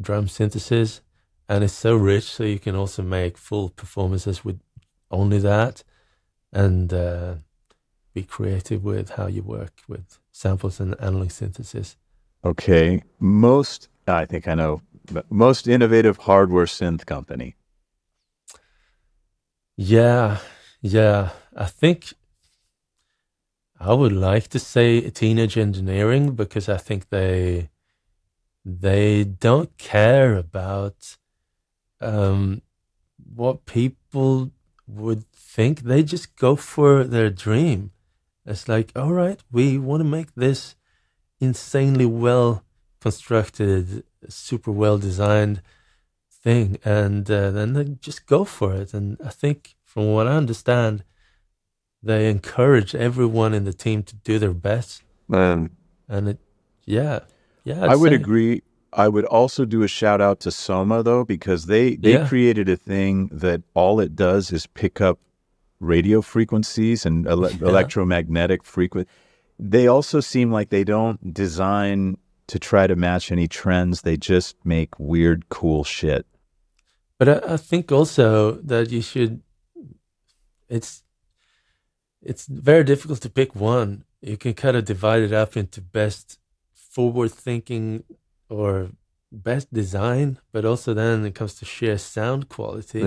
drum 0.00 0.28
synthesis, 0.28 1.02
and 1.48 1.64
it's 1.64 1.72
so 1.72 1.96
rich. 1.96 2.24
So 2.24 2.44
you 2.44 2.58
can 2.58 2.74
also 2.74 3.02
make 3.02 3.36
full 3.36 3.70
performances 3.70 4.44
with 4.44 4.60
only 5.10 5.38
that. 5.38 5.84
And 6.52 6.92
uh, 6.92 7.36
be 8.14 8.22
creative 8.22 8.84
with 8.84 9.10
how 9.10 9.26
you 9.26 9.42
work 9.42 9.72
with 9.88 10.18
samples 10.30 10.80
and 10.80 10.94
analog 11.00 11.30
synthesis. 11.30 11.96
Okay. 12.44 13.02
Most, 13.18 13.88
I 14.06 14.26
think 14.26 14.48
I 14.48 14.54
know, 14.54 14.82
most 15.30 15.66
innovative 15.66 16.18
hardware 16.18 16.66
synth 16.66 17.06
company. 17.06 17.56
Yeah, 19.76 20.38
yeah. 20.80 21.30
I 21.56 21.66
think 21.66 22.12
I 23.80 23.94
would 23.94 24.12
like 24.12 24.48
to 24.48 24.58
say 24.58 25.10
teenage 25.10 25.56
engineering 25.58 26.34
because 26.34 26.68
I 26.68 26.76
think 26.76 27.08
they 27.08 27.70
they 28.64 29.24
don't 29.24 29.76
care 29.76 30.36
about 30.36 31.16
um, 32.02 32.62
what 33.34 33.64
people 33.66 34.50
would 34.86 35.30
think. 35.32 35.80
They 35.80 36.02
just 36.02 36.36
go 36.36 36.56
for 36.56 37.04
their 37.04 37.30
dream. 37.30 37.92
It's 38.44 38.68
like, 38.68 38.92
all 38.96 39.12
right, 39.12 39.40
we 39.50 39.78
want 39.78 40.00
to 40.00 40.04
make 40.04 40.34
this 40.34 40.74
insanely 41.40 42.06
well 42.06 42.64
constructed, 43.00 44.04
super 44.28 44.70
well 44.72 44.98
designed 44.98 45.62
thing, 46.30 46.78
and 46.84 47.30
uh, 47.30 47.50
then 47.50 47.72
they 47.74 47.84
just 47.84 48.26
go 48.26 48.44
for 48.44 48.74
it. 48.74 48.94
And 48.94 49.16
I 49.24 49.30
think, 49.30 49.76
from 49.84 50.12
what 50.12 50.26
I 50.26 50.32
understand, 50.32 51.04
they 52.02 52.28
encourage 52.28 52.94
everyone 52.94 53.54
in 53.54 53.64
the 53.64 53.72
team 53.72 54.02
to 54.04 54.16
do 54.16 54.38
their 54.38 54.54
best. 54.54 55.02
Um, 55.32 55.70
and 56.08 56.30
it, 56.30 56.38
yeah, 56.84 57.20
yeah. 57.64 57.84
I'd 57.84 57.90
I 57.90 57.96
would 57.96 58.12
agree. 58.12 58.62
I 58.94 59.08
would 59.08 59.24
also 59.24 59.64
do 59.64 59.82
a 59.82 59.88
shout 59.88 60.20
out 60.20 60.40
to 60.40 60.50
Soma 60.50 61.02
though, 61.02 61.24
because 61.24 61.66
they 61.66 61.96
they 61.96 62.12
Yeah. 62.14 62.28
created 62.28 62.68
a 62.68 62.76
thing 62.76 63.28
that 63.32 63.62
all 63.74 64.00
it 64.00 64.14
does 64.14 64.52
is 64.52 64.66
pick 64.66 65.00
up 65.00 65.18
radio 65.80 66.20
frequencies 66.22 67.06
and 67.06 67.26
ele- 67.26 67.50
Yeah. 67.60 67.68
electromagnetic 67.68 68.64
frequency. 68.64 69.08
They 69.58 69.86
also 69.86 70.20
seem 70.20 70.50
like 70.52 70.68
they 70.70 70.84
don't 70.84 71.32
design 71.32 72.16
to 72.48 72.58
try 72.58 72.86
to 72.86 72.96
match 72.96 73.30
any 73.32 73.48
trends. 73.48 74.02
They 74.02 74.16
just 74.16 74.56
make 74.64 74.98
weird, 74.98 75.48
cool 75.48 75.84
shit. 75.84 76.26
But 77.18 77.28
I, 77.28 77.54
I 77.54 77.56
think 77.56 77.90
also 77.92 78.52
that 78.62 78.90
you 78.90 79.00
should. 79.00 79.40
It's 80.68 81.02
it's 82.20 82.46
very 82.46 82.84
difficult 82.84 83.20
to 83.22 83.30
pick 83.30 83.54
one. 83.54 84.04
You 84.20 84.36
can 84.36 84.54
kind 84.54 84.76
of 84.76 84.84
divide 84.84 85.22
it 85.22 85.32
up 85.32 85.56
into 85.56 85.80
best 85.80 86.38
forward 86.74 87.30
thinking 87.32 88.04
or 88.52 88.90
best 89.30 89.72
design, 89.72 90.38
but 90.52 90.64
also 90.64 90.92
then 90.94 91.24
it 91.24 91.34
comes 91.34 91.54
to 91.54 91.64
sheer 91.64 91.96
sound 91.98 92.48
quality. 92.48 93.02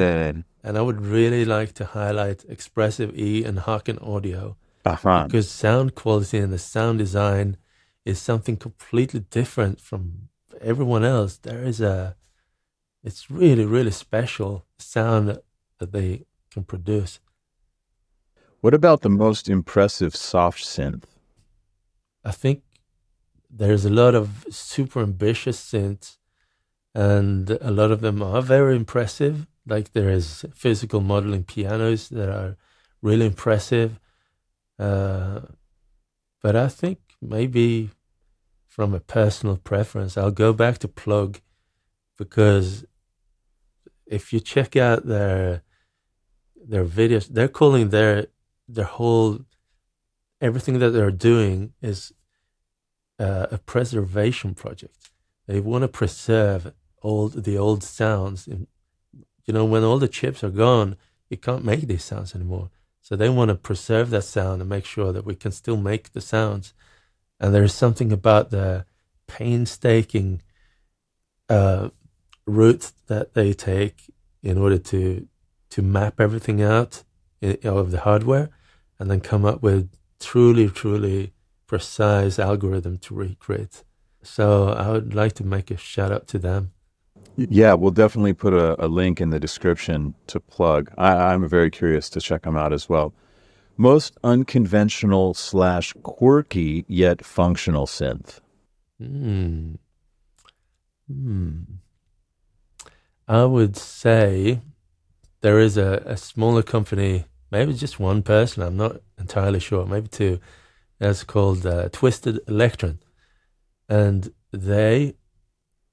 And 0.64 0.78
I 0.78 0.82
would 0.82 1.02
really 1.02 1.46
like 1.46 1.72
to 1.74 1.86
highlight 1.86 2.44
Expressive 2.50 3.10
E 3.18 3.44
and 3.48 3.60
Haken 3.60 4.00
Audio 4.02 4.58
Uh-huh. 4.86 5.24
because 5.26 5.50
sound 5.50 5.94
quality 5.96 6.38
and 6.44 6.52
the 6.52 6.58
sound 6.58 6.98
design 7.00 7.58
is 8.04 8.20
something 8.20 8.58
completely 8.58 9.20
different 9.20 9.80
from 9.80 10.30
everyone 10.62 11.04
else. 11.04 11.38
There 11.38 11.64
is 11.64 11.80
a, 11.82 12.16
it's 13.04 13.30
really, 13.30 13.66
really 13.66 13.92
special 13.92 14.66
sound 14.80 15.40
that 15.80 15.92
they 15.92 16.26
can 16.52 16.64
produce. 16.64 17.20
What 18.62 18.74
about 18.74 19.02
the 19.02 19.10
most 19.10 19.48
impressive 19.50 20.16
soft 20.16 20.64
synth? 20.64 21.04
I 22.24 22.32
think 22.32 22.64
there's 23.58 23.86
a 23.86 23.90
lot 23.90 24.16
of 24.16 24.46
super 24.50 25.02
ambitious 25.02 25.60
synths, 25.60 26.18
and 26.94 27.50
a 27.62 27.72
lot 27.72 27.92
of 27.92 28.02
them 28.02 28.22
are 28.22 28.42
very 28.42 28.76
impressive. 28.76 29.48
Like 29.66 29.94
there 29.94 30.10
is 30.10 30.46
physical 30.54 31.02
modeling 31.02 31.44
pianos 31.44 32.10
that 32.10 32.30
are 32.30 32.58
really 33.02 33.26
impressive. 33.26 34.00
Uh, 34.78 35.42
but 36.42 36.56
I 36.56 36.68
think 36.68 37.00
maybe 37.22 37.92
from 38.68 38.94
a 38.94 39.00
personal 39.00 39.58
preference, 39.58 40.18
I'll 40.18 40.32
go 40.32 40.52
back 40.52 40.78
to 40.80 40.88
Plogue 40.88 41.38
because 42.18 42.86
if 44.06 44.34
you 44.34 44.40
check 44.40 44.76
out 44.76 45.08
their 45.08 45.64
their 46.56 46.86
videos, 46.86 47.28
they're 47.28 47.48
calling 47.48 47.90
their 47.90 48.28
their 48.68 48.86
whole 48.86 49.40
everything 50.42 50.80
that 50.80 50.92
they're 50.92 51.12
doing 51.12 51.74
is 51.82 52.12
uh, 53.20 53.48
a 53.52 53.58
preservation 53.58 54.54
project. 54.54 55.10
They 55.48 55.60
want 55.60 55.84
to 55.84 55.88
preserve 55.88 56.74
all 57.02 57.30
the 57.30 57.58
old 57.58 57.84
sounds. 57.84 58.48
In, 58.48 58.68
you 59.46 59.54
know, 59.54 59.66
when 59.66 59.84
all 59.84 60.00
the 60.00 60.08
chips 60.08 60.44
are 60.44 60.50
gone, 60.50 60.98
you 61.30 61.38
can't 61.38 61.64
make 61.64 61.82
these 61.82 62.04
sounds 62.04 62.36
anymore. 62.36 62.70
So 63.02 63.16
they 63.16 63.30
want 63.30 63.50
to 63.50 63.56
preserve 63.56 64.10
that 64.10 64.24
sound 64.24 64.62
and 64.62 64.70
make 64.70 64.86
sure 64.86 65.14
that 65.14 65.26
we 65.26 65.36
can 65.36 65.52
still 65.52 65.78
make 65.78 66.14
the 66.14 66.22
sounds. 66.22 66.74
And 67.40 67.54
there's 67.54 67.74
something 67.74 68.12
about 68.12 68.50
the 68.50 68.86
painstaking 69.28 70.42
uh, 71.48 71.90
route 72.48 72.92
that 73.08 73.34
they 73.34 73.54
take 73.54 74.12
in 74.42 74.58
order 74.58 74.78
to 74.78 75.28
to 75.72 75.82
map 75.82 76.20
everything 76.20 76.62
out 76.62 77.04
in, 77.42 77.58
of 77.64 77.92
the 77.92 78.00
hardware, 78.02 78.50
and 78.98 79.12
then 79.12 79.20
come 79.20 79.44
up 79.44 79.62
with 79.62 79.90
truly, 80.20 80.70
truly 80.70 81.34
precise 81.76 82.40
algorithm 82.40 82.98
to 82.98 83.14
recreate. 83.14 83.84
So 84.24 84.70
I 84.70 84.92
would 84.92 85.14
like 85.14 85.34
to 85.34 85.44
make 85.44 85.70
a 85.72 85.78
shout 85.78 86.12
out 86.12 86.26
to 86.30 86.40
them. 86.40 86.72
Yeah, 87.36 87.74
we'll 87.74 87.92
definitely 87.92 88.34
put 88.34 88.54
a, 88.54 88.82
a 88.84 88.88
link 88.88 89.20
in 89.20 89.30
the 89.30 89.42
description 89.42 90.16
to 90.28 90.40
Plogue. 90.40 90.90
I, 90.98 91.12
I'm 91.34 91.48
very 91.50 91.70
curious 91.70 92.10
to 92.12 92.22
check 92.22 92.44
them 92.44 92.56
out 92.56 92.72
as 92.72 92.88
well. 92.88 93.14
Most 93.76 94.18
unconventional 94.24 95.34
slash 95.34 95.94
quirky 96.02 96.86
yet 96.88 97.26
functional 97.26 97.88
synth. 97.88 98.40
Hmm. 98.98 99.74
Hmm. 101.12 101.60
I 103.28 103.44
would 103.44 103.76
say 103.76 104.62
there 105.42 105.60
is 105.60 105.76
a, 105.76 106.02
a 106.06 106.16
smaller 106.16 106.64
company, 106.64 107.26
maybe 107.52 107.74
just 107.74 108.00
one 108.00 108.24
person, 108.24 108.64
I'm 108.64 108.78
not 108.78 109.02
entirely 109.20 109.60
sure, 109.60 109.86
maybe 109.86 110.08
two, 110.08 110.40
that's 111.00 111.24
called 111.24 111.66
uh, 111.66 111.90
Twisted 111.90 112.40
Electron. 112.48 113.00
And 113.90 114.34
they 114.52 115.16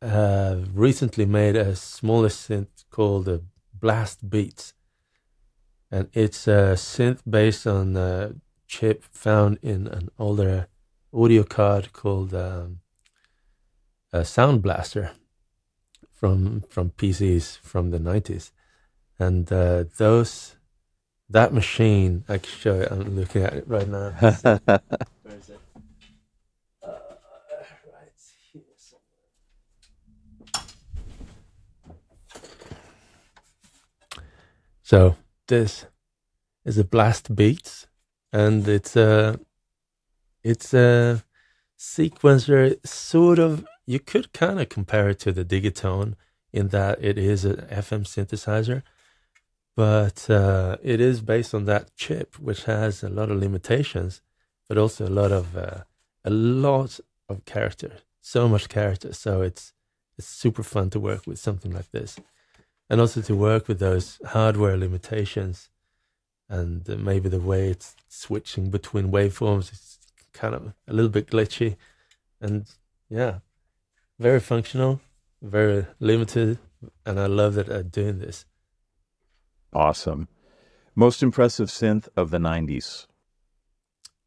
have 0.00 0.76
recently 0.76 1.26
made 1.26 1.56
a 1.56 1.76
smaller 1.76 2.28
synth 2.28 2.84
called 2.90 3.26
the 3.26 3.42
Blast 3.74 4.28
Beats. 4.28 4.74
And 5.90 6.08
it's 6.12 6.46
a 6.48 6.74
synth 6.74 7.20
based 7.28 7.66
on 7.66 7.96
a 7.96 8.34
chip 8.66 9.04
found 9.04 9.58
in 9.62 9.86
an 9.86 10.08
older 10.18 10.68
audio 11.12 11.42
card 11.42 11.92
called 11.92 12.32
um, 12.32 12.80
a 14.12 14.24
Sound 14.24 14.62
Blaster 14.62 15.10
from 16.10 16.62
from 16.68 16.90
PCs 16.90 17.58
from 17.58 17.90
the 17.90 17.98
90s. 17.98 18.52
And 19.18 19.52
uh, 19.52 19.84
those 19.98 20.56
that 21.32 21.52
machine, 21.52 22.24
I 22.28 22.38
can 22.38 22.50
show 22.50 22.74
you. 22.76 22.86
I'm 22.90 23.16
looking 23.16 23.42
at 23.42 23.54
it 23.54 23.64
right 23.66 23.88
now. 23.88 24.10
Where 24.10 24.60
is 25.26 25.48
it? 25.50 25.60
Uh, 26.82 26.90
right 27.92 28.12
here 28.52 28.62
somewhere. 28.76 29.32
So 34.82 35.16
this 35.48 35.86
is 36.64 36.78
a 36.78 36.84
blast 36.84 37.34
beats, 37.34 37.86
and 38.32 38.68
it's 38.68 38.94
a 38.94 39.40
it's 40.44 40.74
a 40.74 41.24
sequencer. 41.78 42.76
Sort 42.86 43.38
of, 43.38 43.66
you 43.86 43.98
could 43.98 44.32
kind 44.32 44.60
of 44.60 44.68
compare 44.68 45.08
it 45.08 45.18
to 45.20 45.32
the 45.32 45.44
Digitone 45.44 46.14
in 46.52 46.68
that 46.68 47.02
it 47.02 47.16
is 47.16 47.44
an 47.46 47.56
FM 47.70 48.04
synthesizer, 48.04 48.82
but 49.74 50.28
uh, 50.28 50.76
it 50.82 51.00
is 51.00 51.20
based 51.20 51.54
on 51.54 51.64
that 51.64 51.94
chip, 51.96 52.38
which 52.38 52.64
has 52.64 53.02
a 53.02 53.08
lot 53.08 53.30
of 53.30 53.38
limitations, 53.38 54.20
but 54.68 54.78
also 54.78 55.06
a 55.06 55.10
lot 55.20 55.32
of 55.32 55.56
uh, 55.56 55.84
a 56.24 56.30
lot 56.30 57.00
of 57.28 57.44
character, 57.44 57.98
so 58.20 58.48
much 58.48 58.68
character. 58.68 59.12
So 59.12 59.42
it's 59.42 59.72
it's 60.18 60.26
super 60.28 60.62
fun 60.62 60.90
to 60.90 61.00
work 61.00 61.26
with 61.26 61.38
something 61.38 61.72
like 61.72 61.90
this, 61.90 62.18
and 62.90 63.00
also 63.00 63.22
to 63.22 63.34
work 63.34 63.66
with 63.68 63.78
those 63.78 64.18
hardware 64.26 64.76
limitations, 64.76 65.70
and 66.48 66.86
maybe 67.02 67.28
the 67.28 67.40
way 67.40 67.68
it's 67.68 67.96
switching 68.08 68.70
between 68.70 69.10
waveforms 69.10 69.72
is 69.72 69.98
kind 70.34 70.54
of 70.54 70.72
a 70.86 70.92
little 70.92 71.10
bit 71.10 71.30
glitchy, 71.30 71.76
and 72.40 72.66
yeah, 73.08 73.38
very 74.18 74.40
functional, 74.40 75.00
very 75.40 75.86
limited, 75.98 76.58
and 77.06 77.18
I 77.18 77.26
love 77.26 77.54
that 77.54 77.70
I'm 77.70 77.88
doing 77.88 78.18
this. 78.18 78.44
Awesome. 79.72 80.28
Most 80.94 81.22
impressive 81.22 81.68
synth 81.68 82.08
of 82.16 82.30
the 82.30 82.38
90s. 82.38 83.06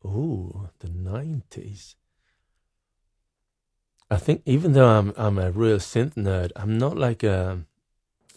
Ooh, 0.04 0.70
the 0.80 0.90
nineties. 0.90 1.96
I 4.10 4.18
think 4.18 4.44
even 4.46 4.74
though 4.74 4.88
I'm 4.88 5.14
I'm 5.18 5.38
a 5.38 5.52
real 5.52 5.78
synth 5.78 6.14
nerd, 6.16 6.52
I'm 6.56 6.78
not 6.78 6.98
like 6.98 7.24
a 7.24 7.66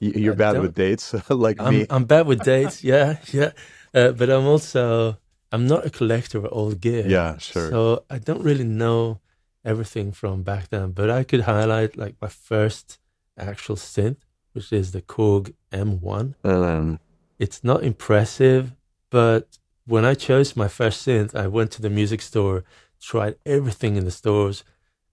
Y- 0.00 0.12
You're 0.14 0.34
I 0.34 0.36
bad 0.36 0.60
with 0.60 0.74
dates, 0.74 1.14
like 1.28 1.60
I'm 1.60 1.80
me. 1.80 1.86
I'm 1.90 2.04
bad 2.04 2.26
with 2.26 2.42
dates. 2.42 2.82
Yeah, 2.92 3.18
yeah. 3.32 3.52
Uh, 3.94 4.12
but 4.12 4.30
I'm 4.30 4.46
also 4.46 5.16
I'm 5.52 5.66
not 5.66 5.86
a 5.86 5.90
collector 5.90 6.38
of 6.38 6.48
old 6.52 6.80
gear. 6.80 7.04
Yeah, 7.06 7.38
sure. 7.38 7.70
So 7.70 8.04
I 8.08 8.18
don't 8.18 8.42
really 8.42 8.64
know 8.64 9.20
everything 9.64 10.12
from 10.12 10.42
back 10.42 10.68
then, 10.68 10.92
but 10.92 11.10
I 11.10 11.24
could 11.24 11.42
highlight 11.42 11.96
like 11.96 12.16
my 12.20 12.28
first 12.28 12.98
actual 13.36 13.76
synth, 13.76 14.18
which 14.58 14.72
is 14.72 14.90
the 14.90 15.02
Korg 15.02 15.54
M1. 15.72 16.34
Um, 16.44 16.98
It's 17.38 17.62
not 17.62 17.84
impressive, 17.84 18.72
but 19.08 19.58
when 19.86 20.04
I 20.04 20.14
chose 20.14 20.56
my 20.56 20.66
first 20.66 21.06
synth, 21.06 21.32
I 21.32 21.46
went 21.46 21.70
to 21.72 21.82
the 21.82 21.88
music 21.88 22.20
store, 22.20 22.64
tried 23.00 23.36
everything 23.46 23.94
in 23.96 24.04
the 24.04 24.10
stores, 24.10 24.64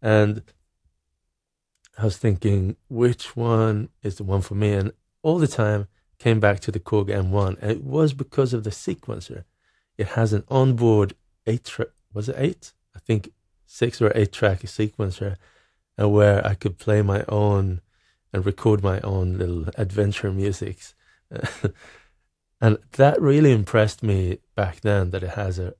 and 0.02 0.42
I 1.96 2.06
was 2.06 2.18
thinking 2.18 2.76
which 2.90 3.36
one 3.36 3.90
is 4.02 4.16
the 4.16 4.24
one 4.24 4.42
for 4.42 4.56
me. 4.56 4.74
And 4.74 4.92
all 5.22 5.38
the 5.38 5.48
time 5.48 5.88
came 6.18 6.40
back 6.40 6.60
to 6.62 6.72
the 6.72 6.80
Korg 6.80 7.10
M1, 7.10 7.58
and 7.62 7.70
it 7.70 7.84
was 7.84 8.14
because 8.14 8.52
of 8.52 8.64
the 8.64 8.72
sequencer. 8.72 9.44
It 9.96 10.08
has 10.18 10.34
an 10.34 10.44
onboard 10.48 11.14
eight 11.46 11.66
track. 11.66 11.90
Was 12.16 12.30
it 12.30 12.36
eight? 12.40 12.74
I 12.96 13.00
think 13.00 13.30
six 13.68 14.02
or 14.02 14.12
eight 14.16 14.32
track 14.32 14.62
sequencer, 14.62 15.36
and 16.00 16.12
where 16.12 16.44
I 16.46 16.56
could 16.56 16.80
play 16.80 17.04
my 17.04 17.24
own 17.30 17.82
and 18.36 18.46
record 18.46 18.84
my 18.84 19.00
own 19.00 19.38
little 19.38 19.66
adventure 19.78 20.30
musics. 20.30 20.94
and 22.62 22.78
that 22.92 23.22
really 23.22 23.54
impressed 23.54 24.04
me 24.04 24.40
back 24.56 24.82
then 24.82 25.12
that 25.12 25.24
it 25.24 25.32
has 25.32 25.58
a 25.58 25.74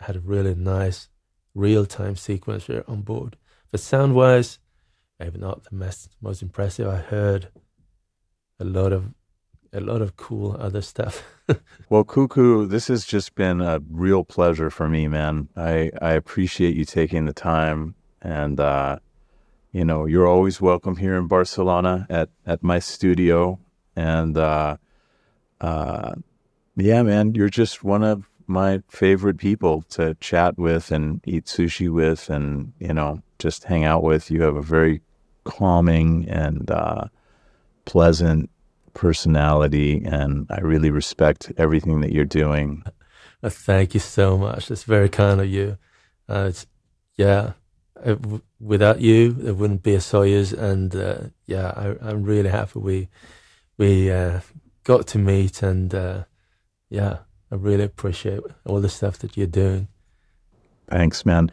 had 0.00 0.16
a 0.16 0.20
really 0.20 0.54
nice 0.54 1.08
real 1.54 1.86
time 1.86 2.14
sequencer 2.14 2.86
on 2.86 3.00
board. 3.00 3.38
But 3.70 3.80
sound 3.80 4.14
wise, 4.14 4.58
maybe 5.18 5.38
not 5.38 5.64
the 5.64 5.74
most 5.74 6.10
most 6.20 6.42
impressive. 6.42 6.86
I 6.86 6.98
heard 6.98 7.48
a 8.60 8.64
lot 8.64 8.92
of 8.92 9.14
a 9.72 9.80
lot 9.80 10.02
of 10.02 10.16
cool 10.16 10.54
other 10.60 10.82
stuff. 10.82 11.24
well, 11.88 12.04
Cuckoo, 12.04 12.66
this 12.66 12.88
has 12.88 13.06
just 13.06 13.34
been 13.34 13.62
a 13.62 13.80
real 13.88 14.22
pleasure 14.22 14.68
for 14.68 14.86
me, 14.86 15.08
man. 15.08 15.48
I, 15.56 15.90
I 16.02 16.12
appreciate 16.12 16.76
you 16.76 16.84
taking 16.84 17.24
the 17.24 17.32
time 17.32 17.94
and 18.20 18.60
uh, 18.60 18.98
you 19.72 19.84
know, 19.84 20.06
you're 20.06 20.26
always 20.26 20.60
welcome 20.60 20.96
here 20.96 21.16
in 21.16 21.26
Barcelona 21.26 22.06
at, 22.10 22.28
at 22.46 22.62
my 22.62 22.78
studio. 22.78 23.58
And 23.96 24.36
uh, 24.36 24.76
uh, 25.60 26.12
yeah, 26.76 27.02
man, 27.02 27.34
you're 27.34 27.48
just 27.48 27.82
one 27.82 28.04
of 28.04 28.28
my 28.46 28.82
favorite 28.88 29.38
people 29.38 29.82
to 29.82 30.14
chat 30.20 30.58
with 30.58 30.90
and 30.90 31.20
eat 31.26 31.46
sushi 31.46 31.90
with 31.90 32.28
and, 32.28 32.72
you 32.78 32.92
know, 32.92 33.22
just 33.38 33.64
hang 33.64 33.84
out 33.84 34.02
with. 34.02 34.30
You 34.30 34.42
have 34.42 34.56
a 34.56 34.62
very 34.62 35.00
calming 35.44 36.28
and 36.28 36.70
uh, 36.70 37.04
pleasant 37.84 38.50
personality, 38.94 40.02
and 40.04 40.46
I 40.50 40.60
really 40.60 40.90
respect 40.90 41.50
everything 41.56 42.02
that 42.02 42.12
you're 42.12 42.24
doing. 42.24 42.84
Thank 43.42 43.94
you 43.94 44.00
so 44.00 44.36
much. 44.36 44.68
That's 44.68 44.84
very 44.84 45.08
kind 45.08 45.40
of 45.40 45.48
you. 45.48 45.78
Uh, 46.28 46.46
it's, 46.50 46.66
yeah, 47.16 47.52
without 48.60 49.00
you, 49.00 49.32
there 49.32 49.54
wouldn't 49.54 49.82
be 49.82 49.94
a 49.94 49.98
Soyuz, 49.98 50.52
and 50.52 50.94
uh, 50.94 51.18
yeah, 51.46 51.72
I, 51.76 52.10
I'm 52.10 52.22
really 52.22 52.50
happy 52.50 52.78
we 52.78 53.08
we 53.78 54.10
uh, 54.10 54.40
got 54.84 55.06
to 55.08 55.18
meet, 55.18 55.62
and 55.62 55.94
uh, 55.94 56.24
yeah, 56.90 57.18
I 57.50 57.56
really 57.56 57.84
appreciate 57.84 58.40
all 58.66 58.80
the 58.80 58.88
stuff 58.88 59.18
that 59.18 59.36
you're 59.36 59.46
doing. 59.46 59.88
Thanks, 60.88 61.24
man. 61.24 61.50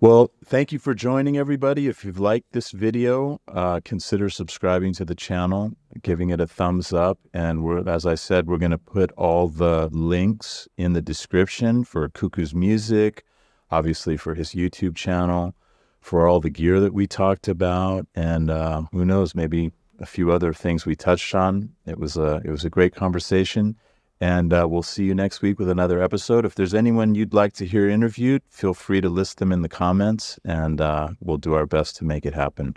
Well, 0.00 0.30
thank 0.46 0.72
you 0.72 0.78
for 0.78 0.94
joining 0.94 1.36
everybody. 1.36 1.86
If 1.86 2.06
you've 2.06 2.18
liked 2.18 2.52
this 2.52 2.70
video, 2.70 3.38
uh, 3.46 3.80
consider 3.84 4.30
subscribing 4.30 4.94
to 4.94 5.04
the 5.04 5.14
channel, 5.14 5.72
giving 6.00 6.30
it 6.30 6.40
a 6.40 6.46
thumbs 6.46 6.94
up. 6.94 7.18
And 7.34 7.62
we're, 7.62 7.86
as 7.86 8.06
I 8.06 8.14
said, 8.14 8.46
we're 8.46 8.56
going 8.56 8.70
to 8.70 8.78
put 8.78 9.12
all 9.12 9.48
the 9.48 9.90
links 9.92 10.66
in 10.78 10.94
the 10.94 11.02
description 11.02 11.84
for 11.84 12.08
Cuckoo's 12.08 12.54
music, 12.54 13.24
obviously 13.70 14.16
for 14.16 14.34
his 14.34 14.52
YouTube 14.52 14.96
channel, 14.96 15.54
for 16.00 16.26
all 16.26 16.40
the 16.40 16.50
gear 16.50 16.80
that 16.80 16.94
we 16.94 17.06
talked 17.06 17.48
about, 17.48 18.06
and 18.14 18.50
uh, 18.50 18.82
who 18.92 19.04
knows, 19.04 19.34
maybe 19.34 19.72
a 19.98 20.06
few 20.06 20.32
other 20.32 20.52
things 20.52 20.86
we 20.86 20.96
touched 20.96 21.34
on. 21.34 21.70
It 21.86 21.98
was 21.98 22.16
a 22.16 22.40
it 22.44 22.50
was 22.50 22.64
a 22.64 22.70
great 22.70 22.94
conversation. 22.94 23.76
And 24.22 24.52
uh, 24.52 24.66
we'll 24.68 24.82
see 24.82 25.04
you 25.04 25.14
next 25.14 25.40
week 25.40 25.58
with 25.58 25.70
another 25.70 26.02
episode. 26.02 26.44
If 26.44 26.54
there's 26.54 26.74
anyone 26.74 27.14
you'd 27.14 27.32
like 27.32 27.54
to 27.54 27.64
hear 27.64 27.88
interviewed, 27.88 28.42
feel 28.50 28.74
free 28.74 29.00
to 29.00 29.08
list 29.08 29.38
them 29.38 29.50
in 29.50 29.62
the 29.62 29.68
comments, 29.68 30.38
and 30.44 30.78
uh, 30.78 31.08
we'll 31.20 31.38
do 31.38 31.54
our 31.54 31.64
best 31.64 31.96
to 31.96 32.04
make 32.04 32.26
it 32.26 32.34
happen. 32.34 32.76